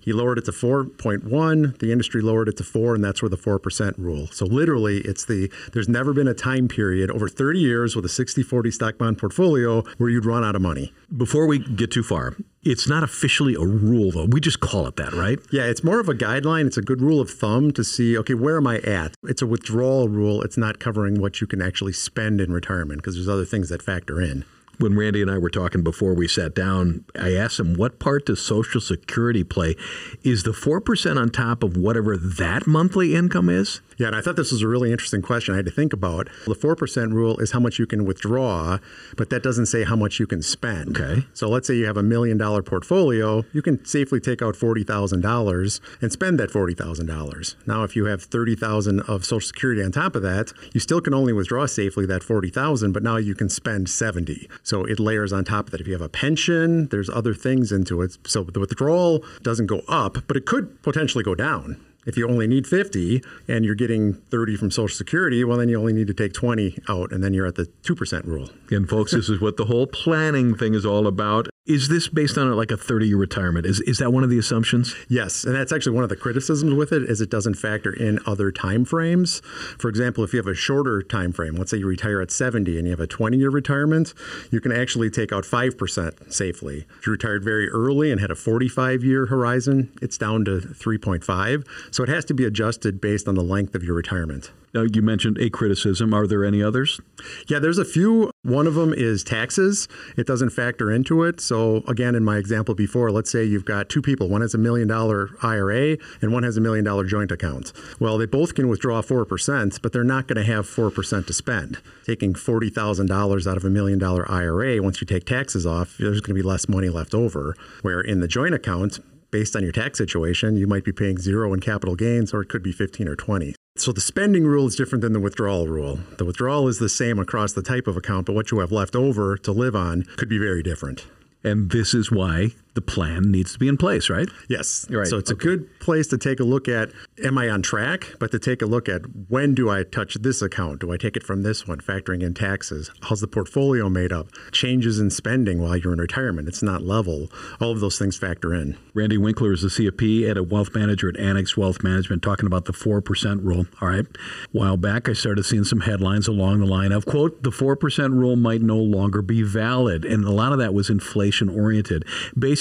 He 0.04 0.12
lowered 0.12 0.38
it 0.38 0.44
to 0.44 0.52
4.1. 0.52 1.78
The 1.78 1.90
industry 1.90 2.20
lowered 2.20 2.48
it 2.48 2.56
to 2.58 2.64
4, 2.64 2.94
and 2.94 3.02
that's 3.02 3.22
where 3.22 3.28
the 3.28 3.38
4% 3.38 3.94
rule. 3.96 4.28
So 4.32 4.44
literally, 4.44 4.98
it's 4.98 5.24
the 5.24 5.50
there's 5.72 5.88
never 5.88 6.12
been 6.12 6.28
a 6.28 6.34
time 6.34 6.68
period 6.68 7.10
over 7.10 7.26
30 7.28 7.58
years 7.58 7.96
with 7.96 8.04
a 8.04 8.08
60-40 8.08 8.72
stock 8.72 8.98
bond 8.98 9.18
portfolio 9.18 9.82
where 9.96 10.10
you'd 10.10 10.26
run 10.26 10.44
out 10.44 10.54
of 10.54 10.62
money. 10.62 10.92
Before 11.16 11.46
we 11.46 11.58
get 11.58 11.90
too 11.90 12.02
far, 12.02 12.36
it's 12.62 12.88
not 12.88 13.02
officially 13.02 13.54
a 13.54 13.64
rule, 13.64 14.10
though. 14.10 14.26
We 14.26 14.40
just 14.40 14.60
call 14.60 14.86
it 14.86 14.96
that, 14.96 15.12
right? 15.12 15.38
Yeah, 15.50 15.64
it's 15.64 15.82
more 15.82 16.00
of 16.00 16.08
a 16.08 16.14
guideline. 16.14 16.66
It's 16.66 16.76
a 16.76 16.82
good 16.82 17.00
rule 17.00 17.20
of 17.20 17.30
thumb 17.30 17.72
to 17.72 17.84
see, 17.84 18.16
okay, 18.18 18.34
where 18.34 18.56
am 18.56 18.66
I 18.66 18.78
at? 18.80 19.14
It's 19.24 19.42
a 19.42 19.46
withdrawal 19.46 20.08
rule. 20.08 20.42
It's 20.42 20.56
not 20.56 20.80
covering 20.80 21.20
what 21.20 21.40
you 21.40 21.46
can 21.46 21.62
actually 21.62 21.92
spend 21.92 22.40
in 22.40 22.52
retirement 22.52 23.00
because 23.00 23.14
there's 23.14 23.28
other 23.28 23.44
things 23.44 23.68
that 23.70 23.82
factor 23.82 24.20
in 24.20 24.44
when 24.78 24.96
Randy 24.96 25.22
and 25.22 25.30
I 25.30 25.38
were 25.38 25.50
talking 25.50 25.82
before 25.82 26.14
we 26.14 26.28
sat 26.28 26.54
down, 26.54 27.04
I 27.18 27.34
asked 27.34 27.60
him, 27.60 27.74
what 27.74 27.98
part 27.98 28.26
does 28.26 28.44
Social 28.44 28.80
Security 28.80 29.44
play? 29.44 29.76
Is 30.22 30.42
the 30.42 30.52
4% 30.52 31.20
on 31.20 31.30
top 31.30 31.62
of 31.62 31.76
whatever 31.76 32.16
that 32.16 32.66
monthly 32.66 33.14
income 33.14 33.48
is? 33.48 33.80
Yeah, 33.98 34.08
and 34.08 34.16
I 34.16 34.20
thought 34.20 34.36
this 34.36 34.52
was 34.52 34.62
a 34.62 34.68
really 34.68 34.90
interesting 34.92 35.22
question 35.22 35.54
I 35.54 35.58
had 35.58 35.66
to 35.66 35.70
think 35.70 35.92
about. 35.92 36.28
The 36.46 36.54
4% 36.54 37.12
rule 37.12 37.38
is 37.38 37.52
how 37.52 37.60
much 37.60 37.78
you 37.78 37.86
can 37.86 38.04
withdraw, 38.04 38.78
but 39.16 39.30
that 39.30 39.42
doesn't 39.42 39.66
say 39.66 39.84
how 39.84 39.96
much 39.96 40.18
you 40.18 40.26
can 40.26 40.42
spend. 40.42 40.98
Okay. 40.98 41.26
So 41.32 41.48
let's 41.48 41.66
say 41.66 41.74
you 41.74 41.86
have 41.86 41.96
a 41.96 42.02
million 42.02 42.36
dollar 42.36 42.62
portfolio, 42.62 43.44
you 43.52 43.62
can 43.62 43.84
safely 43.84 44.20
take 44.20 44.42
out 44.42 44.54
$40,000 44.54 45.80
and 46.00 46.12
spend 46.12 46.40
that 46.40 46.50
$40,000. 46.50 47.54
Now, 47.66 47.84
if 47.84 47.96
you 47.96 48.06
have 48.06 48.22
30,000 48.22 49.00
of 49.00 49.24
Social 49.24 49.40
Security 49.40 49.82
on 49.82 49.92
top 49.92 50.16
of 50.16 50.22
that, 50.22 50.52
you 50.72 50.80
still 50.80 51.00
can 51.00 51.14
only 51.14 51.32
withdraw 51.32 51.66
safely 51.66 52.06
that 52.06 52.22
40,000, 52.22 52.92
but 52.92 53.02
now 53.02 53.16
you 53.16 53.34
can 53.34 53.48
spend 53.48 53.88
70. 53.88 54.48
So 54.62 54.84
it 54.84 54.98
layers 54.98 55.32
on 55.32 55.44
top 55.44 55.66
of 55.66 55.70
that. 55.72 55.80
If 55.80 55.86
you 55.86 55.92
have 55.92 56.02
a 56.02 56.08
pension, 56.08 56.88
there's 56.88 57.10
other 57.10 57.34
things 57.34 57.72
into 57.72 58.02
it. 58.02 58.16
So 58.26 58.44
the 58.44 58.60
withdrawal 58.60 59.24
doesn't 59.42 59.66
go 59.66 59.82
up, 59.88 60.18
but 60.26 60.36
it 60.36 60.46
could 60.46 60.82
potentially 60.82 61.24
go 61.24 61.34
down. 61.34 61.80
If 62.06 62.16
you 62.16 62.28
only 62.28 62.46
need 62.46 62.66
50 62.66 63.22
and 63.48 63.64
you're 63.64 63.74
getting 63.74 64.14
30 64.14 64.56
from 64.56 64.70
Social 64.70 64.96
Security, 64.96 65.42
well, 65.44 65.58
then 65.58 65.68
you 65.68 65.78
only 65.78 65.92
need 65.92 66.06
to 66.08 66.14
take 66.14 66.32
20 66.32 66.78
out, 66.88 67.12
and 67.12 67.22
then 67.22 67.32
you're 67.32 67.46
at 67.46 67.54
the 67.54 67.66
2% 67.82 68.24
rule. 68.24 68.50
And, 68.70 68.88
folks, 68.88 69.12
this 69.12 69.28
is 69.28 69.40
what 69.40 69.56
the 69.56 69.66
whole 69.66 69.86
planning 69.86 70.54
thing 70.54 70.74
is 70.74 70.84
all 70.84 71.06
about. 71.06 71.48
Is 71.66 71.88
this 71.88 72.08
based 72.08 72.36
on 72.36 72.54
like 72.54 72.70
a 72.70 72.76
30 72.76 73.08
year 73.08 73.16
retirement? 73.16 73.64
Is, 73.64 73.80
is 73.80 73.96
that 73.96 74.12
one 74.12 74.22
of 74.22 74.28
the 74.28 74.38
assumptions? 74.38 74.94
Yes, 75.08 75.44
and 75.44 75.54
that's 75.54 75.72
actually 75.72 75.94
one 75.94 76.04
of 76.04 76.10
the 76.10 76.16
criticisms 76.16 76.74
with 76.74 76.92
it 76.92 77.04
is 77.04 77.22
it 77.22 77.30
doesn't 77.30 77.54
factor 77.54 77.90
in 77.90 78.20
other 78.26 78.52
time 78.52 78.84
frames. 78.84 79.40
For 79.78 79.88
example, 79.88 80.22
if 80.24 80.34
you 80.34 80.36
have 80.36 80.46
a 80.46 80.54
shorter 80.54 81.00
time 81.00 81.32
frame, 81.32 81.54
let's 81.54 81.70
say 81.70 81.78
you 81.78 81.86
retire 81.86 82.20
at 82.20 82.30
70 82.30 82.76
and 82.76 82.86
you 82.86 82.90
have 82.90 83.00
a 83.00 83.06
20 83.06 83.38
year 83.38 83.48
retirement, 83.48 84.12
you 84.50 84.60
can 84.60 84.72
actually 84.72 85.08
take 85.08 85.32
out 85.32 85.44
5% 85.44 86.30
safely. 86.30 86.84
If 86.98 87.06
you 87.06 87.12
retired 87.12 87.42
very 87.42 87.70
early 87.70 88.12
and 88.12 88.20
had 88.20 88.30
a 88.30 88.36
45 88.36 89.02
year 89.02 89.24
horizon, 89.24 89.90
it's 90.02 90.18
down 90.18 90.44
to 90.44 90.58
3.5. 90.60 91.66
So 91.90 92.02
it 92.02 92.10
has 92.10 92.26
to 92.26 92.34
be 92.34 92.44
adjusted 92.44 93.00
based 93.00 93.26
on 93.26 93.36
the 93.36 93.42
length 93.42 93.74
of 93.74 93.82
your 93.82 93.94
retirement. 93.94 94.50
Now, 94.74 94.82
you 94.92 95.02
mentioned 95.02 95.38
a 95.38 95.48
criticism. 95.50 96.12
Are 96.12 96.26
there 96.26 96.44
any 96.44 96.60
others? 96.60 97.00
Yeah, 97.46 97.60
there's 97.60 97.78
a 97.78 97.84
few. 97.84 98.32
One 98.42 98.66
of 98.66 98.74
them 98.74 98.92
is 98.92 99.22
taxes. 99.22 99.86
It 100.16 100.26
doesn't 100.26 100.50
factor 100.50 100.90
into 100.90 101.22
it. 101.22 101.40
So, 101.40 101.53
again, 101.86 102.14
in 102.14 102.24
my 102.24 102.36
example 102.38 102.74
before, 102.74 103.10
let's 103.10 103.30
say 103.30 103.44
you've 103.44 103.64
got 103.64 103.88
two 103.88 104.02
people. 104.02 104.28
One 104.28 104.40
has 104.40 104.54
a 104.54 104.58
million 104.58 104.88
dollar 104.88 105.30
IRA 105.42 105.96
and 106.20 106.32
one 106.32 106.42
has 106.42 106.56
a 106.56 106.60
million 106.60 106.84
dollar 106.84 107.04
joint 107.04 107.30
account. 107.30 107.72
Well, 108.00 108.18
they 108.18 108.26
both 108.26 108.54
can 108.54 108.68
withdraw 108.68 109.02
4%, 109.02 109.80
but 109.82 109.92
they're 109.92 110.04
not 110.04 110.26
going 110.26 110.44
to 110.44 110.52
have 110.52 110.66
4% 110.66 111.26
to 111.26 111.32
spend. 111.32 111.78
Taking 112.04 112.34
$40,000 112.34 113.46
out 113.46 113.56
of 113.56 113.64
a 113.64 113.70
million 113.70 113.98
dollar 113.98 114.30
IRA, 114.30 114.82
once 114.82 115.00
you 115.00 115.06
take 115.06 115.24
taxes 115.24 115.66
off, 115.66 115.96
there's 115.98 116.20
going 116.20 116.36
to 116.36 116.42
be 116.42 116.48
less 116.48 116.68
money 116.68 116.88
left 116.88 117.14
over. 117.14 117.56
Where 117.82 118.00
in 118.00 118.20
the 118.20 118.28
joint 118.28 118.54
account, 118.54 118.98
based 119.30 119.56
on 119.56 119.62
your 119.62 119.72
tax 119.72 119.98
situation, 119.98 120.56
you 120.56 120.66
might 120.66 120.84
be 120.84 120.92
paying 120.92 121.18
zero 121.18 121.52
in 121.52 121.60
capital 121.60 121.96
gains 121.96 122.32
or 122.32 122.42
it 122.42 122.48
could 122.48 122.62
be 122.62 122.72
15 122.72 123.08
or 123.08 123.16
20. 123.16 123.54
So 123.76 123.90
the 123.90 124.00
spending 124.00 124.44
rule 124.44 124.68
is 124.68 124.76
different 124.76 125.02
than 125.02 125.12
the 125.12 125.18
withdrawal 125.18 125.66
rule. 125.66 125.98
The 126.18 126.24
withdrawal 126.24 126.68
is 126.68 126.78
the 126.78 126.88
same 126.88 127.18
across 127.18 127.52
the 127.52 127.62
type 127.62 127.88
of 127.88 127.96
account, 127.96 128.26
but 128.26 128.34
what 128.34 128.52
you 128.52 128.60
have 128.60 128.70
left 128.70 128.94
over 128.94 129.36
to 129.38 129.50
live 129.50 129.74
on 129.74 130.04
could 130.16 130.28
be 130.28 130.38
very 130.38 130.62
different. 130.62 131.06
And 131.44 131.70
this 131.70 131.92
is 131.92 132.10
why 132.10 132.54
the 132.74 132.82
plan 132.82 133.30
needs 133.30 133.52
to 133.52 133.58
be 133.58 133.68
in 133.68 133.76
place, 133.76 134.10
right? 134.10 134.28
Yes. 134.48 134.86
Right. 134.90 135.06
So 135.06 135.16
it's 135.16 135.30
a 135.30 135.34
good 135.34 135.68
place 135.80 136.08
to 136.08 136.18
take 136.18 136.40
a 136.40 136.44
look 136.44 136.68
at 136.68 136.90
am 137.24 137.38
I 137.38 137.48
on 137.48 137.62
track, 137.62 138.14
but 138.18 138.30
to 138.32 138.38
take 138.38 138.62
a 138.62 138.66
look 138.66 138.88
at 138.88 139.02
when 139.28 139.54
do 139.54 139.70
I 139.70 139.84
touch 139.84 140.14
this 140.14 140.42
account? 140.42 140.80
Do 140.80 140.92
I 140.92 140.96
take 140.96 141.16
it 141.16 141.22
from 141.22 141.42
this 141.42 141.66
one, 141.66 141.78
factoring 141.78 142.22
in 142.22 142.34
taxes? 142.34 142.90
How's 143.02 143.20
the 143.20 143.28
portfolio 143.28 143.88
made 143.88 144.12
up? 144.12 144.28
Changes 144.52 144.98
in 144.98 145.10
spending 145.10 145.60
while 145.60 145.76
you're 145.76 145.92
in 145.92 146.00
retirement. 146.00 146.48
It's 146.48 146.62
not 146.62 146.82
level. 146.82 147.30
All 147.60 147.70
of 147.70 147.80
those 147.80 147.98
things 147.98 148.16
factor 148.16 148.52
in. 148.52 148.76
Randy 148.92 149.18
Winkler 149.18 149.52
is 149.52 149.62
the 149.62 149.68
CFP 149.68 150.28
at 150.28 150.36
a 150.36 150.42
wealth 150.42 150.74
manager 150.74 151.08
at 151.08 151.16
Annex 151.16 151.56
Wealth 151.56 151.82
Management 151.82 152.22
talking 152.22 152.46
about 152.46 152.64
the 152.64 152.72
4% 152.72 153.44
rule. 153.44 153.66
All 153.80 153.88
right. 153.88 154.06
A 154.06 154.08
while 154.50 154.76
back, 154.76 155.08
I 155.08 155.12
started 155.12 155.44
seeing 155.44 155.64
some 155.64 155.80
headlines 155.80 156.26
along 156.26 156.60
the 156.60 156.66
line 156.66 156.92
of, 156.92 157.06
quote, 157.06 157.42
the 157.42 157.50
4% 157.50 158.10
rule 158.14 158.36
might 158.36 158.62
no 158.62 158.78
longer 158.78 159.22
be 159.22 159.42
valid. 159.42 160.04
And 160.04 160.24
a 160.24 160.30
lot 160.30 160.52
of 160.52 160.58
that 160.58 160.74
was 160.74 160.90
inflation 160.90 161.48
oriented. 161.48 162.04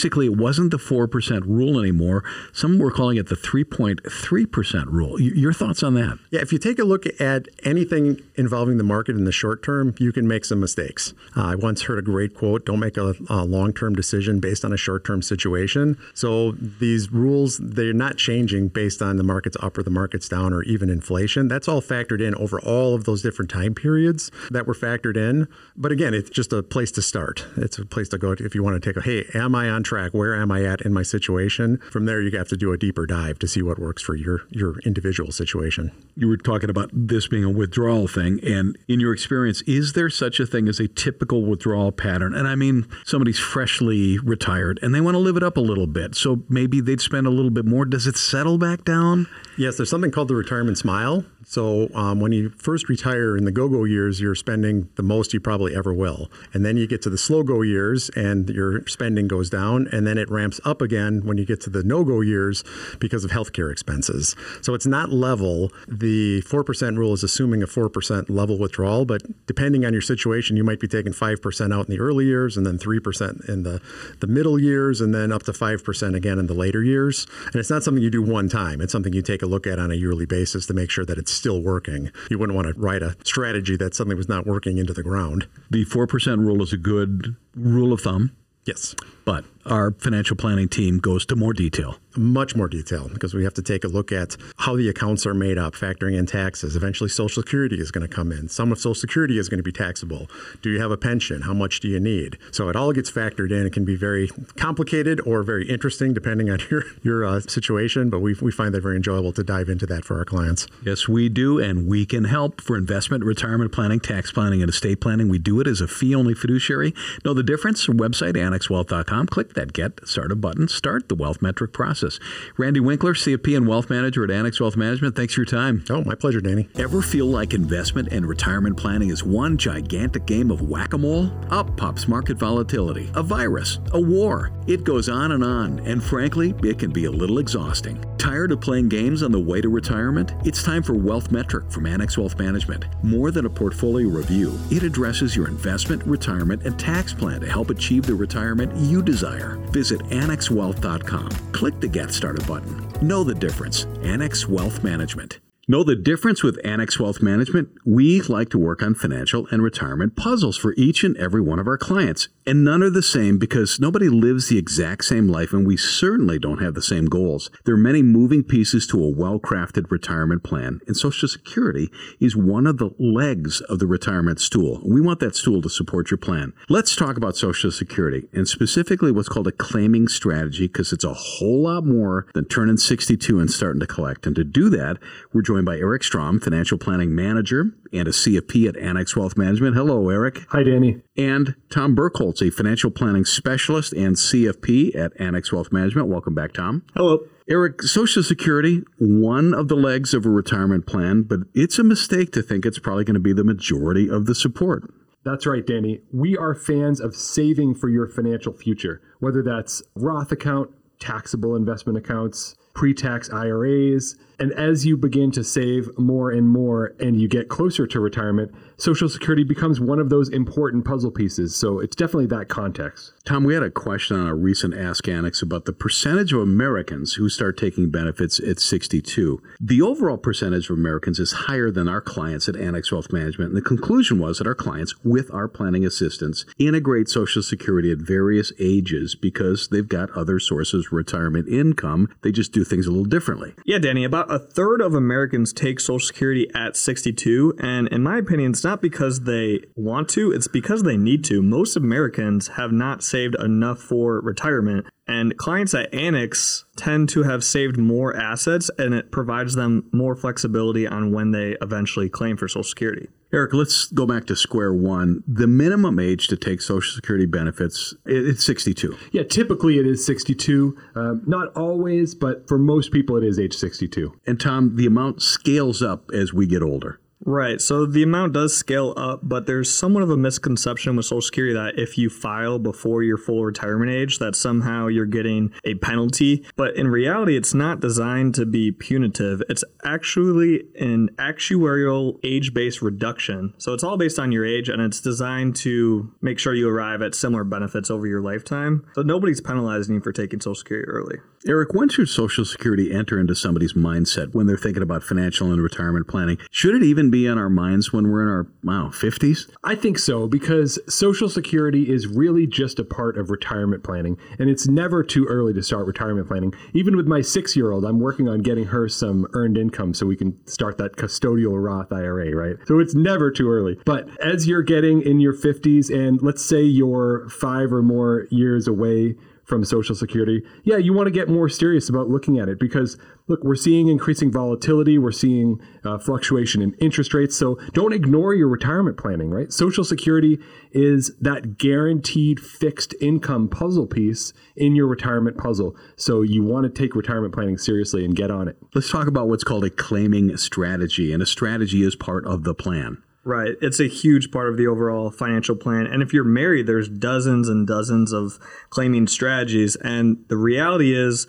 Basically, 0.03 0.25
it 0.25 0.35
wasn't 0.35 0.71
the 0.71 0.77
4% 0.77 1.45
rule 1.45 1.79
anymore. 1.79 2.25
Some 2.51 2.77
were 2.77 2.91
calling 2.91 3.15
it 3.15 3.29
the 3.29 3.35
3.3% 3.35 4.85
rule. 4.87 5.17
Your 5.21 5.53
thoughts 5.53 5.81
on 5.81 5.93
that? 5.93 6.19
Yeah, 6.29 6.41
if 6.41 6.51
you 6.51 6.59
take 6.59 6.77
a 6.77 6.83
look 6.83 7.05
at 7.21 7.47
anything 7.63 8.21
involving 8.35 8.77
the 8.77 8.83
market 8.83 9.15
in 9.15 9.23
the 9.23 9.31
short 9.31 9.63
term, 9.63 9.95
you 9.99 10.11
can 10.11 10.27
make 10.27 10.43
some 10.43 10.59
mistakes. 10.59 11.13
Uh, 11.37 11.43
I 11.43 11.55
once 11.55 11.83
heard 11.83 11.99
a 11.99 12.01
great 12.01 12.35
quote 12.35 12.65
don't 12.65 12.81
make 12.81 12.97
a, 12.97 13.15
a 13.29 13.45
long 13.45 13.71
term 13.71 13.95
decision 13.95 14.41
based 14.41 14.65
on 14.65 14.73
a 14.73 14.77
short 14.77 15.05
term 15.05 15.21
situation. 15.21 15.97
So 16.13 16.51
these 16.51 17.09
rules, 17.13 17.57
they're 17.63 17.93
not 17.93 18.17
changing 18.17 18.67
based 18.69 19.01
on 19.01 19.15
the 19.15 19.23
market's 19.23 19.55
up 19.61 19.77
or 19.77 19.83
the 19.83 19.89
market's 19.89 20.27
down 20.27 20.51
or 20.51 20.63
even 20.63 20.89
inflation. 20.89 21.47
That's 21.47 21.69
all 21.69 21.81
factored 21.81 22.19
in 22.19 22.35
over 22.35 22.59
all 22.59 22.93
of 22.93 23.05
those 23.05 23.21
different 23.21 23.49
time 23.49 23.73
periods 23.73 24.31
that 24.51 24.67
were 24.67 24.73
factored 24.73 25.15
in. 25.15 25.47
But 25.77 25.93
again, 25.93 26.13
it's 26.13 26.29
just 26.29 26.51
a 26.51 26.61
place 26.61 26.91
to 26.91 27.01
start. 27.01 27.45
It's 27.55 27.77
a 27.77 27.85
place 27.85 28.09
to 28.09 28.17
go 28.17 28.33
if 28.33 28.53
you 28.53 28.63
want 28.63 28.83
to 28.83 28.93
take 28.93 28.97
a, 28.97 29.01
hey, 29.01 29.29
am 29.33 29.55
I 29.55 29.69
on 29.69 29.83
track? 29.93 30.11
Where 30.11 30.33
am 30.33 30.51
I 30.51 30.63
at 30.63 30.81
in 30.81 30.91
my 30.91 31.03
situation? 31.03 31.77
From 31.91 32.05
there, 32.05 32.19
you 32.19 32.35
have 32.35 32.47
to 32.47 32.57
do 32.57 32.73
a 32.73 32.77
deeper 32.79 33.05
dive 33.05 33.37
to 33.39 33.47
see 33.47 33.61
what 33.61 33.77
works 33.77 34.01
for 34.01 34.15
your, 34.15 34.41
your 34.49 34.79
individual 34.79 35.31
situation. 35.31 35.91
You 36.15 36.27
were 36.27 36.37
talking 36.37 36.71
about 36.71 36.89
this 36.91 37.27
being 37.27 37.43
a 37.43 37.51
withdrawal 37.51 38.07
thing. 38.07 38.39
And 38.43 38.75
in 38.87 38.99
your 38.99 39.13
experience, 39.13 39.61
is 39.67 39.93
there 39.93 40.09
such 40.09 40.39
a 40.39 40.47
thing 40.47 40.67
as 40.67 40.79
a 40.79 40.87
typical 40.87 41.45
withdrawal 41.45 41.91
pattern? 41.91 42.33
And 42.33 42.47
I 42.47 42.55
mean, 42.55 42.87
somebody's 43.05 43.37
freshly 43.37 44.17
retired 44.17 44.79
and 44.81 44.95
they 44.95 45.01
want 45.01 45.13
to 45.13 45.19
live 45.19 45.37
it 45.37 45.43
up 45.43 45.57
a 45.57 45.61
little 45.61 45.85
bit. 45.87 46.15
So 46.15 46.41
maybe 46.49 46.81
they'd 46.81 46.99
spend 46.99 47.27
a 47.27 47.29
little 47.29 47.51
bit 47.51 47.65
more. 47.65 47.85
Does 47.85 48.07
it 48.07 48.17
settle 48.17 48.57
back 48.57 48.83
down? 48.83 49.27
Yes, 49.55 49.77
there's 49.77 49.89
something 49.89 50.11
called 50.11 50.29
the 50.29 50.35
retirement 50.35 50.77
smile. 50.77 51.25
So 51.45 51.89
um, 51.93 52.19
when 52.19 52.31
you 52.31 52.49
first 52.49 52.89
retire 52.89 53.37
in 53.37 53.43
the 53.43 53.51
go-go 53.51 53.83
years, 53.83 54.19
you're 54.19 54.33
spending 54.33 54.89
the 54.95 55.03
most 55.03 55.33
you 55.33 55.39
probably 55.39 55.75
ever 55.75 55.93
will, 55.93 56.31
and 56.53 56.65
then 56.65 56.77
you 56.77 56.87
get 56.87 57.01
to 57.03 57.09
the 57.09 57.17
slow-go 57.17 57.61
years, 57.61 58.09
and 58.15 58.49
your 58.49 58.87
spending 58.87 59.27
goes 59.27 59.49
down, 59.49 59.87
and 59.91 60.07
then 60.07 60.17
it 60.17 60.31
ramps 60.31 60.59
up 60.63 60.81
again 60.81 61.21
when 61.25 61.37
you 61.37 61.45
get 61.45 61.61
to 61.61 61.69
the 61.69 61.83
no-go 61.83 62.21
years 62.21 62.63
because 62.99 63.23
of 63.23 63.31
healthcare 63.31 63.71
expenses. 63.71 64.35
So 64.61 64.73
it's 64.73 64.87
not 64.87 65.11
level. 65.11 65.71
The 65.87 66.41
four 66.41 66.63
percent 66.63 66.97
rule 66.97 67.13
is 67.13 67.23
assuming 67.23 67.61
a 67.61 67.67
four 67.67 67.89
percent 67.89 68.29
level 68.29 68.57
withdrawal, 68.57 69.05
but 69.05 69.21
depending 69.45 69.85
on 69.85 69.91
your 69.93 70.01
situation, 70.01 70.57
you 70.57 70.63
might 70.63 70.79
be 70.79 70.87
taking 70.87 71.13
five 71.13 71.41
percent 71.41 71.73
out 71.73 71.87
in 71.87 71.95
the 71.95 72.01
early 72.01 72.25
years, 72.25 72.57
and 72.57 72.65
then 72.65 72.77
three 72.79 72.99
percent 72.99 73.41
in 73.47 73.63
the 73.63 73.81
the 74.19 74.27
middle 74.27 74.57
years, 74.57 75.01
and 75.01 75.13
then 75.13 75.31
up 75.31 75.43
to 75.43 75.53
five 75.53 75.83
percent 75.83 76.15
again 76.15 76.39
in 76.39 76.47
the 76.47 76.53
later 76.53 76.81
years. 76.81 77.27
And 77.47 77.57
it's 77.57 77.69
not 77.69 77.83
something 77.83 78.01
you 78.01 78.09
do 78.09 78.23
one 78.23 78.49
time. 78.49 78.81
It's 78.81 78.91
something 78.91 79.13
you 79.13 79.21
take 79.21 79.42
a 79.43 79.47
look 79.47 79.67
at 79.67 79.79
on 79.79 79.91
a 79.91 79.95
yearly 79.95 80.25
basis 80.25 80.65
to 80.67 80.73
make 80.73 80.89
sure 80.89 81.05
that 81.05 81.17
it's 81.17 81.31
still 81.31 81.61
working. 81.61 82.11
You 82.29 82.39
wouldn't 82.39 82.55
want 82.55 82.73
to 82.73 82.79
write 82.79 83.03
a 83.03 83.15
strategy 83.23 83.75
that 83.77 83.93
something 83.93 84.17
was 84.17 84.29
not 84.29 84.47
working 84.47 84.77
into 84.77 84.93
the 84.93 85.03
ground. 85.03 85.47
The 85.69 85.85
4% 85.85 86.39
rule 86.39 86.61
is 86.63 86.73
a 86.73 86.77
good 86.77 87.35
rule 87.55 87.93
of 87.93 88.01
thumb. 88.01 88.31
Yes. 88.65 88.95
But 89.25 89.45
our 89.65 89.91
financial 89.91 90.35
planning 90.35 90.67
team 90.67 90.99
goes 90.99 91.25
to 91.27 91.35
more 91.35 91.53
detail. 91.53 91.97
Much 92.15 92.55
more 92.55 92.67
detail 92.67 93.09
because 93.11 93.33
we 93.33 93.43
have 93.43 93.53
to 93.53 93.61
take 93.61 93.83
a 93.83 93.87
look 93.87 94.11
at 94.11 94.35
how 94.57 94.75
the 94.75 94.89
accounts 94.89 95.25
are 95.25 95.33
made 95.33 95.57
up, 95.57 95.73
factoring 95.73 96.17
in 96.17 96.25
taxes. 96.25 96.75
Eventually, 96.75 97.09
Social 97.09 97.41
Security 97.41 97.79
is 97.79 97.89
going 97.89 98.07
to 98.07 98.13
come 98.13 98.31
in. 98.31 98.49
Some 98.49 98.71
of 98.71 98.77
Social 98.77 98.93
Security 98.93 99.39
is 99.39 99.49
going 99.49 99.57
to 99.57 99.63
be 99.63 99.71
taxable. 99.71 100.29
Do 100.61 100.69
you 100.69 100.79
have 100.79 100.91
a 100.91 100.97
pension? 100.97 101.43
How 101.43 101.53
much 101.53 101.79
do 101.79 101.87
you 101.87 101.99
need? 101.99 102.37
So 102.51 102.69
it 102.69 102.75
all 102.75 102.91
gets 102.91 103.09
factored 103.09 103.51
in. 103.51 103.65
It 103.65 103.73
can 103.73 103.85
be 103.85 103.95
very 103.95 104.27
complicated 104.57 105.21
or 105.25 105.41
very 105.43 105.67
interesting 105.67 106.13
depending 106.13 106.49
on 106.49 106.59
your, 106.69 106.83
your 107.01 107.25
uh, 107.25 107.39
situation, 107.39 108.09
but 108.09 108.19
we, 108.19 108.35
we 108.35 108.51
find 108.51 108.73
that 108.73 108.81
very 108.81 108.97
enjoyable 108.97 109.31
to 109.33 109.43
dive 109.43 109.69
into 109.69 109.85
that 109.87 110.05
for 110.05 110.17
our 110.17 110.25
clients. 110.25 110.67
Yes, 110.85 111.07
we 111.07 111.29
do, 111.29 111.59
and 111.59 111.87
we 111.87 112.05
can 112.05 112.25
help 112.25 112.61
for 112.61 112.77
investment, 112.77 113.23
retirement 113.23 113.71
planning, 113.71 113.99
tax 113.99 114.31
planning, 114.31 114.61
and 114.61 114.69
estate 114.69 114.99
planning. 114.99 115.29
We 115.29 115.39
do 115.39 115.59
it 115.61 115.67
as 115.67 115.81
a 115.81 115.87
fee 115.87 116.13
only 116.13 116.35
fiduciary. 116.35 116.93
Know 117.25 117.33
the 117.33 117.43
difference? 117.43 117.87
Website, 117.87 118.33
annexwealth.com 118.33 119.12
click 119.29 119.53
that 119.53 119.73
Get 119.73 120.07
Started 120.07 120.41
button. 120.41 120.67
Start 120.67 121.07
the 121.07 121.15
wealth 121.15 121.41
metric 121.41 121.71
process. 121.71 122.19
Randy 122.57 122.79
Winkler, 122.79 123.13
CFP 123.13 123.55
and 123.55 123.67
Wealth 123.67 123.89
Manager 123.89 124.23
at 124.23 124.31
Annex 124.31 124.59
Wealth 124.59 124.75
Management. 124.75 125.15
Thanks 125.15 125.33
for 125.33 125.41
your 125.41 125.45
time. 125.45 125.83
Oh, 125.89 126.03
my 126.03 126.15
pleasure, 126.15 126.41
Danny. 126.41 126.67
Ever 126.75 127.01
feel 127.01 127.27
like 127.27 127.53
investment 127.53 128.09
and 128.11 128.25
retirement 128.25 128.75
planning 128.75 129.09
is 129.09 129.23
one 129.23 129.57
gigantic 129.57 130.25
game 130.25 130.49
of 130.49 130.61
whack 130.61 130.93
a 130.93 130.97
mole? 130.97 131.31
Up 131.51 131.77
pops 131.77 132.07
market 132.07 132.37
volatility, 132.37 133.11
a 133.13 133.21
virus, 133.21 133.79
a 133.91 134.01
war. 134.01 134.51
It 134.65 134.83
goes 134.83 135.09
on 135.09 135.33
and 135.33 135.43
on, 135.43 135.79
and 135.79 136.03
frankly, 136.03 136.55
it 136.63 136.79
can 136.79 136.91
be 136.91 137.05
a 137.05 137.11
little 137.11 137.37
exhausting. 137.37 138.03
Tired 138.17 138.53
of 138.53 138.61
playing 138.61 138.87
games 138.87 139.21
on 139.21 139.33
the 139.33 139.39
way 139.39 139.59
to 139.59 139.67
retirement? 139.67 140.31
It's 140.45 140.63
time 140.63 140.81
for 140.81 140.93
Wealth 140.93 141.29
Metric 141.29 141.69
from 141.69 141.85
Annex 141.85 142.17
Wealth 142.17 142.39
Management. 142.39 142.85
More 143.03 143.31
than 143.31 143.45
a 143.45 143.49
portfolio 143.49 144.07
review, 144.07 144.57
it 144.71 144.81
addresses 144.81 145.35
your 145.35 145.49
investment, 145.49 146.01
retirement, 146.05 146.65
and 146.65 146.79
tax 146.79 147.13
plan 147.13 147.41
to 147.41 147.49
help 147.49 147.69
achieve 147.69 148.05
the 148.05 148.15
retirement 148.15 148.73
you 148.77 149.02
desire. 149.05 149.57
Visit 149.71 150.01
annexwealth.com. 150.09 151.29
Click 151.51 151.79
the 151.79 151.87
Get 151.87 152.11
Started 152.11 152.45
button. 152.47 152.87
Know 153.01 153.23
the 153.23 153.35
difference. 153.35 153.85
Annex 154.03 154.47
Wealth 154.47 154.83
Management. 154.83 155.39
Know 155.65 155.85
the 155.85 155.95
difference 155.95 156.43
with 156.43 156.59
Annex 156.65 156.99
Wealth 156.99 157.21
Management? 157.21 157.69
We 157.85 158.21
like 158.23 158.49
to 158.49 158.57
work 158.57 158.83
on 158.83 158.95
financial 158.95 159.47
and 159.49 159.63
retirement 159.63 160.17
puzzles 160.17 160.57
for 160.57 160.73
each 160.75 161.05
and 161.05 161.15
every 161.15 161.39
one 161.39 161.57
of 161.57 161.67
our 161.67 161.77
clients. 161.77 162.27
And 162.45 162.65
none 162.65 162.83
are 162.83 162.89
the 162.89 163.01
same 163.01 163.37
because 163.37 163.79
nobody 163.79 164.09
lives 164.09 164.49
the 164.49 164.57
exact 164.57 165.05
same 165.05 165.29
life 165.29 165.53
and 165.53 165.65
we 165.65 165.77
certainly 165.77 166.37
don't 166.37 166.61
have 166.61 166.73
the 166.73 166.81
same 166.81 167.05
goals. 167.05 167.49
There 167.63 167.75
are 167.75 167.77
many 167.77 168.01
moving 168.01 168.43
pieces 168.43 168.85
to 168.87 169.01
a 169.01 169.09
well 169.09 169.39
crafted 169.39 169.89
retirement 169.89 170.43
plan, 170.43 170.81
and 170.85 170.97
Social 170.97 171.29
Security 171.29 171.89
is 172.19 172.35
one 172.35 172.67
of 172.67 172.79
the 172.79 172.91
legs 172.99 173.61
of 173.61 173.79
the 173.79 173.87
retirement 173.87 174.41
stool. 174.41 174.81
We 174.85 174.99
want 174.99 175.21
that 175.21 175.37
stool 175.37 175.61
to 175.61 175.69
support 175.69 176.11
your 176.11 176.17
plan. 176.17 176.51
Let's 176.67 176.95
talk 176.97 177.15
about 177.15 177.37
Social 177.37 177.71
Security 177.71 178.27
and 178.33 178.47
specifically 178.47 179.11
what's 179.11 179.29
called 179.29 179.47
a 179.47 179.51
claiming 179.53 180.09
strategy 180.09 180.67
because 180.67 180.91
it's 180.91 181.05
a 181.05 181.13
whole 181.13 181.63
lot 181.63 181.85
more 181.85 182.27
than 182.33 182.45
turning 182.45 182.77
62 182.77 183.39
and 183.39 183.49
starting 183.49 183.79
to 183.79 183.87
collect. 183.87 184.25
And 184.25 184.35
to 184.35 184.43
do 184.43 184.69
that, 184.69 184.97
we're 185.31 185.43
joined 185.43 185.65
by 185.65 185.77
Eric 185.77 186.03
Strom, 186.03 186.41
Financial 186.41 186.77
Planning 186.77 187.15
Manager 187.15 187.73
and 187.93 188.07
a 188.07 188.11
CFP 188.11 188.67
at 188.67 188.75
Annex 188.77 189.15
Wealth 189.15 189.37
Management. 189.37 189.75
Hello, 189.75 190.09
Eric. 190.09 190.45
Hi, 190.49 190.63
Danny. 190.63 191.01
And 191.15 191.55
Tom 191.69 191.95
Burkholz, 191.95 192.45
a 192.45 192.49
Financial 192.49 192.89
Planning 192.89 193.25
Specialist 193.25 193.93
and 193.93 194.15
CFP 194.15 194.95
at 194.95 195.11
Annex 195.19 195.51
Wealth 195.51 195.71
Management. 195.71 196.07
Welcome 196.07 196.33
back, 196.33 196.53
Tom. 196.53 196.83
Hello. 196.95 197.25
Eric, 197.47 197.83
Social 197.83 198.23
Security, 198.23 198.83
one 198.97 199.53
of 199.53 199.67
the 199.67 199.75
legs 199.75 200.13
of 200.13 200.25
a 200.25 200.29
retirement 200.29 200.87
plan, 200.87 201.23
but 201.23 201.41
it's 201.53 201.77
a 201.77 201.83
mistake 201.83 202.31
to 202.31 202.41
think 202.41 202.65
it's 202.65 202.79
probably 202.79 203.03
going 203.03 203.15
to 203.15 203.19
be 203.19 203.33
the 203.33 203.43
majority 203.43 204.09
of 204.09 204.25
the 204.25 204.33
support. 204.33 204.91
That's 205.25 205.45
right, 205.45 205.65
Danny. 205.65 206.01
We 206.11 206.35
are 206.37 206.55
fans 206.55 206.99
of 206.99 207.15
saving 207.15 207.75
for 207.75 207.89
your 207.89 208.07
financial 208.07 208.53
future, 208.53 209.01
whether 209.19 209.43
that's 209.43 209.83
Roth 209.95 210.31
account, 210.31 210.71
taxable 210.99 211.55
investment 211.55 211.97
accounts, 211.97 212.55
pre 212.73 212.93
tax 212.93 213.29
IRAs. 213.29 214.15
And 214.39 214.51
as 214.53 214.85
you 214.85 214.97
begin 214.97 215.31
to 215.31 215.43
save 215.43 215.89
more 215.97 216.31
and 216.31 216.49
more 216.49 216.95
and 216.99 217.19
you 217.19 217.27
get 217.27 217.49
closer 217.49 217.87
to 217.87 217.99
retirement, 217.99 218.51
Social 218.77 219.07
Security 219.07 219.43
becomes 219.43 219.79
one 219.79 219.99
of 219.99 220.09
those 220.09 220.29
important 220.29 220.85
puzzle 220.85 221.11
pieces. 221.11 221.55
So 221.55 221.79
it's 221.79 221.95
definitely 221.95 222.25
that 222.27 222.49
context. 222.49 223.13
Tom, 223.25 223.43
we 223.43 223.53
had 223.53 223.63
a 223.63 223.71
question 223.71 224.19
on 224.19 224.27
a 224.27 224.35
recent 224.35 224.73
Ask 224.73 225.07
Annex 225.07 225.41
about 225.41 225.65
the 225.65 225.73
percentage 225.73 226.33
of 226.33 226.41
Americans 226.41 227.13
who 227.13 227.29
start 227.29 227.57
taking 227.57 227.89
benefits 227.89 228.39
at 228.39 228.59
62. 228.59 229.41
The 229.61 229.81
overall 229.81 230.17
percentage 230.17 230.69
of 230.69 230.77
Americans 230.77 231.19
is 231.19 231.31
higher 231.31 231.71
than 231.71 231.87
our 231.87 232.01
clients 232.01 232.49
at 232.49 232.57
Annex 232.57 232.91
Wealth 232.91 233.13
Management. 233.13 233.49
And 233.49 233.57
the 233.57 233.61
conclusion 233.61 234.19
was 234.19 234.39
that 234.39 234.47
our 234.47 234.55
clients, 234.55 234.95
with 235.03 235.33
our 235.33 235.47
planning 235.47 235.85
assistance, 235.85 236.45
integrate 236.57 237.07
Social 237.07 237.41
Security 237.41 237.91
at 237.91 237.99
various 237.99 238.51
ages 238.59 239.15
because 239.15 239.69
they've 239.69 239.87
got 239.87 240.09
other 240.11 240.39
sources 240.39 240.87
of 240.87 240.93
retirement 240.93 241.47
income. 241.47 242.09
They 242.21 242.31
just 242.31 242.51
do 242.51 242.63
things 242.63 242.87
a 242.87 242.89
little 242.89 243.05
differently. 243.05 243.53
Yeah, 243.65 243.79
Danny, 243.79 244.03
about 244.03 244.22
a 244.29 244.39
third 244.39 244.81
of 244.81 244.93
Americans 244.93 245.53
take 245.53 245.79
Social 245.79 245.99
Security 245.99 246.49
at 246.53 246.75
62. 246.75 247.55
And 247.59 247.87
in 247.89 248.03
my 248.03 248.17
opinion, 248.17 248.51
it's 248.51 248.63
not 248.63 248.81
because 248.81 249.21
they 249.21 249.61
want 249.75 250.09
to, 250.09 250.31
it's 250.31 250.47
because 250.47 250.83
they 250.83 250.97
need 250.97 251.23
to. 251.25 251.41
Most 251.41 251.75
Americans 251.75 252.49
have 252.49 252.71
not 252.71 253.03
saved 253.03 253.35
enough 253.39 253.79
for 253.79 254.21
retirement 254.21 254.87
And 255.07 255.35
clients 255.37 255.73
at 255.73 255.93
Annex 255.93 256.65
tend 256.77 257.09
to 257.09 257.23
have 257.23 257.43
saved 257.43 257.77
more 257.77 258.15
assets 258.15 258.71
and 258.77 258.93
it 258.93 259.11
provides 259.11 259.55
them 259.55 259.89
more 259.91 260.15
flexibility 260.15 260.87
on 260.87 261.11
when 261.11 261.31
they 261.31 261.57
eventually 261.61 262.09
claim 262.09 262.37
for 262.37 262.47
Social 262.47 262.63
Security. 262.63 263.09
Eric, 263.33 263.53
let's 263.53 263.87
go 263.87 264.05
back 264.05 264.25
to 264.25 264.35
square 264.35 264.71
one. 264.71 265.23
The 265.27 265.47
minimum 265.47 265.97
age 265.97 266.27
to 266.27 266.37
take 266.37 266.61
Social 266.61 266.93
Security 266.93 267.25
benefits 267.25 267.95
it's 268.05 268.45
62. 268.45 268.95
Yeah, 269.11 269.23
typically 269.23 269.79
it 269.79 269.87
is 269.87 270.05
62. 270.05 270.77
Um, 270.93 271.23
not 271.25 271.47
always, 271.55 272.13
but 272.13 272.47
for 272.47 272.59
most 272.59 272.91
people 272.91 273.17
it 273.17 273.23
is 273.23 273.39
age 273.39 273.55
62. 273.55 274.13
And 274.27 274.39
Tom, 274.39 274.75
the 274.75 274.85
amount 274.85 275.23
scales 275.23 275.81
up 275.81 276.11
as 276.13 276.31
we 276.31 276.45
get 276.45 276.61
older. 276.61 276.99
Right. 277.25 277.61
So 277.61 277.85
the 277.85 278.03
amount 278.03 278.33
does 278.33 278.55
scale 278.55 278.93
up, 278.97 279.21
but 279.23 279.45
there's 279.45 279.73
somewhat 279.73 280.03
of 280.03 280.09
a 280.09 280.17
misconception 280.17 280.95
with 280.95 281.05
Social 281.05 281.21
Security 281.21 281.53
that 281.53 281.79
if 281.79 281.97
you 281.97 282.09
file 282.09 282.59
before 282.59 283.03
your 283.03 283.17
full 283.17 283.45
retirement 283.45 283.91
age, 283.91 284.19
that 284.19 284.35
somehow 284.35 284.87
you're 284.87 285.05
getting 285.05 285.51
a 285.63 285.75
penalty. 285.75 286.45
But 286.55 286.75
in 286.75 286.87
reality, 286.87 287.37
it's 287.37 287.53
not 287.53 287.79
designed 287.79 288.35
to 288.35 288.45
be 288.45 288.71
punitive. 288.71 289.41
It's 289.49 289.63
actually 289.83 290.63
an 290.79 291.09
actuarial 291.17 292.19
age 292.23 292.53
based 292.53 292.81
reduction. 292.81 293.53
So 293.57 293.73
it's 293.73 293.83
all 293.83 293.97
based 293.97 294.19
on 294.19 294.31
your 294.31 294.45
age 294.45 294.67
and 294.67 294.81
it's 294.81 294.99
designed 294.99 295.55
to 295.57 296.13
make 296.21 296.39
sure 296.39 296.53
you 296.53 296.69
arrive 296.69 297.01
at 297.01 297.15
similar 297.15 297.43
benefits 297.43 297.89
over 297.89 298.05
your 298.05 298.21
lifetime. 298.21 298.85
So 298.95 299.01
nobody's 299.01 299.41
penalizing 299.41 299.95
you 299.95 300.01
for 300.01 300.11
taking 300.11 300.41
Social 300.41 300.55
Security 300.55 300.89
early. 300.89 301.17
Eric, 301.45 301.73
when 301.73 301.89
should 301.89 302.07
Social 302.07 302.45
Security 302.45 302.93
enter 302.93 303.19
into 303.19 303.35
somebody's 303.35 303.73
mindset 303.73 304.33
when 304.33 304.47
they're 304.47 304.55
thinking 304.55 304.81
about 304.81 305.03
financial 305.03 305.51
and 305.51 305.61
retirement 305.61 306.07
planning? 306.07 306.37
Should 306.51 306.73
it 306.75 306.83
even 306.83 307.09
be 307.09 307.27
on 307.27 307.37
our 307.37 307.49
minds 307.49 307.91
when 307.91 308.09
we're 308.09 308.21
in 308.21 308.29
our, 308.29 308.47
wow, 308.63 308.91
50s? 308.93 309.51
I 309.61 309.75
think 309.75 309.99
so 309.99 310.27
because 310.29 310.79
Social 310.87 311.27
Security 311.27 311.91
is 311.91 312.07
really 312.07 312.47
just 312.47 312.79
a 312.79 312.85
part 312.85 313.17
of 313.17 313.29
retirement 313.29 313.83
planning. 313.83 314.17
And 314.39 314.49
it's 314.49 314.69
never 314.69 315.03
too 315.03 315.25
early 315.25 315.53
to 315.53 315.61
start 315.61 315.85
retirement 315.85 316.29
planning. 316.29 316.53
Even 316.73 316.95
with 316.95 317.07
my 317.07 317.19
six 317.19 317.57
year 317.57 317.71
old, 317.71 317.83
I'm 317.83 317.99
working 317.99 318.29
on 318.29 318.41
getting 318.41 318.65
her 318.67 318.87
some 318.87 319.27
earned 319.33 319.57
income 319.57 319.93
so 319.93 320.05
we 320.05 320.15
can 320.15 320.37
start 320.47 320.77
that 320.77 320.95
custodial 320.95 321.61
Roth 321.61 321.91
IRA, 321.91 322.33
right? 322.33 322.55
So 322.67 322.79
it's 322.79 322.95
never 322.95 323.29
too 323.31 323.49
early. 323.49 323.77
But 323.83 324.07
as 324.21 324.47
you're 324.47 324.63
getting 324.63 325.01
in 325.01 325.19
your 325.19 325.33
50s, 325.33 325.93
and 325.93 326.21
let's 326.21 326.43
say 326.43 326.61
you're 326.61 327.27
five 327.27 327.73
or 327.73 327.81
more 327.81 328.27
years 328.29 328.65
away 328.65 329.15
from 329.43 329.63
Social 329.65 329.95
Security, 329.95 330.41
yeah, 330.63 330.77
you 330.77 330.93
want 330.93 331.07
to 331.07 331.11
get 331.11 331.27
more 331.27 331.49
serious 331.49 331.89
about 331.89 332.09
looking 332.09 332.39
at 332.39 332.47
it 332.47 332.59
because, 332.59 332.97
look, 333.27 333.43
we're 333.43 333.55
seeing 333.55 333.87
increasing 333.87 334.31
volatility, 334.31 334.97
we're 334.97 335.11
seeing 335.11 335.59
uh, 335.83 335.97
fluctuation 335.97 336.61
in 336.61 336.73
interest 336.75 337.13
rates. 337.13 337.35
So 337.35 337.59
don't 337.73 337.93
ignore 337.93 338.33
your 338.33 338.47
retirement 338.47 338.97
planning, 338.97 339.29
right? 339.29 339.51
Social 339.51 339.83
Security 339.83 340.39
is 340.71 341.15
that 341.19 341.57
guaranteed 341.57 342.39
fixed 342.39 342.95
income 343.01 343.49
puzzle 343.49 343.87
piece 343.87 344.33
in 344.55 344.75
your 344.75 344.87
retirement 344.87 345.37
puzzle. 345.37 345.75
So 345.95 346.21
you 346.21 346.43
want 346.43 346.63
to 346.63 346.81
take 346.81 346.95
retirement 346.95 347.33
planning 347.33 347.57
seriously 347.57 348.05
and 348.05 348.15
get 348.15 348.31
on 348.31 348.47
it. 348.47 348.57
Let's 348.73 348.89
talk 348.89 349.07
about 349.07 349.27
what's 349.27 349.43
called 349.43 349.65
a 349.65 349.69
claiming 349.69 350.35
strategy, 350.37 351.11
and 351.11 351.21
a 351.21 351.25
strategy 351.25 351.83
is 351.83 351.95
part 351.95 352.25
of 352.25 352.43
the 352.43 352.53
plan. 352.53 353.03
Right. 353.25 353.55
It's 353.61 353.79
a 353.79 353.87
huge 353.87 354.31
part 354.31 354.49
of 354.49 354.57
the 354.57 354.67
overall 354.67 355.09
financial 355.09 355.55
plan. 355.55 355.87
And 355.87 356.03
if 356.03 356.11
you're 356.11 356.25
married, 356.25 356.67
there's 356.67 356.89
dozens 356.89 357.47
and 357.47 357.65
dozens 357.65 358.11
of 358.11 358.37
claiming 358.69 359.07
strategies. 359.07 359.77
And 359.77 360.25
the 360.27 360.35
reality 360.35 360.93
is, 360.93 361.25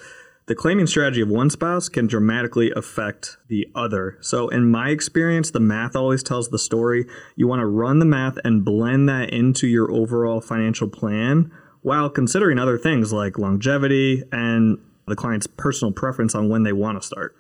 the 0.47 0.55
claiming 0.55 0.87
strategy 0.87 1.23
of 1.23 1.31
one 1.31 1.49
spouse 1.49 1.89
can 1.89 2.07
dramatically 2.07 2.71
affect 2.77 3.39
the 3.49 3.67
other. 3.75 4.19
So, 4.21 4.49
in 4.49 4.71
my 4.71 4.91
experience, 4.91 5.51
the 5.51 5.61
math 5.61 5.97
always 5.97 6.23
tells 6.23 6.51
the 6.51 6.59
story. 6.59 7.07
You 7.35 7.49
want 7.49 7.61
to 7.61 7.67
run 7.67 7.99
the 7.99 8.05
math 8.05 8.37
and 8.45 8.63
blend 8.63 9.09
that 9.09 9.31
into 9.31 9.67
your 9.67 9.91
overall 9.91 10.43
financial 10.43 10.89
plan 10.89 11.51
while 11.81 12.11
considering 12.11 12.59
other 12.59 12.77
things 12.77 13.11
like 13.11 13.39
longevity 13.39 14.23
and 14.33 14.79
the 15.07 15.17
client's 15.17 15.47
personal 15.47 15.93
preference 15.93 16.35
on 16.35 16.51
when 16.51 16.63
they 16.63 16.73
want 16.75 17.01
to 17.01 17.07
start. 17.07 17.35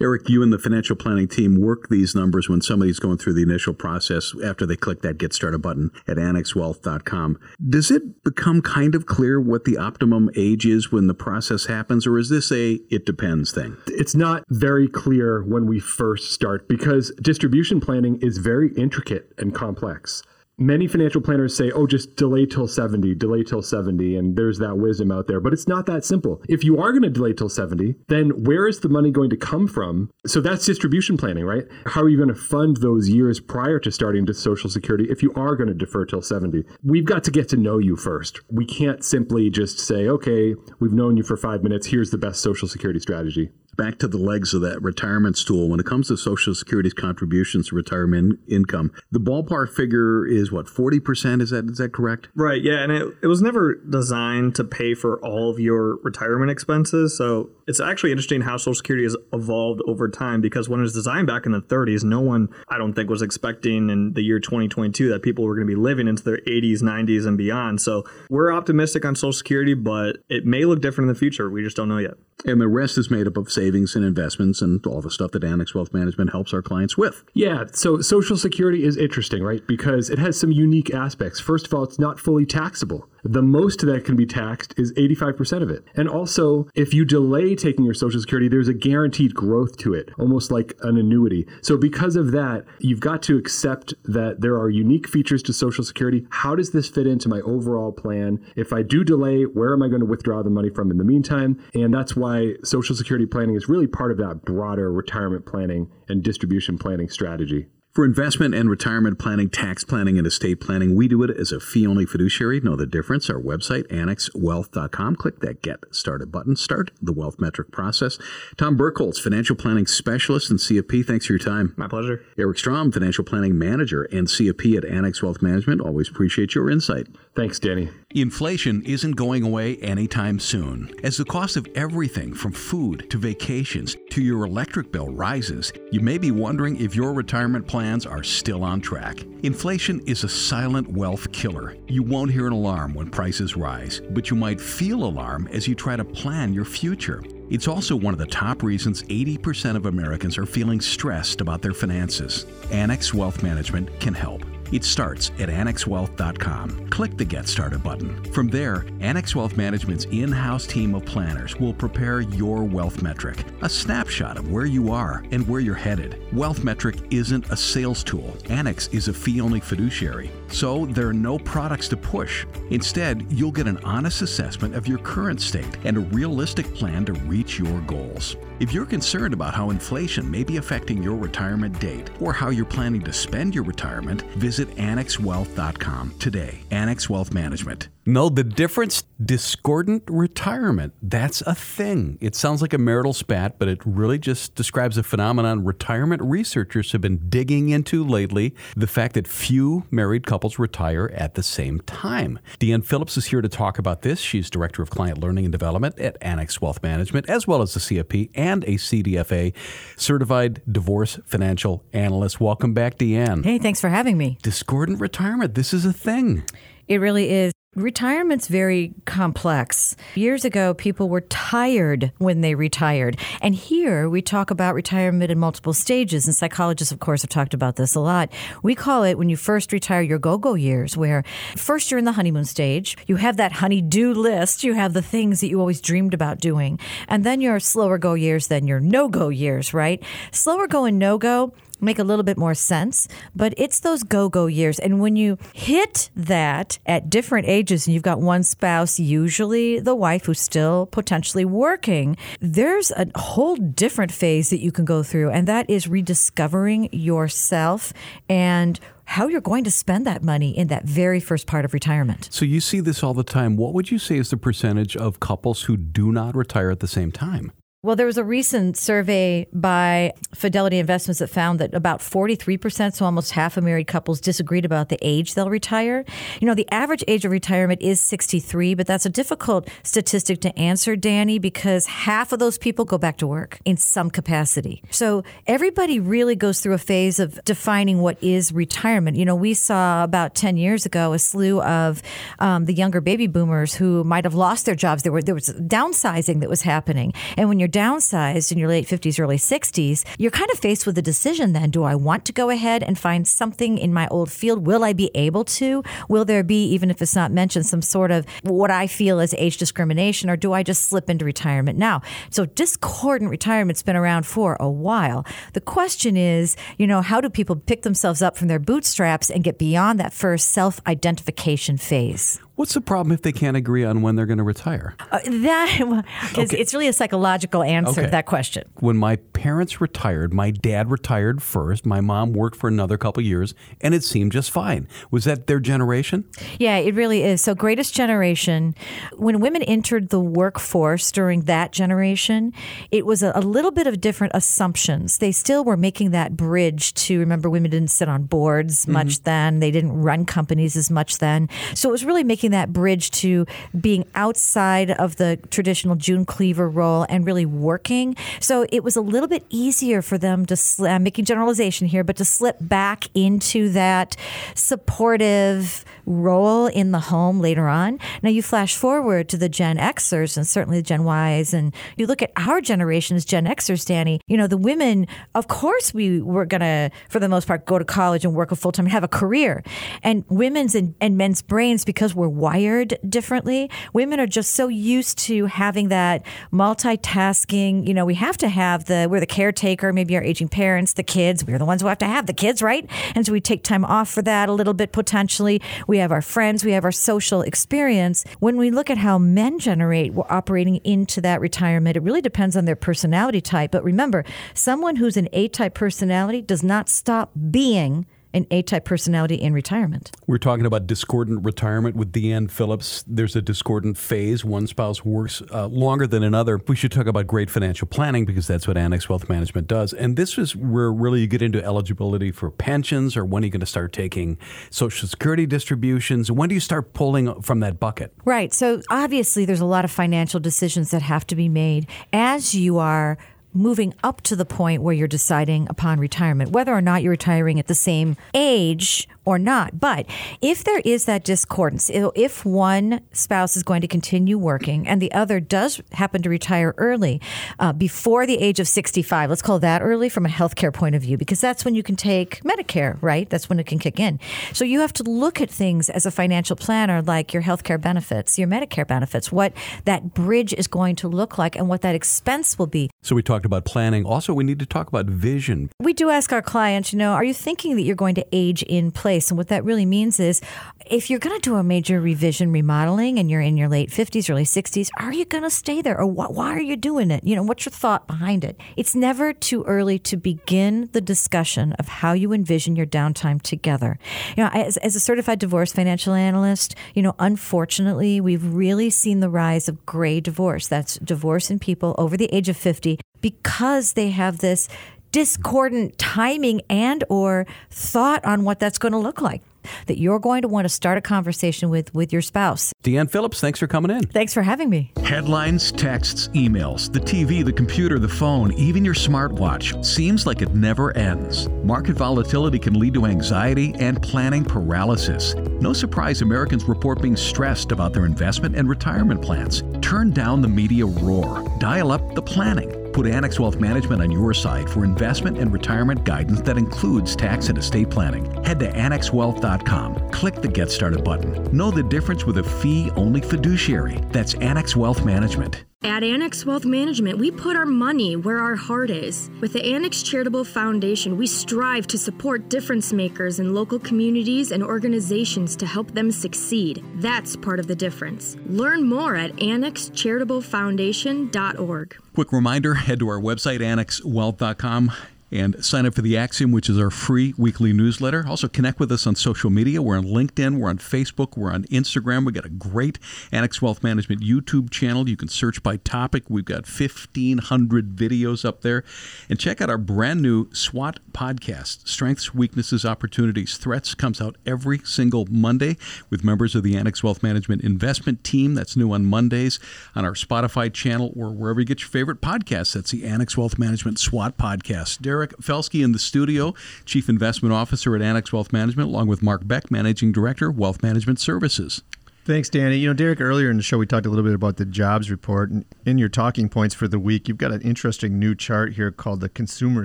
Eric, 0.00 0.28
you 0.28 0.42
and 0.42 0.52
the 0.52 0.58
financial 0.58 0.96
planning 0.96 1.28
team 1.28 1.60
work 1.60 1.88
these 1.88 2.14
numbers 2.14 2.48
when 2.48 2.60
somebody's 2.60 2.98
going 2.98 3.16
through 3.16 3.34
the 3.34 3.42
initial 3.42 3.74
process 3.74 4.32
after 4.44 4.66
they 4.66 4.76
click 4.76 5.02
that 5.02 5.18
get 5.18 5.32
started 5.32 5.62
button 5.62 5.90
at 6.08 6.16
annexwealth.com. 6.16 7.38
Does 7.68 7.90
it 7.90 8.24
become 8.24 8.60
kind 8.60 8.94
of 8.94 9.06
clear 9.06 9.40
what 9.40 9.64
the 9.64 9.78
optimum 9.78 10.30
age 10.36 10.66
is 10.66 10.90
when 10.90 11.06
the 11.06 11.14
process 11.14 11.66
happens, 11.66 12.06
or 12.06 12.18
is 12.18 12.28
this 12.28 12.50
a 12.50 12.80
it 12.90 13.06
depends 13.06 13.52
thing? 13.52 13.76
It's 13.86 14.14
not 14.16 14.42
very 14.48 14.88
clear 14.88 15.44
when 15.44 15.66
we 15.66 15.78
first 15.78 16.32
start 16.32 16.68
because 16.68 17.12
distribution 17.22 17.80
planning 17.80 18.18
is 18.20 18.38
very 18.38 18.74
intricate 18.74 19.32
and 19.38 19.54
complex 19.54 20.22
many 20.58 20.86
financial 20.86 21.20
planners 21.20 21.56
say, 21.56 21.70
oh, 21.70 21.86
just 21.86 22.16
delay 22.16 22.46
till 22.46 22.68
70, 22.68 23.14
delay 23.14 23.42
till 23.42 23.62
70, 23.62 24.16
and 24.16 24.36
there's 24.36 24.58
that 24.58 24.78
wisdom 24.78 25.10
out 25.10 25.26
there. 25.26 25.40
But 25.40 25.52
it's 25.52 25.68
not 25.68 25.86
that 25.86 26.04
simple. 26.04 26.42
If 26.48 26.64
you 26.64 26.78
are 26.78 26.92
going 26.92 27.02
to 27.02 27.10
delay 27.10 27.32
till 27.32 27.48
70, 27.48 27.96
then 28.08 28.44
where 28.44 28.66
is 28.66 28.80
the 28.80 28.88
money 28.88 29.10
going 29.10 29.30
to 29.30 29.36
come 29.36 29.66
from? 29.66 30.10
So 30.26 30.40
that's 30.40 30.66
distribution 30.66 31.16
planning, 31.16 31.44
right? 31.44 31.64
How 31.86 32.02
are 32.02 32.08
you 32.08 32.16
going 32.16 32.28
to 32.28 32.34
fund 32.34 32.78
those 32.78 33.08
years 33.08 33.40
prior 33.40 33.78
to 33.80 33.90
starting 33.90 34.26
to 34.26 34.34
Social 34.34 34.70
Security 34.70 35.06
if 35.10 35.22
you 35.22 35.32
are 35.34 35.56
going 35.56 35.68
to 35.68 35.74
defer 35.74 36.04
till 36.04 36.22
70? 36.22 36.64
We've 36.82 37.04
got 37.04 37.24
to 37.24 37.30
get 37.30 37.48
to 37.50 37.56
know 37.56 37.78
you 37.78 37.96
first. 37.96 38.40
We 38.50 38.66
can't 38.66 39.04
simply 39.04 39.50
just 39.50 39.78
say, 39.78 40.08
okay, 40.08 40.54
we've 40.80 40.92
known 40.92 41.16
you 41.16 41.22
for 41.22 41.36
five 41.36 41.62
minutes, 41.62 41.88
here's 41.88 42.10
the 42.10 42.18
best 42.18 42.40
Social 42.40 42.68
Security 42.68 43.00
strategy 43.00 43.50
back 43.76 43.98
to 43.98 44.08
the 44.08 44.18
legs 44.18 44.54
of 44.54 44.62
that 44.62 44.82
retirement 44.82 45.36
stool. 45.36 45.68
When 45.68 45.80
it 45.80 45.86
comes 45.86 46.08
to 46.08 46.16
Social 46.16 46.54
Security's 46.54 46.94
contributions 46.94 47.68
to 47.68 47.76
retirement 47.76 48.40
income, 48.48 48.92
the 49.10 49.20
ballpark 49.20 49.72
figure 49.72 50.26
is 50.26 50.52
what 50.52 50.68
forty 50.68 51.00
percent. 51.00 51.42
Is 51.42 51.50
that 51.50 51.66
is 51.66 51.78
that 51.78 51.92
correct? 51.92 52.28
Right. 52.34 52.62
Yeah, 52.62 52.82
and 52.82 52.92
it, 52.92 53.14
it 53.22 53.26
was 53.26 53.42
never 53.42 53.74
designed 53.74 54.54
to 54.56 54.64
pay 54.64 54.94
for 54.94 55.18
all 55.24 55.50
of 55.50 55.58
your 55.58 55.96
retirement 56.02 56.50
expenses. 56.50 57.16
So 57.16 57.50
it's 57.66 57.80
actually 57.80 58.12
interesting 58.12 58.42
how 58.42 58.56
Social 58.56 58.74
Security 58.74 59.04
has 59.04 59.16
evolved 59.32 59.80
over 59.86 60.08
time 60.08 60.40
because 60.40 60.68
when 60.68 60.80
it 60.80 60.82
was 60.82 60.92
designed 60.92 61.26
back 61.26 61.46
in 61.46 61.52
the 61.52 61.62
30s, 61.62 62.04
no 62.04 62.20
one 62.20 62.48
I 62.68 62.78
don't 62.78 62.94
think 62.94 63.10
was 63.10 63.22
expecting 63.22 63.90
in 63.90 64.12
the 64.12 64.22
year 64.22 64.38
2022 64.40 65.08
that 65.10 65.22
people 65.22 65.44
were 65.44 65.54
going 65.54 65.66
to 65.66 65.74
be 65.74 65.80
living 65.80 66.08
into 66.08 66.22
their 66.22 66.38
80s, 66.38 66.82
90s, 66.82 67.26
and 67.26 67.38
beyond. 67.38 67.80
So 67.80 68.04
we're 68.28 68.52
optimistic 68.52 69.04
on 69.04 69.16
Social 69.16 69.32
Security, 69.32 69.74
but 69.74 70.18
it 70.28 70.44
may 70.44 70.64
look 70.64 70.80
different 70.80 71.08
in 71.08 71.14
the 71.14 71.18
future. 71.18 71.50
We 71.50 71.62
just 71.62 71.76
don't 71.76 71.88
know 71.88 71.98
yet. 71.98 72.14
And 72.44 72.60
the 72.60 72.68
rest 72.68 72.98
is 72.98 73.10
made 73.10 73.26
up 73.26 73.36
of 73.36 73.50
savings 73.50 73.63
and 73.96 74.04
investments 74.04 74.60
and 74.60 74.84
all 74.86 75.00
the 75.00 75.10
stuff 75.10 75.30
that 75.32 75.44
Annex 75.44 75.74
Wealth 75.74 75.92
Management 75.92 76.30
helps 76.30 76.52
our 76.52 76.62
clients 76.62 76.98
with. 76.98 77.24
Yeah. 77.34 77.64
So 77.72 78.00
Social 78.00 78.36
Security 78.36 78.84
is 78.84 78.96
interesting, 78.96 79.42
right? 79.42 79.66
Because 79.66 80.10
it 80.10 80.18
has 80.18 80.38
some 80.38 80.50
unique 80.50 80.92
aspects. 80.92 81.40
First 81.40 81.66
of 81.66 81.74
all, 81.74 81.84
it's 81.84 81.98
not 81.98 82.18
fully 82.18 82.46
taxable. 82.46 83.08
The 83.24 83.42
most 83.42 83.80
that 83.86 84.04
can 84.04 84.16
be 84.16 84.26
taxed 84.26 84.74
is 84.76 84.92
85% 84.92 85.62
of 85.62 85.70
it. 85.70 85.84
And 85.96 86.08
also, 86.08 86.68
if 86.74 86.92
you 86.92 87.06
delay 87.06 87.54
taking 87.54 87.84
your 87.84 87.94
Social 87.94 88.20
Security, 88.20 88.48
there's 88.48 88.68
a 88.68 88.74
guaranteed 88.74 89.34
growth 89.34 89.78
to 89.78 89.94
it, 89.94 90.10
almost 90.18 90.50
like 90.50 90.74
an 90.82 90.98
annuity. 90.98 91.46
So, 91.62 91.78
because 91.78 92.16
of 92.16 92.32
that, 92.32 92.66
you've 92.80 93.00
got 93.00 93.22
to 93.24 93.38
accept 93.38 93.94
that 94.04 94.42
there 94.42 94.56
are 94.56 94.68
unique 94.68 95.08
features 95.08 95.42
to 95.44 95.54
Social 95.54 95.84
Security. 95.84 96.26
How 96.28 96.54
does 96.54 96.72
this 96.72 96.88
fit 96.88 97.06
into 97.06 97.30
my 97.30 97.40
overall 97.40 97.92
plan? 97.92 98.44
If 98.56 98.74
I 98.74 98.82
do 98.82 99.02
delay, 99.04 99.44
where 99.44 99.72
am 99.72 99.82
I 99.82 99.88
going 99.88 100.00
to 100.00 100.06
withdraw 100.06 100.42
the 100.42 100.50
money 100.50 100.68
from 100.68 100.90
in 100.90 100.98
the 100.98 101.04
meantime? 101.04 101.58
And 101.72 101.94
that's 101.94 102.14
why 102.14 102.54
Social 102.62 102.94
Security 102.94 103.24
planning 103.24 103.56
is 103.56 103.70
really 103.70 103.86
part 103.86 104.10
of 104.10 104.18
that 104.18 104.44
broader 104.44 104.92
retirement 104.92 105.46
planning 105.46 105.90
and 106.08 106.22
distribution 106.22 106.76
planning 106.76 107.08
strategy. 107.08 107.68
For 107.94 108.04
investment 108.04 108.56
and 108.56 108.68
retirement 108.68 109.20
planning, 109.20 109.48
tax 109.48 109.84
planning, 109.84 110.18
and 110.18 110.26
estate 110.26 110.60
planning, 110.60 110.96
we 110.96 111.06
do 111.06 111.22
it 111.22 111.30
as 111.30 111.52
a 111.52 111.60
fee 111.60 111.86
only 111.86 112.06
fiduciary. 112.06 112.58
Know 112.58 112.74
the 112.74 112.86
difference. 112.86 113.30
Our 113.30 113.40
website, 113.40 113.86
annexwealth.com. 113.86 115.14
Click 115.14 115.38
that 115.38 115.62
Get 115.62 115.78
Started 115.92 116.32
button. 116.32 116.56
Start 116.56 116.90
the 117.00 117.12
wealth 117.12 117.38
metric 117.38 117.70
process. 117.70 118.18
Tom 118.56 118.76
Burkholz, 118.76 119.20
financial 119.20 119.54
planning 119.54 119.86
specialist 119.86 120.50
and 120.50 120.58
CFP. 120.58 121.06
Thanks 121.06 121.26
for 121.26 121.34
your 121.34 121.38
time. 121.38 121.72
My 121.76 121.86
pleasure. 121.86 122.24
Eric 122.36 122.58
Strom, 122.58 122.90
financial 122.90 123.22
planning 123.22 123.56
manager 123.56 124.02
and 124.10 124.26
CFP 124.26 124.76
at 124.76 124.84
Annex 124.84 125.22
Wealth 125.22 125.40
Management. 125.40 125.80
Always 125.80 126.08
appreciate 126.08 126.56
your 126.56 126.68
insight. 126.68 127.06
Thanks, 127.36 127.60
Danny. 127.60 127.90
Inflation 128.16 128.80
isn't 128.82 129.16
going 129.16 129.42
away 129.42 129.74
anytime 129.78 130.38
soon. 130.38 130.88
As 131.02 131.16
the 131.16 131.24
cost 131.24 131.56
of 131.56 131.66
everything 131.74 132.32
from 132.32 132.52
food 132.52 133.10
to 133.10 133.18
vacations 133.18 133.96
to 134.10 134.22
your 134.22 134.44
electric 134.44 134.92
bill 134.92 135.08
rises, 135.08 135.72
you 135.90 135.98
may 135.98 136.16
be 136.16 136.30
wondering 136.30 136.80
if 136.80 136.94
your 136.94 137.12
retirement 137.12 137.66
plans 137.66 138.06
are 138.06 138.22
still 138.22 138.62
on 138.62 138.80
track. 138.80 139.24
Inflation 139.42 140.00
is 140.06 140.22
a 140.22 140.28
silent 140.28 140.88
wealth 140.88 141.32
killer. 141.32 141.76
You 141.88 142.04
won't 142.04 142.30
hear 142.30 142.46
an 142.46 142.52
alarm 142.52 142.94
when 142.94 143.10
prices 143.10 143.56
rise, 143.56 144.00
but 144.10 144.30
you 144.30 144.36
might 144.36 144.60
feel 144.60 145.02
alarm 145.02 145.48
as 145.50 145.66
you 145.66 145.74
try 145.74 145.96
to 145.96 146.04
plan 146.04 146.54
your 146.54 146.64
future. 146.64 147.20
It's 147.50 147.66
also 147.66 147.96
one 147.96 148.14
of 148.14 148.20
the 148.20 148.26
top 148.26 148.62
reasons 148.62 149.02
80% 149.02 149.74
of 149.74 149.86
Americans 149.86 150.38
are 150.38 150.46
feeling 150.46 150.80
stressed 150.80 151.40
about 151.40 151.62
their 151.62 151.74
finances. 151.74 152.46
Annex 152.70 153.12
Wealth 153.12 153.42
Management 153.42 153.98
can 153.98 154.14
help. 154.14 154.44
It 154.74 154.82
starts 154.82 155.30
at 155.38 155.48
annexwealth.com. 155.48 156.88
Click 156.88 157.16
the 157.16 157.24
Get 157.24 157.46
Started 157.46 157.84
button. 157.84 158.24
From 158.32 158.48
there, 158.48 158.84
Annex 158.98 159.36
Wealth 159.36 159.56
Management's 159.56 160.06
in 160.06 160.32
house 160.32 160.66
team 160.66 160.96
of 160.96 161.04
planners 161.04 161.54
will 161.60 161.72
prepare 161.72 162.22
your 162.22 162.64
wealth 162.64 163.00
metric, 163.00 163.44
a 163.62 163.68
snapshot 163.68 164.36
of 164.36 164.50
where 164.50 164.66
you 164.66 164.90
are 164.90 165.22
and 165.30 165.46
where 165.46 165.60
you're 165.60 165.76
headed. 165.76 166.20
Wealth 166.32 166.64
Metric 166.64 166.96
isn't 167.12 167.52
a 167.52 167.56
sales 167.56 168.02
tool, 168.02 168.36
Annex 168.50 168.88
is 168.88 169.06
a 169.06 169.14
fee 169.14 169.40
only 169.40 169.60
fiduciary. 169.60 170.32
So 170.48 170.86
there 170.86 171.06
are 171.06 171.12
no 171.12 171.38
products 171.38 171.86
to 171.88 171.96
push. 171.96 172.44
Instead, 172.70 173.24
you'll 173.30 173.52
get 173.52 173.68
an 173.68 173.78
honest 173.84 174.22
assessment 174.22 174.74
of 174.74 174.88
your 174.88 174.98
current 174.98 175.40
state 175.40 175.78
and 175.84 175.96
a 175.96 176.00
realistic 176.00 176.74
plan 176.74 177.04
to 177.04 177.12
reach 177.12 177.60
your 177.60 177.80
goals. 177.82 178.36
If 178.60 178.72
you're 178.72 178.86
concerned 178.86 179.34
about 179.34 179.52
how 179.54 179.70
inflation 179.70 180.30
may 180.30 180.44
be 180.44 180.58
affecting 180.58 181.02
your 181.02 181.16
retirement 181.16 181.78
date 181.80 182.10
or 182.20 182.32
how 182.32 182.50
you're 182.50 182.64
planning 182.64 183.02
to 183.02 183.12
spend 183.12 183.54
your 183.54 183.64
retirement, 183.64 184.22
visit 184.36 184.63
annexwealth.com 184.70 186.14
today. 186.18 186.60
Annex 186.70 187.08
Wealth 187.08 187.32
Management. 187.32 187.88
No, 188.06 188.28
the 188.28 188.44
difference 188.44 189.02
discordant 189.24 190.02
retirement. 190.08 190.92
That's 191.00 191.40
a 191.42 191.54
thing. 191.54 192.18
It 192.20 192.34
sounds 192.34 192.60
like 192.60 192.74
a 192.74 192.78
marital 192.78 193.14
spat, 193.14 193.58
but 193.58 193.68
it 193.68 193.80
really 193.84 194.18
just 194.18 194.54
describes 194.54 194.98
a 194.98 195.02
phenomenon 195.02 195.64
retirement 195.64 196.20
researchers 196.20 196.92
have 196.92 197.00
been 197.00 197.30
digging 197.30 197.70
into 197.70 198.04
lately 198.04 198.54
the 198.76 198.86
fact 198.86 199.14
that 199.14 199.26
few 199.26 199.84
married 199.90 200.26
couples 200.26 200.58
retire 200.58 201.10
at 201.14 201.34
the 201.34 201.42
same 201.42 201.80
time. 201.80 202.38
Deanne 202.60 202.84
Phillips 202.84 203.16
is 203.16 203.26
here 203.26 203.40
to 203.40 203.48
talk 203.48 203.78
about 203.78 204.02
this. 204.02 204.20
She's 204.20 204.50
Director 204.50 204.82
of 204.82 204.90
Client 204.90 205.18
Learning 205.18 205.46
and 205.46 205.52
Development 205.52 205.98
at 205.98 206.18
Annex 206.20 206.60
Wealth 206.60 206.82
Management, 206.82 207.30
as 207.30 207.46
well 207.46 207.62
as 207.62 207.72
the 207.72 207.80
CFP 207.80 208.30
and 208.34 208.64
a 208.64 208.74
CDFA 208.74 209.54
certified 209.96 210.60
divorce 210.70 211.18
financial 211.24 211.84
analyst. 211.94 212.38
Welcome 212.38 212.74
back, 212.74 212.98
Deanne. 212.98 213.44
Hey, 213.44 213.58
thanks 213.58 213.80
for 213.80 213.88
having 213.88 214.18
me. 214.18 214.36
Discordant 214.44 215.00
retirement. 215.00 215.54
This 215.54 215.72
is 215.72 215.86
a 215.86 215.92
thing. 215.92 216.42
It 216.86 217.00
really 217.00 217.30
is. 217.30 217.54
Retirement's 217.76 218.46
very 218.46 218.92
complex. 219.06 219.96
Years 220.14 220.44
ago, 220.44 220.74
people 220.74 221.08
were 221.08 221.22
tired 221.22 222.12
when 222.18 222.42
they 222.42 222.54
retired. 222.54 223.16
And 223.40 223.54
here 223.54 224.06
we 224.06 224.20
talk 224.20 224.50
about 224.50 224.74
retirement 224.74 225.30
in 225.30 225.38
multiple 225.38 225.72
stages. 225.72 226.26
And 226.26 226.36
psychologists, 226.36 226.92
of 226.92 227.00
course, 227.00 227.22
have 227.22 227.30
talked 227.30 227.54
about 227.54 227.76
this 227.76 227.94
a 227.94 228.00
lot. 228.00 228.30
We 228.62 228.74
call 228.74 229.02
it 229.02 229.16
when 229.16 229.30
you 229.30 229.38
first 229.38 229.72
retire 229.72 230.02
your 230.02 230.18
go 230.18 230.36
go 230.36 230.52
years, 230.52 230.94
where 230.94 231.24
first 231.56 231.90
you're 231.90 231.98
in 231.98 232.04
the 232.04 232.12
honeymoon 232.12 232.44
stage. 232.44 232.98
You 233.06 233.16
have 233.16 233.38
that 233.38 233.52
honey-do 233.52 234.12
list. 234.12 234.62
You 234.62 234.74
have 234.74 234.92
the 234.92 235.00
things 235.00 235.40
that 235.40 235.48
you 235.48 235.58
always 235.58 235.80
dreamed 235.80 236.12
about 236.12 236.38
doing. 236.38 236.78
And 237.08 237.24
then 237.24 237.40
your 237.40 237.58
slower 237.60 237.96
go 237.96 238.12
years, 238.12 238.48
then 238.48 238.66
your 238.66 238.78
no 238.78 239.08
go 239.08 239.30
years, 239.30 239.72
right? 239.72 240.02
Slower 240.32 240.68
go 240.68 240.84
and 240.84 240.98
no 240.98 241.16
go 241.16 241.54
make 241.84 241.98
a 241.98 242.04
little 242.04 242.22
bit 242.22 242.38
more 242.38 242.54
sense, 242.54 243.08
but 243.34 243.54
it's 243.56 243.80
those 243.80 244.02
go 244.02 244.28
go 244.28 244.46
years. 244.46 244.78
And 244.78 245.00
when 245.00 245.16
you 245.16 245.38
hit 245.52 246.10
that 246.16 246.78
at 246.86 247.10
different 247.10 247.46
ages 247.46 247.86
and 247.86 247.94
you've 247.94 248.02
got 248.02 248.20
one 248.20 248.42
spouse, 248.42 248.98
usually 248.98 249.80
the 249.80 249.94
wife 249.94 250.26
who's 250.26 250.40
still 250.40 250.86
potentially 250.86 251.44
working, 251.44 252.16
there's 252.40 252.90
a 252.92 253.06
whole 253.16 253.56
different 253.56 254.12
phase 254.12 254.50
that 254.50 254.60
you 254.60 254.72
can 254.72 254.84
go 254.84 255.02
through, 255.02 255.30
and 255.30 255.46
that 255.48 255.68
is 255.68 255.88
rediscovering 255.88 256.88
yourself 256.92 257.92
and 258.28 258.80
how 259.06 259.28
you're 259.28 259.40
going 259.40 259.64
to 259.64 259.70
spend 259.70 260.06
that 260.06 260.22
money 260.22 260.56
in 260.56 260.68
that 260.68 260.84
very 260.84 261.20
first 261.20 261.46
part 261.46 261.64
of 261.64 261.74
retirement. 261.74 262.28
So 262.30 262.44
you 262.44 262.60
see 262.60 262.80
this 262.80 263.02
all 263.02 263.14
the 263.14 263.22
time. 263.22 263.56
What 263.56 263.74
would 263.74 263.90
you 263.90 263.98
say 263.98 264.16
is 264.16 264.30
the 264.30 264.36
percentage 264.36 264.96
of 264.96 265.20
couples 265.20 265.64
who 265.64 265.76
do 265.76 266.10
not 266.10 266.34
retire 266.34 266.70
at 266.70 266.80
the 266.80 266.88
same 266.88 267.12
time? 267.12 267.52
Well, 267.84 267.96
there 267.96 268.06
was 268.06 268.16
a 268.16 268.24
recent 268.24 268.78
survey 268.78 269.46
by 269.52 270.14
Fidelity 270.34 270.78
Investments 270.78 271.18
that 271.18 271.28
found 271.28 271.58
that 271.58 271.74
about 271.74 272.00
43%, 272.00 272.94
so 272.94 273.04
almost 273.04 273.32
half 273.32 273.58
of 273.58 273.64
married 273.64 273.88
couples, 273.88 274.22
disagreed 274.22 274.64
about 274.64 274.88
the 274.88 274.96
age 275.02 275.34
they'll 275.34 275.50
retire. 275.50 276.06
You 276.40 276.46
know, 276.46 276.54
the 276.54 276.66
average 276.70 277.04
age 277.06 277.26
of 277.26 277.30
retirement 277.30 277.82
is 277.82 278.00
63, 278.00 278.72
but 278.72 278.86
that's 278.86 279.04
a 279.04 279.10
difficult 279.10 279.68
statistic 279.82 280.40
to 280.40 280.58
answer, 280.58 280.96
Danny, 280.96 281.38
because 281.38 281.84
half 281.84 282.32
of 282.32 282.38
those 282.38 282.56
people 282.56 282.86
go 282.86 282.96
back 282.96 283.18
to 283.18 283.26
work 283.26 283.60
in 283.66 283.76
some 283.76 284.08
capacity. 284.08 284.82
So 284.90 285.22
everybody 285.46 286.00
really 286.00 286.36
goes 286.36 286.60
through 286.60 286.72
a 286.72 286.78
phase 286.78 287.20
of 287.20 287.38
defining 287.44 288.00
what 288.00 288.16
is 288.22 288.50
retirement. 288.50 289.18
You 289.18 289.26
know, 289.26 289.36
we 289.36 289.52
saw 289.52 290.04
about 290.04 290.34
10 290.34 290.56
years 290.56 290.86
ago 290.86 291.12
a 291.12 291.18
slew 291.18 291.60
of 291.60 292.00
um, 292.38 292.64
the 292.64 292.72
younger 292.72 293.02
baby 293.02 293.26
boomers 293.26 293.74
who 293.74 294.04
might 294.04 294.24
have 294.24 294.34
lost 294.34 294.64
their 294.64 294.74
jobs. 294.74 295.02
There, 295.02 295.12
were, 295.12 295.20
there 295.20 295.34
was 295.34 295.50
downsizing 295.50 296.40
that 296.40 296.48
was 296.48 296.62
happening. 296.62 297.12
And 297.36 297.50
when 297.50 297.58
you're 297.58 297.73
downsized 297.74 298.52
in 298.52 298.58
your 298.58 298.68
late 298.68 298.86
50s, 298.86 299.18
early 299.18 299.36
60s, 299.36 300.04
you're 300.16 300.30
kind 300.30 300.50
of 300.52 300.58
faced 300.60 300.86
with 300.86 300.96
a 300.96 301.02
decision 301.02 301.52
then. 301.54 301.70
Do 301.70 301.82
I 301.82 301.96
want 301.96 302.24
to 302.26 302.32
go 302.32 302.48
ahead 302.48 302.84
and 302.84 302.96
find 302.96 303.26
something 303.26 303.78
in 303.78 303.92
my 303.92 304.06
old 304.08 304.30
field? 304.30 304.64
Will 304.64 304.84
I 304.84 304.92
be 304.92 305.10
able 305.16 305.44
to? 305.58 305.82
Will 306.08 306.24
there 306.24 306.44
be, 306.44 306.64
even 306.68 306.88
if 306.88 307.02
it's 307.02 307.16
not 307.16 307.32
mentioned, 307.32 307.66
some 307.66 307.82
sort 307.82 308.12
of 308.12 308.26
what 308.44 308.70
I 308.70 308.86
feel 308.86 309.18
is 309.18 309.34
age 309.38 309.56
discrimination, 309.56 310.30
or 310.30 310.36
do 310.36 310.52
I 310.52 310.62
just 310.62 310.86
slip 310.86 311.10
into 311.10 311.24
retirement 311.24 311.76
now? 311.76 312.00
So, 312.30 312.46
discordant 312.46 313.30
retirement's 313.30 313.82
been 313.82 313.96
around 313.96 314.24
for 314.24 314.56
a 314.60 314.70
while. 314.70 315.26
The 315.54 315.60
question 315.60 316.16
is, 316.16 316.56
you 316.78 316.86
know, 316.86 317.02
how 317.02 317.20
do 317.20 317.28
people 317.28 317.56
pick 317.56 317.82
themselves 317.82 318.22
up 318.22 318.36
from 318.36 318.46
their 318.46 318.60
bootstraps 318.60 319.30
and 319.30 319.42
get 319.42 319.58
beyond 319.58 319.98
that 319.98 320.12
first 320.12 320.50
self 320.50 320.80
identification 320.86 321.76
phase? 321.76 322.40
What's 322.56 322.74
the 322.74 322.80
problem 322.80 323.10
if 323.12 323.22
they 323.22 323.32
can't 323.32 323.56
agree 323.56 323.82
on 323.84 324.00
when 324.00 324.14
they're 324.14 324.26
going 324.26 324.38
to 324.38 324.44
retire? 324.44 324.94
Uh, 325.10 325.18
that 325.24 326.04
Okay. 326.38 326.56
it's 326.56 326.72
really 326.72 326.86
a 326.86 326.92
psychological 326.92 327.64
answer 327.64 327.90
Okay. 328.00 328.02
to 328.04 328.10
that 328.12 328.26
question. 328.26 328.64
When 328.78 328.96
my 328.96 329.16
parents 329.16 329.80
retired, 329.80 330.32
my 330.32 330.52
dad 330.52 330.88
retired 330.88 331.42
first. 331.42 331.84
My 331.84 332.00
mom 332.00 332.32
worked 332.32 332.56
for 332.56 332.68
another 332.68 332.96
couple 332.96 333.22
years, 333.24 333.54
and 333.80 333.92
it 333.92 334.04
seemed 334.04 334.30
just 334.30 334.52
fine. 334.52 334.86
Was 335.10 335.24
that 335.24 335.48
their 335.48 335.58
generation? 335.58 336.24
Yeah, 336.60 336.76
it 336.76 336.94
really 336.94 337.24
is. 337.24 337.40
So, 337.42 337.56
greatest 337.56 337.92
generation, 337.92 338.76
when 339.16 339.40
women 339.40 339.62
entered 339.64 340.10
the 340.10 340.20
workforce 340.20 341.10
during 341.10 341.42
that 341.42 341.72
generation, 341.72 342.52
it 342.92 343.04
was 343.04 343.22
a, 343.24 343.32
a 343.34 343.40
little 343.40 343.72
bit 343.72 343.88
of 343.88 344.00
different 344.00 344.32
assumptions. 344.34 345.18
They 345.18 345.32
still 345.32 345.64
were 345.64 345.76
making 345.76 346.12
that 346.12 346.36
bridge 346.36 346.94
to 346.94 347.18
remember 347.18 347.50
women 347.50 347.72
didn't 347.72 347.90
sit 347.90 348.08
on 348.08 348.24
boards 348.24 348.86
much 348.86 349.22
then, 349.24 349.58
they 349.58 349.72
didn't 349.72 349.92
run 349.92 350.24
companies 350.24 350.76
as 350.76 350.88
much 350.90 351.18
then. 351.18 351.48
So, 351.74 351.88
it 351.88 351.92
was 351.92 352.04
really 352.04 352.22
making 352.22 352.43
that 352.52 352.72
bridge 352.72 353.10
to 353.12 353.46
being 353.78 354.06
outside 354.14 354.90
of 354.90 355.16
the 355.16 355.38
traditional 355.50 355.96
June 355.96 356.24
Cleaver 356.24 356.68
role 356.68 357.06
and 357.08 357.26
really 357.26 357.46
working. 357.46 358.16
So, 358.40 358.66
it 358.70 358.82
was 358.82 358.96
a 358.96 359.00
little 359.00 359.28
bit 359.28 359.44
easier 359.50 360.02
for 360.02 360.18
them 360.18 360.46
to, 360.46 360.56
sl- 360.56 360.86
I'm 360.86 361.02
making 361.02 361.24
generalization 361.24 361.86
here, 361.86 362.04
but 362.04 362.16
to 362.16 362.24
slip 362.24 362.56
back 362.60 363.08
into 363.14 363.68
that 363.70 364.16
supportive 364.54 365.84
role 366.06 366.66
in 366.66 366.92
the 366.92 367.00
home 367.00 367.40
later 367.40 367.68
on. 367.68 367.98
Now 368.22 368.30
you 368.30 368.42
flash 368.42 368.76
forward 368.76 369.28
to 369.30 369.36
the 369.36 369.48
Gen 369.48 369.78
Xers 369.78 370.36
and 370.36 370.46
certainly 370.46 370.78
the 370.78 370.82
Gen 370.82 371.06
Ys, 371.06 371.54
and 371.54 371.74
you 371.96 372.06
look 372.06 372.22
at 372.22 372.30
our 372.36 372.60
generation 372.60 373.16
as 373.16 373.24
Gen 373.24 373.46
Xers, 373.46 373.86
Danny. 373.86 374.20
You 374.26 374.36
know, 374.36 374.46
the 374.46 374.56
women, 374.56 375.06
of 375.34 375.48
course, 375.48 375.94
we 375.94 376.20
were 376.20 376.44
going 376.44 376.60
to, 376.60 376.90
for 377.08 377.18
the 377.18 377.28
most 377.28 377.46
part, 377.46 377.66
go 377.66 377.78
to 377.78 377.84
college 377.84 378.24
and 378.24 378.34
work 378.34 378.52
a 378.52 378.56
full 378.56 378.72
time 378.72 378.86
and 378.86 378.92
have 378.92 379.04
a 379.04 379.08
career. 379.08 379.62
And 380.02 380.24
women's 380.28 380.74
and, 380.74 380.94
and 381.00 381.16
men's 381.16 381.42
brains, 381.42 381.84
because 381.84 382.14
we're 382.14 382.28
wired 382.36 382.98
differently, 383.08 383.70
women 383.92 384.20
are 384.20 384.26
just 384.26 384.54
so 384.54 384.68
used 384.68 385.18
to 385.18 385.46
having 385.46 385.88
that 385.88 386.24
multitasking. 386.52 387.86
You 387.86 387.94
know, 387.94 388.04
we 388.04 388.14
have 388.14 388.36
to 388.38 388.48
have 388.48 388.86
the, 388.86 389.06
we're 389.10 389.20
the 389.20 389.26
caretaker, 389.26 389.92
maybe 389.92 390.16
our 390.16 390.22
aging 390.22 390.48
parents, 390.48 390.94
the 390.94 391.02
kids, 391.02 391.44
we're 391.44 391.58
the 391.58 391.64
ones 391.64 391.82
who 391.82 391.88
have 391.88 391.98
to 391.98 392.06
have 392.06 392.26
the 392.26 392.32
kids, 392.32 392.62
right? 392.62 392.88
And 393.14 393.24
so 393.24 393.32
we 393.32 393.40
take 393.40 393.62
time 393.62 393.84
off 393.84 394.10
for 394.10 394.22
that 394.22 394.48
a 394.48 394.52
little 394.52 394.74
bit 394.74 394.92
potentially. 394.92 395.60
We 395.86 395.98
have 395.98 396.12
our 396.12 396.22
friends, 396.22 396.64
we 396.64 396.72
have 396.72 396.84
our 396.84 396.92
social 396.92 397.42
experience. 397.42 398.24
When 398.40 398.56
we 398.56 398.70
look 398.70 398.90
at 398.90 398.98
how 398.98 399.18
men 399.18 399.58
generate, 399.58 400.14
we're 400.14 400.24
operating 400.28 400.76
into 400.76 401.20
that 401.22 401.40
retirement. 401.40 401.96
It 401.96 402.02
really 402.02 402.20
depends 402.20 402.56
on 402.56 402.64
their 402.64 402.76
personality 402.76 403.40
type. 403.40 403.70
But 403.70 403.84
remember, 403.84 404.24
someone 404.54 404.96
who's 404.96 405.16
an 405.16 405.28
A 405.32 405.48
type 405.48 405.74
personality 405.74 406.42
does 406.42 406.62
not 406.62 406.88
stop 406.88 407.30
being 407.50 408.06
an 408.34 408.46
A 408.50 408.62
type 408.62 408.84
personality 408.84 409.36
in 409.36 409.54
retirement. 409.54 410.10
We're 410.26 410.38
talking 410.38 410.66
about 410.66 410.86
discordant 410.86 411.44
retirement 411.44 411.96
with 411.96 412.12
Deanne 412.12 412.50
Phillips. 412.50 413.04
There's 413.06 413.36
a 413.36 413.40
discordant 413.40 413.96
phase. 413.96 414.44
One 414.44 414.66
spouse 414.66 415.04
works 415.04 415.42
uh, 415.52 415.68
longer 415.68 416.06
than 416.06 416.22
another. 416.22 416.60
We 416.66 416.76
should 416.76 416.92
talk 416.92 417.06
about 417.06 417.26
great 417.26 417.48
financial 417.48 417.86
planning 417.86 418.24
because 418.24 418.46
that's 418.46 418.66
what 418.66 418.76
Annex 418.76 419.08
Wealth 419.08 419.28
Management 419.28 419.68
does. 419.68 419.92
And 419.92 420.16
this 420.16 420.36
is 420.36 420.56
where 420.56 420.92
really 420.92 421.20
you 421.20 421.26
get 421.26 421.42
into 421.42 421.64
eligibility 421.64 422.32
for 422.32 422.50
pensions 422.50 423.16
or 423.16 423.24
when 423.24 423.42
are 423.42 423.46
you 423.46 423.52
going 423.52 423.60
to 423.60 423.66
start 423.66 423.92
taking 423.92 424.36
Social 424.70 425.08
Security 425.08 425.46
distributions? 425.46 426.30
When 426.30 426.48
do 426.48 426.54
you 426.54 426.60
start 426.60 426.92
pulling 426.92 427.40
from 427.42 427.60
that 427.60 427.78
bucket? 427.78 428.12
Right. 428.24 428.52
So 428.52 428.82
obviously, 428.90 429.44
there's 429.44 429.60
a 429.60 429.64
lot 429.64 429.84
of 429.84 429.90
financial 429.90 430.40
decisions 430.40 430.90
that 430.90 431.02
have 431.02 431.26
to 431.28 431.36
be 431.36 431.48
made 431.48 431.86
as 432.12 432.54
you 432.54 432.78
are 432.78 433.16
moving 433.54 433.94
up 434.02 434.20
to 434.22 434.36
the 434.36 434.44
point 434.44 434.82
where 434.82 434.94
you're 434.94 435.08
deciding 435.08 435.68
upon 435.70 436.00
retirement, 436.00 436.50
whether 436.50 436.72
or 436.72 436.82
not 436.82 437.02
you're 437.02 437.12
retiring 437.12 437.58
at 437.58 437.68
the 437.68 437.74
same 437.74 438.16
age 438.34 439.08
or 439.24 439.38
not. 439.38 439.80
But 439.80 440.06
if 440.40 440.64
there 440.64 440.80
is 440.84 441.04
that 441.06 441.24
discordance, 441.24 441.90
if 441.90 442.44
one 442.44 443.00
spouse 443.12 443.56
is 443.56 443.62
going 443.62 443.80
to 443.80 443.88
continue 443.88 444.38
working 444.38 444.86
and 444.86 445.00
the 445.00 445.12
other 445.12 445.40
does 445.40 445.80
happen 445.92 446.22
to 446.22 446.28
retire 446.28 446.74
early, 446.76 447.20
uh, 447.58 447.72
before 447.72 448.26
the 448.26 448.36
age 448.38 448.60
of 448.60 448.68
65, 448.68 449.30
let's 449.30 449.42
call 449.42 449.58
that 449.60 449.82
early 449.82 450.08
from 450.08 450.26
a 450.26 450.28
healthcare 450.28 450.72
point 450.72 450.94
of 450.94 451.02
view, 451.02 451.16
because 451.16 451.40
that's 451.40 451.64
when 451.64 451.74
you 451.74 451.82
can 451.82 451.96
take 451.96 452.42
Medicare, 452.42 452.98
right? 453.00 453.28
That's 453.30 453.48
when 453.48 453.58
it 453.58 453.66
can 453.66 453.78
kick 453.78 453.98
in. 453.98 454.20
So 454.52 454.64
you 454.64 454.80
have 454.80 454.92
to 454.94 455.02
look 455.02 455.40
at 455.40 455.50
things 455.50 455.88
as 455.90 456.06
a 456.06 456.10
financial 456.10 456.56
planner, 456.56 457.02
like 457.02 457.32
your 457.32 457.42
healthcare 457.42 457.80
benefits, 457.80 458.38
your 458.38 458.48
Medicare 458.48 458.86
benefits, 458.86 459.32
what 459.32 459.52
that 459.84 460.14
bridge 460.14 460.52
is 460.54 460.66
going 460.66 460.96
to 460.96 461.08
look 461.08 461.38
like, 461.38 461.56
and 461.56 461.68
what 461.68 461.82
that 461.82 461.94
expense 461.94 462.58
will 462.58 462.66
be. 462.66 462.90
So 463.02 463.14
we 463.14 463.22
talked 463.22 463.46
about 463.46 463.64
planning. 463.64 464.04
Also, 464.04 464.34
we 464.34 464.44
need 464.44 464.58
to 464.58 464.66
talk 464.66 464.88
about 464.88 465.06
vision. 465.06 465.70
We 465.80 465.92
do 465.92 466.10
ask 466.10 466.32
our 466.32 466.42
clients, 466.42 466.92
you 466.92 466.98
know, 466.98 467.12
are 467.12 467.24
you 467.24 467.34
thinking 467.34 467.76
that 467.76 467.82
you're 467.82 467.96
going 467.96 468.14
to 468.16 468.26
age 468.32 468.62
in 468.64 468.90
place? 468.90 469.13
And 469.14 469.38
what 469.38 469.48
that 469.48 469.64
really 469.64 469.86
means 469.86 470.18
is 470.20 470.40
if 470.86 471.08
you're 471.08 471.18
going 471.18 471.34
to 471.34 471.40
do 471.40 471.56
a 471.56 471.62
major 471.62 472.00
revision 472.00 472.52
remodeling 472.52 473.18
and 473.18 473.30
you're 473.30 473.40
in 473.40 473.56
your 473.56 473.68
late 473.68 473.90
50s, 473.90 474.28
early 474.28 474.44
60s, 474.44 474.88
are 474.98 475.12
you 475.12 475.24
going 475.24 475.44
to 475.44 475.50
stay 475.50 475.80
there 475.80 475.98
or 475.98 476.06
wh- 476.06 476.30
why 476.30 476.52
are 476.52 476.60
you 476.60 476.76
doing 476.76 477.10
it? 477.10 477.24
You 477.24 477.36
know, 477.36 477.42
what's 477.42 477.64
your 477.64 477.72
thought 477.72 478.06
behind 478.06 478.44
it? 478.44 478.60
It's 478.76 478.94
never 478.94 479.32
too 479.32 479.62
early 479.64 479.98
to 480.00 480.16
begin 480.16 480.88
the 480.92 481.00
discussion 481.00 481.72
of 481.74 481.88
how 481.88 482.12
you 482.12 482.32
envision 482.32 482.76
your 482.76 482.86
downtime 482.86 483.40
together. 483.40 483.98
You 484.36 484.44
know, 484.44 484.50
as, 484.52 484.76
as 484.78 484.96
a 484.96 485.00
certified 485.00 485.38
divorce 485.38 485.72
financial 485.72 486.14
analyst, 486.14 486.74
you 486.94 487.02
know, 487.02 487.14
unfortunately, 487.18 488.20
we've 488.20 488.44
really 488.44 488.90
seen 488.90 489.20
the 489.20 489.30
rise 489.30 489.68
of 489.68 489.86
gray 489.86 490.20
divorce. 490.20 490.68
That's 490.68 490.98
divorce 490.98 491.50
in 491.50 491.58
people 491.58 491.94
over 491.98 492.16
the 492.16 492.32
age 492.34 492.48
of 492.48 492.56
50 492.56 492.98
because 493.20 493.94
they 493.94 494.10
have 494.10 494.38
this 494.38 494.68
discordant 495.14 495.96
timing 495.96 496.60
and 496.68 497.04
or 497.08 497.46
thought 497.70 498.24
on 498.24 498.42
what 498.42 498.58
that's 498.58 498.78
going 498.78 498.90
to 498.90 498.98
look 498.98 499.22
like 499.22 499.42
that 499.86 499.96
you're 499.96 500.18
going 500.18 500.42
to 500.42 500.48
want 500.48 500.64
to 500.64 500.68
start 500.68 500.98
a 500.98 501.00
conversation 501.00 501.70
with 501.70 501.94
with 501.94 502.12
your 502.12 502.20
spouse. 502.20 502.72
Deanne 502.82 503.08
Phillips, 503.08 503.40
thanks 503.40 503.60
for 503.60 503.68
coming 503.68 503.92
in. 503.92 504.02
Thanks 504.08 504.34
for 504.34 504.42
having 504.42 504.68
me. 504.68 504.90
Headlines, 505.04 505.70
texts, 505.70 506.26
emails, 506.34 506.92
the 506.92 506.98
TV, 506.98 507.44
the 507.44 507.52
computer, 507.52 508.00
the 508.00 508.08
phone, 508.08 508.52
even 508.54 508.84
your 508.84 508.92
smartwatch. 508.92 509.84
Seems 509.84 510.26
like 510.26 510.42
it 510.42 510.52
never 510.52 510.90
ends. 510.96 511.48
Market 511.62 511.94
volatility 511.94 512.58
can 512.58 512.76
lead 512.76 512.94
to 512.94 513.06
anxiety 513.06 513.72
and 513.78 514.02
planning 514.02 514.44
paralysis. 514.44 515.36
No 515.60 515.72
surprise 515.72 516.22
Americans 516.22 516.64
report 516.64 517.00
being 517.00 517.16
stressed 517.16 517.70
about 517.70 517.92
their 517.92 518.04
investment 518.04 518.56
and 518.56 518.68
retirement 518.68 519.22
plans. 519.22 519.62
Turn 519.80 520.10
down 520.10 520.42
the 520.42 520.48
media 520.48 520.84
roar. 520.84 521.48
Dial 521.60 521.92
up 521.92 522.16
the 522.16 522.22
planning. 522.22 522.83
Put 522.94 523.08
Annex 523.08 523.40
Wealth 523.40 523.58
Management 523.58 524.00
on 524.02 524.12
your 524.12 524.32
side 524.32 524.70
for 524.70 524.84
investment 524.84 525.36
and 525.36 525.52
retirement 525.52 526.04
guidance 526.04 526.40
that 526.42 526.56
includes 526.56 527.16
tax 527.16 527.48
and 527.48 527.58
estate 527.58 527.90
planning. 527.90 528.24
Head 528.44 528.60
to 528.60 528.70
annexwealth.com. 528.70 530.10
Click 530.10 530.36
the 530.36 530.46
Get 530.46 530.70
Started 530.70 531.02
button. 531.02 531.44
Know 531.50 531.72
the 531.72 531.82
difference 531.82 532.24
with 532.24 532.38
a 532.38 532.44
fee 532.44 532.92
only 532.94 533.20
fiduciary. 533.20 533.98
That's 534.12 534.34
Annex 534.34 534.76
Wealth 534.76 535.04
Management. 535.04 535.64
At 535.84 536.02
Annex 536.02 536.44
Wealth 536.46 536.64
Management, 536.64 537.18
we 537.18 537.30
put 537.30 537.56
our 537.56 537.66
money 537.66 538.16
where 538.16 538.38
our 538.38 538.56
heart 538.56 538.88
is. 538.88 539.30
With 539.42 539.52
the 539.52 539.62
Annex 539.62 540.02
Charitable 540.02 540.44
Foundation, 540.44 541.18
we 541.18 541.26
strive 541.26 541.86
to 541.88 541.98
support 541.98 542.48
difference 542.48 542.90
makers 542.90 543.38
in 543.38 543.52
local 543.52 543.78
communities 543.78 544.50
and 544.50 544.62
organizations 544.62 545.56
to 545.56 545.66
help 545.66 545.92
them 545.92 546.10
succeed. 546.10 546.82
That's 546.94 547.36
part 547.36 547.60
of 547.60 547.66
the 547.66 547.76
difference. 547.76 548.38
Learn 548.46 548.88
more 548.88 549.14
at 549.14 549.32
annexcharitablefoundation.org. 549.32 551.96
Quick 552.14 552.32
reminder 552.32 552.74
head 552.74 553.00
to 553.00 553.08
our 553.08 553.20
website, 553.20 553.60
annexwealth.com 553.60 554.90
and 555.34 555.62
sign 555.64 555.84
up 555.84 555.94
for 555.94 556.02
the 556.02 556.16
Axiom, 556.16 556.52
which 556.52 556.70
is 556.70 556.78
our 556.78 556.90
free 556.90 557.34
weekly 557.36 557.72
newsletter. 557.72 558.24
Also, 558.28 558.46
connect 558.46 558.78
with 558.78 558.92
us 558.92 559.04
on 559.04 559.16
social 559.16 559.50
media. 559.50 559.82
We're 559.82 559.98
on 559.98 560.04
LinkedIn, 560.04 560.58
we're 560.58 560.70
on 560.70 560.78
Facebook, 560.78 561.36
we're 561.36 561.52
on 561.52 561.64
Instagram. 561.64 562.24
We 562.24 562.30
got 562.30 562.46
a 562.46 562.50
great 562.50 563.00
Annex 563.32 563.60
Wealth 563.60 563.82
Management 563.82 564.22
YouTube 564.22 564.70
channel. 564.70 565.08
You 565.08 565.16
can 565.16 565.28
search 565.28 565.60
by 565.62 565.78
topic. 565.78 566.24
We've 566.28 566.44
got 566.44 566.68
1,500 566.68 567.96
videos 567.96 568.44
up 568.44 568.60
there. 568.60 568.84
And 569.28 569.38
check 569.38 569.60
out 569.60 569.68
our 569.68 569.78
brand 569.78 570.22
new 570.22 570.48
SWOT 570.52 571.00
podcast 571.12 571.88
Strengths, 571.88 572.32
Weaknesses, 572.32 572.84
Opportunities, 572.84 573.56
Threats. 573.56 573.94
Comes 573.94 574.20
out 574.20 574.36
every 574.46 574.78
single 574.84 575.26
Monday 575.28 575.76
with 576.10 576.22
members 576.22 576.54
of 576.54 576.62
the 576.62 576.76
Annex 576.76 577.02
Wealth 577.02 577.24
Management 577.24 577.62
investment 577.62 578.22
team. 578.22 578.54
That's 578.54 578.76
new 578.76 578.92
on 578.92 579.04
Mondays 579.04 579.58
on 579.96 580.04
our 580.04 580.14
Spotify 580.14 580.72
channel 580.72 581.12
or 581.16 581.30
wherever 581.30 581.58
you 581.58 581.66
get 581.66 581.80
your 581.80 581.88
favorite 581.88 582.20
podcasts. 582.20 582.74
That's 582.74 582.92
the 582.92 583.04
Annex 583.04 583.36
Wealth 583.36 583.58
Management 583.58 583.98
SWOT 583.98 584.36
podcast. 584.38 585.00
Derek 585.00 585.23
Felske 585.32 585.82
in 585.82 585.92
the 585.92 585.98
studio, 585.98 586.54
Chief 586.84 587.08
Investment 587.08 587.52
Officer 587.52 587.94
at 587.96 588.02
Annex 588.02 588.32
Wealth 588.32 588.52
Management, 588.52 588.88
along 588.88 589.08
with 589.08 589.22
Mark 589.22 589.46
Beck, 589.46 589.70
Managing 589.70 590.12
Director, 590.12 590.50
Wealth 590.50 590.82
Management 590.82 591.20
Services. 591.20 591.82
Thanks, 592.24 592.48
Danny. 592.48 592.76
You 592.76 592.88
know, 592.88 592.94
Derek, 592.94 593.20
earlier 593.20 593.50
in 593.50 593.58
the 593.58 593.62
show, 593.62 593.76
we 593.76 593.86
talked 593.86 594.06
a 594.06 594.08
little 594.08 594.24
bit 594.24 594.32
about 594.32 594.56
the 594.56 594.64
jobs 594.64 595.10
report. 595.10 595.50
And 595.50 595.66
in 595.84 595.98
your 595.98 596.08
talking 596.08 596.48
points 596.48 596.74
for 596.74 596.88
the 596.88 596.98
week, 596.98 597.28
you've 597.28 597.36
got 597.36 597.52
an 597.52 597.60
interesting 597.60 598.18
new 598.18 598.34
chart 598.34 598.72
here 598.72 598.90
called 598.90 599.20
the 599.20 599.28
Consumer 599.28 599.84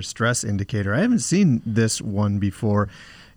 Stress 0.00 0.42
Indicator. 0.42 0.94
I 0.94 1.00
haven't 1.00 1.18
seen 1.18 1.60
this 1.66 2.00
one 2.00 2.38
before. 2.38 2.88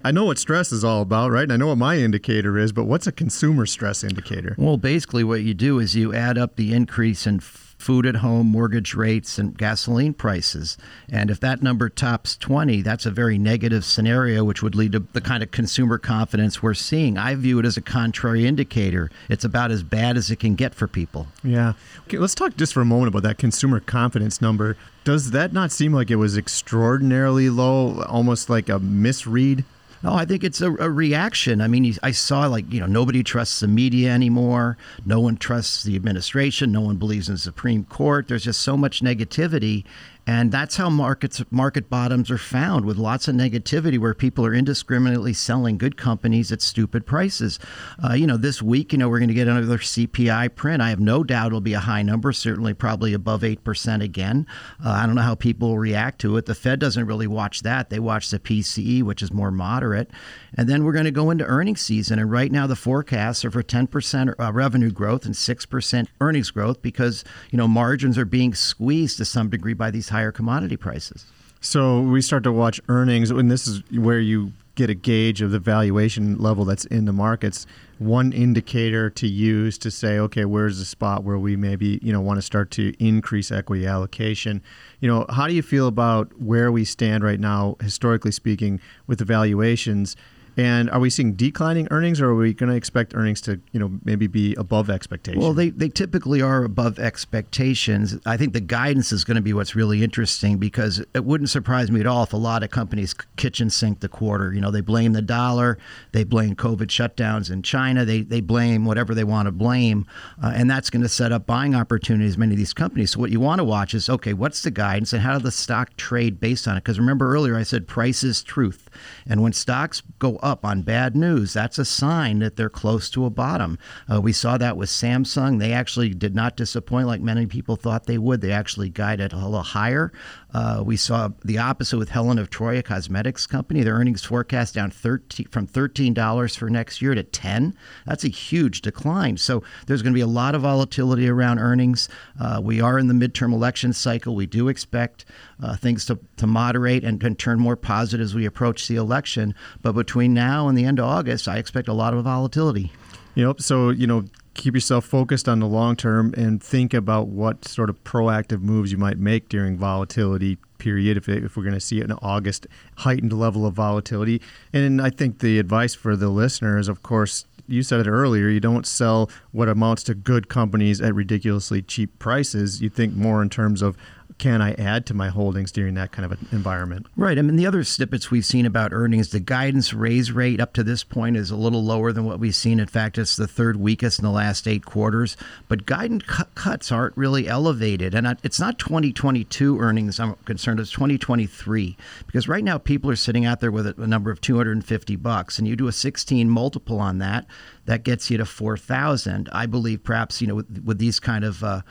I 0.06 0.12
know 0.12 0.26
what 0.26 0.38
stress 0.38 0.72
is 0.72 0.86
all 0.86 1.02
about, 1.02 1.32
right? 1.32 1.44
And 1.44 1.52
I 1.52 1.58
know 1.58 1.68
what 1.68 1.78
my 1.78 1.98
indicator 1.98 2.58
is, 2.58 2.72
but 2.72 2.86
what's 2.86 3.08
a 3.08 3.12
consumer 3.12 3.66
stress 3.66 4.04
indicator? 4.04 4.56
Well, 4.58 4.78
basically, 4.78 5.24
what 5.24 5.44
you 5.44 5.54
do 5.54 5.80
is 5.80 5.96
you 5.96 6.14
add 6.14 6.38
up 6.38 6.56
the 6.56 6.74
increase 6.74 7.28
in 7.28 7.40
food 7.84 8.06
at 8.06 8.16
home, 8.16 8.48
mortgage 8.48 8.96
rates, 8.96 9.38
and 9.38 9.58
gasoline 9.58 10.14
prices. 10.14 10.78
And 11.10 11.30
if 11.30 11.40
that 11.42 11.62
number 11.62 11.90
tops 11.90 12.38
20, 12.38 12.82
that's 12.82 13.06
a 13.06 13.12
very 13.12 13.38
negative 13.38 13.84
scenario, 13.84 14.44
which 14.44 14.64
would 14.64 14.74
lead 14.74 14.94
to 14.94 15.00
the 15.12 15.20
kind 15.20 15.44
of 15.44 15.52
consumer 15.52 15.98
confidence 15.98 16.64
we're 16.64 16.74
seeing. 16.74 17.18
I 17.18 17.36
view 17.36 17.60
it 17.60 17.66
as 17.66 17.76
a 17.76 17.82
contrary 17.82 18.48
indicator. 18.48 19.12
It's 19.30 19.44
about 19.44 19.70
as 19.70 19.84
bad 19.84 20.16
as 20.16 20.32
it 20.32 20.40
can 20.40 20.56
get 20.56 20.74
for 20.74 20.88
people. 20.88 21.28
Yeah. 21.44 21.74
Okay, 22.08 22.18
let's 22.18 22.36
talk 22.36 22.56
just 22.56 22.74
for 22.74 22.82
a 22.82 22.86
moment 22.86 23.10
about 23.10 23.24
that 23.24 23.38
consumer 23.38 23.82
confidence 23.82 24.42
number. 24.42 24.78
Does 25.04 25.32
that 25.32 25.52
not 25.52 25.72
seem 25.72 25.94
like 25.94 26.10
it 26.10 26.16
was 26.16 26.38
extraordinarily 26.38 27.50
low, 27.50 28.02
almost 28.04 28.50
like 28.50 28.70
a 28.70 28.80
misread? 28.80 29.66
No, 30.04 30.14
I 30.14 30.26
think 30.26 30.44
it's 30.44 30.60
a, 30.60 30.68
a, 30.68 30.90
reaction. 30.90 31.62
I 31.62 31.70
mean, 31.70 31.96
I 32.04 32.12
saw 32.12 32.46
like, 32.48 32.72
you 32.72 32.82
know, 32.82 32.86
nobody 32.86 33.24
trusts 33.24 33.62
the 33.62 33.70
media 33.70 34.12
anymore. 34.12 34.78
No 35.06 35.22
one 35.22 35.38
trusts 35.38 35.84
the 35.84 35.96
administration. 35.96 36.74
No 36.74 36.82
one 36.82 36.98
believes 36.98 37.30
in 37.30 37.36
the 37.36 37.40
Supreme 37.40 37.86
Court. 37.86 38.28
There's 38.28 38.44
just 38.44 38.62
so 38.62 38.76
much 38.76 39.02
negativity. 39.02 39.86
And 40.26 40.52
that's 40.52 40.78
how 40.78 40.90
markets 40.90 41.44
market 41.52 41.90
bottoms 41.90 42.32
are 42.32 42.38
found 42.38 42.86
with 42.86 42.98
lots 42.98 43.28
of 43.28 43.36
negativity 43.36 44.00
where 44.00 44.14
people 44.14 44.46
are 44.46 44.54
indiscriminately 44.54 45.34
selling 45.34 45.78
good 45.78 45.98
companies 45.98 46.52
at 46.52 46.62
stupid 46.62 47.06
prices. 47.06 47.60
Uh, 48.02 48.14
you 48.14 48.26
know, 48.26 48.38
this 48.38 48.62
week, 48.62 48.94
you 48.94 48.98
know, 48.98 49.10
we're 49.10 49.20
going 49.20 49.28
to 49.28 49.34
get 49.34 49.50
another 49.50 49.78
CPI 49.78 50.56
print. 50.56 50.82
I 50.82 50.90
have 50.90 51.00
no 51.02 51.24
doubt 51.26 51.48
it'll 51.48 51.60
be 51.62 51.74
a 51.74 51.80
high 51.80 52.04
number, 52.04 52.32
certainly 52.32 52.74
probably 52.74 53.14
above 53.14 53.42
8% 53.42 54.02
again. 54.02 54.48
Uh, 54.84 54.92
I 54.92 55.06
don't 55.06 55.16
know 55.16 55.22
how 55.22 55.36
people 55.36 55.70
will 55.70 55.80
react 55.80 56.22
to 56.22 56.38
it. 56.38 56.46
The 56.46 56.56
Fed 56.56 56.80
doesn't 56.80 57.06
really 57.06 57.28
watch 57.28 57.62
that. 57.64 57.90
They 57.90 58.00
watch 58.00 58.30
the 58.30 58.40
PCE, 58.40 59.04
which 59.04 59.22
is 59.22 59.34
more 59.34 59.52
moderate. 59.52 60.10
And 60.56 60.70
then 60.70 60.86
we're 60.86 60.94
going 60.94 61.06
to 61.06 61.12
go 61.12 61.32
into 61.32 61.46
earnings 61.46 61.82
season. 61.82 62.20
And 62.20 62.32
right 62.32 62.52
now, 62.52 62.66
the 62.66 62.76
forecasts 62.76 63.44
are 63.44 63.52
for 63.52 63.64
10% 63.64 64.36
uh, 64.40 64.54
revenue 64.54 64.92
growth 64.92 65.26
and 65.26 65.36
6% 65.36 66.08
earnings 66.22 66.52
growth 66.52 66.82
because, 66.82 67.26
you 67.52 67.58
know, 67.58 67.68
margins 67.68 68.18
are 68.18 68.26
being 68.26 68.54
squeezed 68.54 69.18
to 69.18 69.26
some 69.26 69.50
degree 69.50 69.74
by 69.74 69.92
these 69.92 70.10
higher 70.14 70.32
commodity 70.32 70.78
prices. 70.78 71.26
So 71.60 72.02
we 72.02 72.22
start 72.22 72.44
to 72.44 72.52
watch 72.52 72.80
earnings, 72.88 73.32
and 73.32 73.50
this 73.50 73.68
is 73.68 73.84
where 73.92 74.20
you 74.20 74.54
get 74.76 74.90
a 74.90 74.94
gauge 74.94 75.42
of 75.42 75.52
the 75.52 75.60
valuation 75.60 76.38
level 76.38 76.66
that's 76.66 76.86
in 76.86 77.06
the 77.06 77.14
markets. 77.14 77.66
One 78.00 78.34
indicator 78.34 79.10
to 79.12 79.28
use 79.28 79.78
to 79.80 79.92
say, 79.92 80.20
okay, 80.20 80.46
where's 80.46 80.80
the 80.80 80.86
spot 80.86 81.24
where 81.24 81.38
we 81.38 81.56
maybe 81.56 82.00
you 82.02 82.12
know 82.12 82.22
want 82.22 82.38
to 82.38 82.42
start 82.42 82.70
to 82.72 82.94
increase 83.04 83.52
equity 83.52 83.88
allocation. 83.88 84.62
You 85.00 85.08
know, 85.08 85.26
how 85.30 85.48
do 85.48 85.54
you 85.54 85.62
feel 85.62 85.88
about 85.88 86.40
where 86.40 86.72
we 86.72 86.86
stand 86.86 87.24
right 87.24 87.40
now, 87.40 87.78
historically 87.82 88.32
speaking, 88.32 88.80
with 89.08 89.20
the 89.20 89.26
valuations? 89.26 90.16
And 90.58 90.90
are 90.92 91.00
we 91.00 91.10
seeing 91.10 91.34
declining 91.34 91.88
earnings, 91.90 92.22
or 92.22 92.30
are 92.30 92.36
we 92.36 92.54
going 92.54 92.70
to 92.70 92.76
expect 92.76 93.16
earnings 93.16 93.42
to, 93.42 93.60
you 93.72 93.80
know, 93.80 94.00
maybe 94.04 94.28
be 94.28 94.54
above 94.56 94.90
expectations? 94.90 95.44
Well, 95.44 95.54
they, 95.54 95.70
they 95.70 95.90
typically 95.90 96.42
are 96.42 96.64
above 96.64 97.00
expectations. 97.00 98.18
I 98.26 98.38
think 98.38 98.54
the 98.54 98.62
guidance 98.62 99.12
is 99.12 99.24
going 99.24 99.36
to 99.36 99.42
be 99.42 99.54
what's 99.54 99.76
really 99.76 100.04
interesting 100.04 100.58
because 100.58 101.04
it 101.14 101.26
wouldn't 101.26 101.50
surprise 101.50 101.90
me 101.90 102.00
at 102.00 102.08
all 102.08 102.24
if 102.24 102.34
a 102.34 102.38
lot 102.38 102.64
of 102.64 102.70
companies 102.70 103.16
kitchen 103.36 103.70
sink 103.70 104.02
the 104.02 104.10
quarter. 104.10 104.54
You 104.54 104.62
know, 104.62 104.72
they 104.72 104.82
blame 104.82 105.14
the 105.14 105.22
dollar, 105.22 105.78
they 106.12 106.24
blame 106.24 106.56
COVID 106.56 106.88
shutdowns 106.88 107.50
in 107.52 107.64
China, 107.64 108.06
they 108.06 108.22
they 108.22 108.42
blame 108.42 108.86
whatever 108.86 109.16
they 109.16 109.24
want 109.24 109.48
to 109.48 109.52
blame, 109.52 110.06
uh, 110.42 110.52
and 110.56 110.70
that's 110.70 110.90
going 110.90 111.04
to 111.04 111.10
set 111.10 111.32
up 111.32 111.46
buying 111.46 111.76
opportunities. 111.76 112.38
Many 112.38 112.54
of 112.54 112.58
these 112.58 112.74
companies. 112.74 113.12
So 113.12 113.20
what 113.20 113.32
you 113.32 113.40
want 113.40 113.60
to 113.60 113.64
watch 113.64 113.94
is 113.94 114.10
okay, 114.10 114.34
what's 114.34 114.62
the 114.62 114.72
guidance 114.72 115.14
and 115.14 115.22
how 115.22 115.34
does 115.34 115.44
the 115.44 115.52
stock 115.52 115.96
trade 115.98 116.40
based 116.40 116.68
on 116.68 116.78
it? 116.78 116.84
Because 116.84 117.00
remember 117.00 117.34
earlier 117.34 117.56
I 117.56 117.64
said 117.64 117.88
price 117.88 118.24
is 118.24 118.44
truth. 118.44 118.83
And 119.26 119.42
when 119.42 119.54
stocks 119.54 120.02
go 120.20 120.38
up 120.38 120.66
on 120.66 120.82
bad 120.82 121.16
news, 121.16 121.54
that's 121.54 121.78
a 121.78 121.86
sign 121.86 122.40
that 122.40 122.56
they're 122.56 122.70
close 122.70 123.10
to 123.12 123.26
a 123.26 123.30
bottom. 123.30 123.78
Uh, 124.12 124.22
we 124.22 124.34
saw 124.34 124.58
that 124.58 124.78
with 124.78 124.90
Samsung. 124.90 125.60
They 125.60 125.74
actually 125.74 126.10
did 126.14 126.36
not 126.36 126.58
disappoint 126.58 127.08
like 127.08 127.22
many 127.22 127.46
people 127.46 127.76
thought 127.76 128.06
they 128.06 128.18
would. 128.18 128.42
They 128.42 128.52
actually 128.52 128.90
guided 128.90 129.34
a 129.34 129.38
little 129.38 129.62
higher. 129.62 130.12
Uh, 130.54 130.84
we 130.86 130.96
saw 130.96 131.30
the 131.44 131.58
opposite 131.58 131.98
with 131.98 132.10
Helen 132.10 132.38
of 132.38 132.50
Troy, 132.50 132.78
a 132.78 132.84
cosmetics 132.84 133.48
company. 133.48 133.82
Their 133.82 133.96
earnings 133.96 134.24
forecast 134.24 134.76
down 134.76 134.92
13, 134.92 135.48
from 135.48 135.68
$13 135.68 136.58
for 136.58 136.70
next 136.70 137.02
year 137.02 137.16
to 137.16 137.24
10 137.24 137.76
That's 138.06 138.24
a 138.24 138.30
huge 138.30 138.82
decline. 138.82 139.38
So 139.38 139.64
there's 139.88 140.02
going 140.02 140.14
to 140.14 140.18
be 140.18 140.22
a 140.22 140.28
lot 140.28 140.56
of 140.56 140.62
volatility 140.62 141.28
around 141.28 141.60
earnings. 141.60 142.08
Uh, 142.40 142.62
we 142.64 142.82
are 142.82 143.00
in 143.00 143.08
the 143.08 143.14
midterm 143.14 143.54
election 143.54 143.94
cycle. 143.94 144.36
We 144.36 144.46
do 144.46 144.68
expect 144.68 145.26
uh, 145.62 145.76
things 145.76 146.06
to, 146.06 146.20
to 146.38 146.48
moderate 146.48 147.04
and, 147.04 147.22
and 147.24 147.38
turn 147.38 147.60
more 147.60 147.76
positive 147.76 148.24
as 148.24 148.36
we 148.36 148.46
approach 148.46 148.88
the 148.88 148.96
election. 148.96 149.56
But 149.82 149.94
between 149.94 150.34
now 150.34 150.68
and 150.68 150.78
the 150.78 150.86
end 150.86 151.00
of 151.00 151.06
August, 151.06 151.48
I 151.48 151.58
expect 151.58 151.88
a 151.88 151.94
lot 151.94 152.14
of 152.14 152.24
volatility. 152.24 152.92
Yep. 153.36 153.62
So, 153.62 153.90
you 153.90 154.06
know, 154.06 154.26
keep 154.54 154.74
yourself 154.74 155.06
focused 155.06 155.50
on 155.50 155.60
the 155.60 155.68
long 155.68 155.96
term 155.96 156.34
and 156.38 156.62
think 156.62 156.94
about 156.94 157.28
what 157.28 157.66
sort 157.66 157.90
of 157.90 158.04
proactive 158.04 158.62
moves 158.62 158.92
you 158.92 158.98
might 158.98 159.18
make 159.18 159.50
during 159.50 159.78
volatility 159.78 160.58
period 160.78 161.18
if, 161.18 161.28
if 161.30 161.56
we're 161.56 161.64
going 161.64 161.74
to 161.74 161.80
see 161.80 162.02
an 162.02 162.12
August 162.22 162.68
heightened 162.98 163.34
level 163.34 163.66
of 163.66 163.74
volatility. 163.74 164.42
And 164.72 165.02
I 165.02 165.10
think 165.10 165.40
the 165.40 165.60
advice 165.60 165.96
for 165.96 166.16
the 166.16 166.30
listener 166.30 166.78
is 166.78 166.88
of 166.88 167.02
course 167.04 167.46
you 167.68 167.82
said 167.82 168.06
it 168.06 168.10
earlier 168.10 168.50
you 168.50 168.60
don't 168.60 168.86
sell 168.86 169.30
what 169.52 169.70
amounts 169.70 170.04
to 170.04 170.14
good 170.14 170.50
companies 170.50 171.02
at 171.02 171.16
ridiculously 171.16 171.82
cheap 171.82 172.20
prices. 172.20 172.82
You 172.82 172.90
think 172.90 173.16
more 173.16 173.42
in 173.42 173.50
terms 173.50 173.82
of 173.82 173.98
can 174.38 174.62
I 174.62 174.74
add 174.74 175.06
to 175.08 175.14
my 175.14 175.30
holdings 175.30 175.72
during 175.72 175.94
that 175.96 176.12
kind 176.12 176.26
of 176.26 176.32
an 176.32 176.48
environment? 176.52 177.08
Right. 177.16 177.38
I 177.38 177.42
mean, 177.42 177.56
the 177.56 177.68
other 177.68 177.84
snippets 177.84 178.32
we've 178.32 178.46
seen 178.46 178.66
about 178.66 178.94
earnings, 178.94 179.30
the 179.30 179.40
guidance 179.40 179.94
raise 179.94 180.32
rate 180.32 180.60
up 180.60 180.74
to 180.74 180.84
this 180.84 181.04
point 181.04 181.38
is 181.38 181.52
a 181.52 181.56
little 181.56 181.84
lower 181.84 182.12
than 182.12 182.26
what 182.26 182.40
we've 182.40 182.56
seen. 182.56 182.80
In 182.80 182.88
fact, 182.88 183.18
it's 183.18 183.36
the 183.36 183.48
third 183.48 183.78
weakest 183.78 184.20
in 184.20 184.24
the 184.24 184.32
last 184.32 184.68
eight 184.68 184.86
quarters. 184.86 185.38
But 185.68 185.86
guidance 185.86 186.24
cuts 186.56 186.92
aren't 186.92 187.18
really 187.18 187.48
elevated. 187.48 188.14
And 188.14 188.38
it's 188.44 188.60
not 188.60 188.80
2022 188.80 189.80
earnings 189.80 190.20
I'm 190.20 190.36
concerned, 190.46 190.80
it's 190.80 190.92
2023. 190.92 191.98
Because 192.26 192.48
right 192.48 192.64
now, 192.64 192.78
people 192.78 193.10
are 193.10 193.16
sitting 193.16 193.46
out 193.46 193.60
there 193.60 193.72
with 193.72 193.88
a 193.88 194.08
number 194.08 194.32
of 194.32 194.42
250 194.42 195.16
bucks, 195.18 195.58
and 195.58 195.68
you 195.68 195.76
do 195.76 195.88
a 195.88 195.92
16 195.92 196.50
multiple 196.50 197.00
on 197.00 197.20
that, 197.20 197.46
that 197.86 198.04
gets 198.04 198.30
you 198.30 198.38
to 198.38 198.46
4,000. 198.46 199.50
I 199.52 199.66
believe 199.66 200.04
perhaps, 200.04 200.42
you 200.42 200.48
know, 200.48 200.56
with, 200.56 200.84
with 200.86 200.98
these 200.98 201.20
kind 201.20 201.44
of 201.44 201.64
uh, 201.64 201.82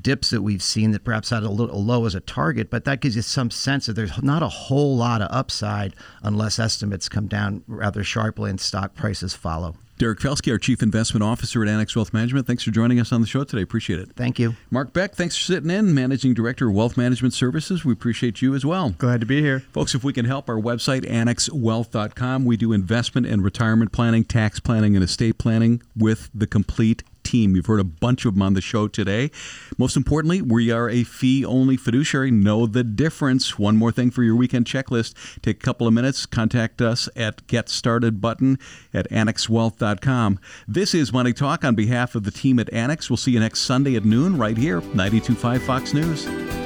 dips 0.00 0.30
that 0.30 0.42
we've 0.42 0.62
seen 0.62 0.90
that 0.92 1.04
perhaps 1.04 1.30
had 1.30 1.42
a 1.42 1.50
little 1.50 1.82
low 1.84 2.06
as 2.06 2.14
a 2.14 2.20
target, 2.20 2.70
but 2.70 2.84
that 2.84 3.00
gives 3.00 3.16
you 3.16 3.22
some 3.22 3.50
sense 3.50 3.86
that 3.86 3.94
there's 3.94 4.22
not 4.22 4.42
a 4.42 4.48
whole 4.48 4.96
lot 4.96 5.22
of 5.22 5.28
upside 5.30 5.94
unless 6.22 6.58
estimates 6.58 7.08
come 7.08 7.26
down 7.26 7.62
rather 7.66 8.02
sharply 8.02 8.50
and 8.50 8.60
stock 8.60 8.94
prices 8.94 9.34
follow. 9.34 9.76
Derek 9.98 10.18
Felske, 10.18 10.52
our 10.52 10.58
Chief 10.58 10.82
Investment 10.82 11.24
Officer 11.24 11.62
at 11.62 11.68
Annex 11.68 11.96
Wealth 11.96 12.12
Management. 12.12 12.46
Thanks 12.46 12.62
for 12.62 12.70
joining 12.70 13.00
us 13.00 13.12
on 13.12 13.22
the 13.22 13.26
show 13.26 13.44
today. 13.44 13.62
Appreciate 13.62 13.98
it. 13.98 14.10
Thank 14.14 14.38
you. 14.38 14.54
Mark 14.70 14.92
Beck, 14.92 15.14
thanks 15.14 15.36
for 15.36 15.44
sitting 15.44 15.70
in, 15.70 15.94
Managing 15.94 16.34
Director 16.34 16.68
of 16.68 16.74
Wealth 16.74 16.98
Management 16.98 17.32
Services. 17.32 17.82
We 17.82 17.94
appreciate 17.94 18.42
you 18.42 18.54
as 18.54 18.66
well. 18.66 18.90
Glad 18.90 19.20
to 19.20 19.26
be 19.26 19.40
here. 19.40 19.60
Folks, 19.72 19.94
if 19.94 20.04
we 20.04 20.12
can 20.12 20.26
help, 20.26 20.50
our 20.50 20.60
website, 20.60 21.08
annexwealth.com. 21.08 22.44
We 22.44 22.58
do 22.58 22.74
investment 22.74 23.26
and 23.26 23.42
retirement 23.42 23.92
planning, 23.92 24.24
tax 24.24 24.60
planning, 24.60 24.96
and 24.96 25.02
estate 25.02 25.38
planning 25.38 25.82
with 25.96 26.28
the 26.34 26.46
complete 26.46 27.02
team. 27.26 27.56
You've 27.56 27.66
heard 27.66 27.80
a 27.80 27.84
bunch 27.84 28.24
of 28.24 28.34
them 28.34 28.42
on 28.42 28.54
the 28.54 28.60
show 28.60 28.88
today. 28.88 29.30
Most 29.76 29.96
importantly, 29.96 30.40
we 30.40 30.70
are 30.70 30.88
a 30.88 31.02
fee 31.02 31.44
only 31.44 31.76
fiduciary. 31.76 32.30
Know 32.30 32.66
the 32.66 32.84
difference. 32.84 33.58
One 33.58 33.76
more 33.76 33.92
thing 33.92 34.10
for 34.10 34.22
your 34.22 34.36
weekend 34.36 34.66
checklist. 34.66 35.14
Take 35.42 35.56
a 35.56 35.64
couple 35.64 35.86
of 35.86 35.92
minutes, 35.92 36.24
contact 36.26 36.80
us 36.80 37.08
at 37.16 37.46
Get 37.46 37.68
Started 37.68 38.20
button 38.20 38.58
at 38.94 39.10
annexwealth.com. 39.10 40.38
This 40.68 40.94
is 40.94 41.12
Money 41.12 41.32
Talk 41.32 41.64
on 41.64 41.74
behalf 41.74 42.14
of 42.14 42.24
the 42.24 42.30
team 42.30 42.58
at 42.58 42.72
Annex. 42.72 43.10
We'll 43.10 43.16
see 43.16 43.32
you 43.32 43.40
next 43.40 43.60
Sunday 43.60 43.96
at 43.96 44.04
noon 44.04 44.38
right 44.38 44.56
here, 44.56 44.80
925 44.80 45.62
Fox 45.62 45.92
News. 45.92 46.65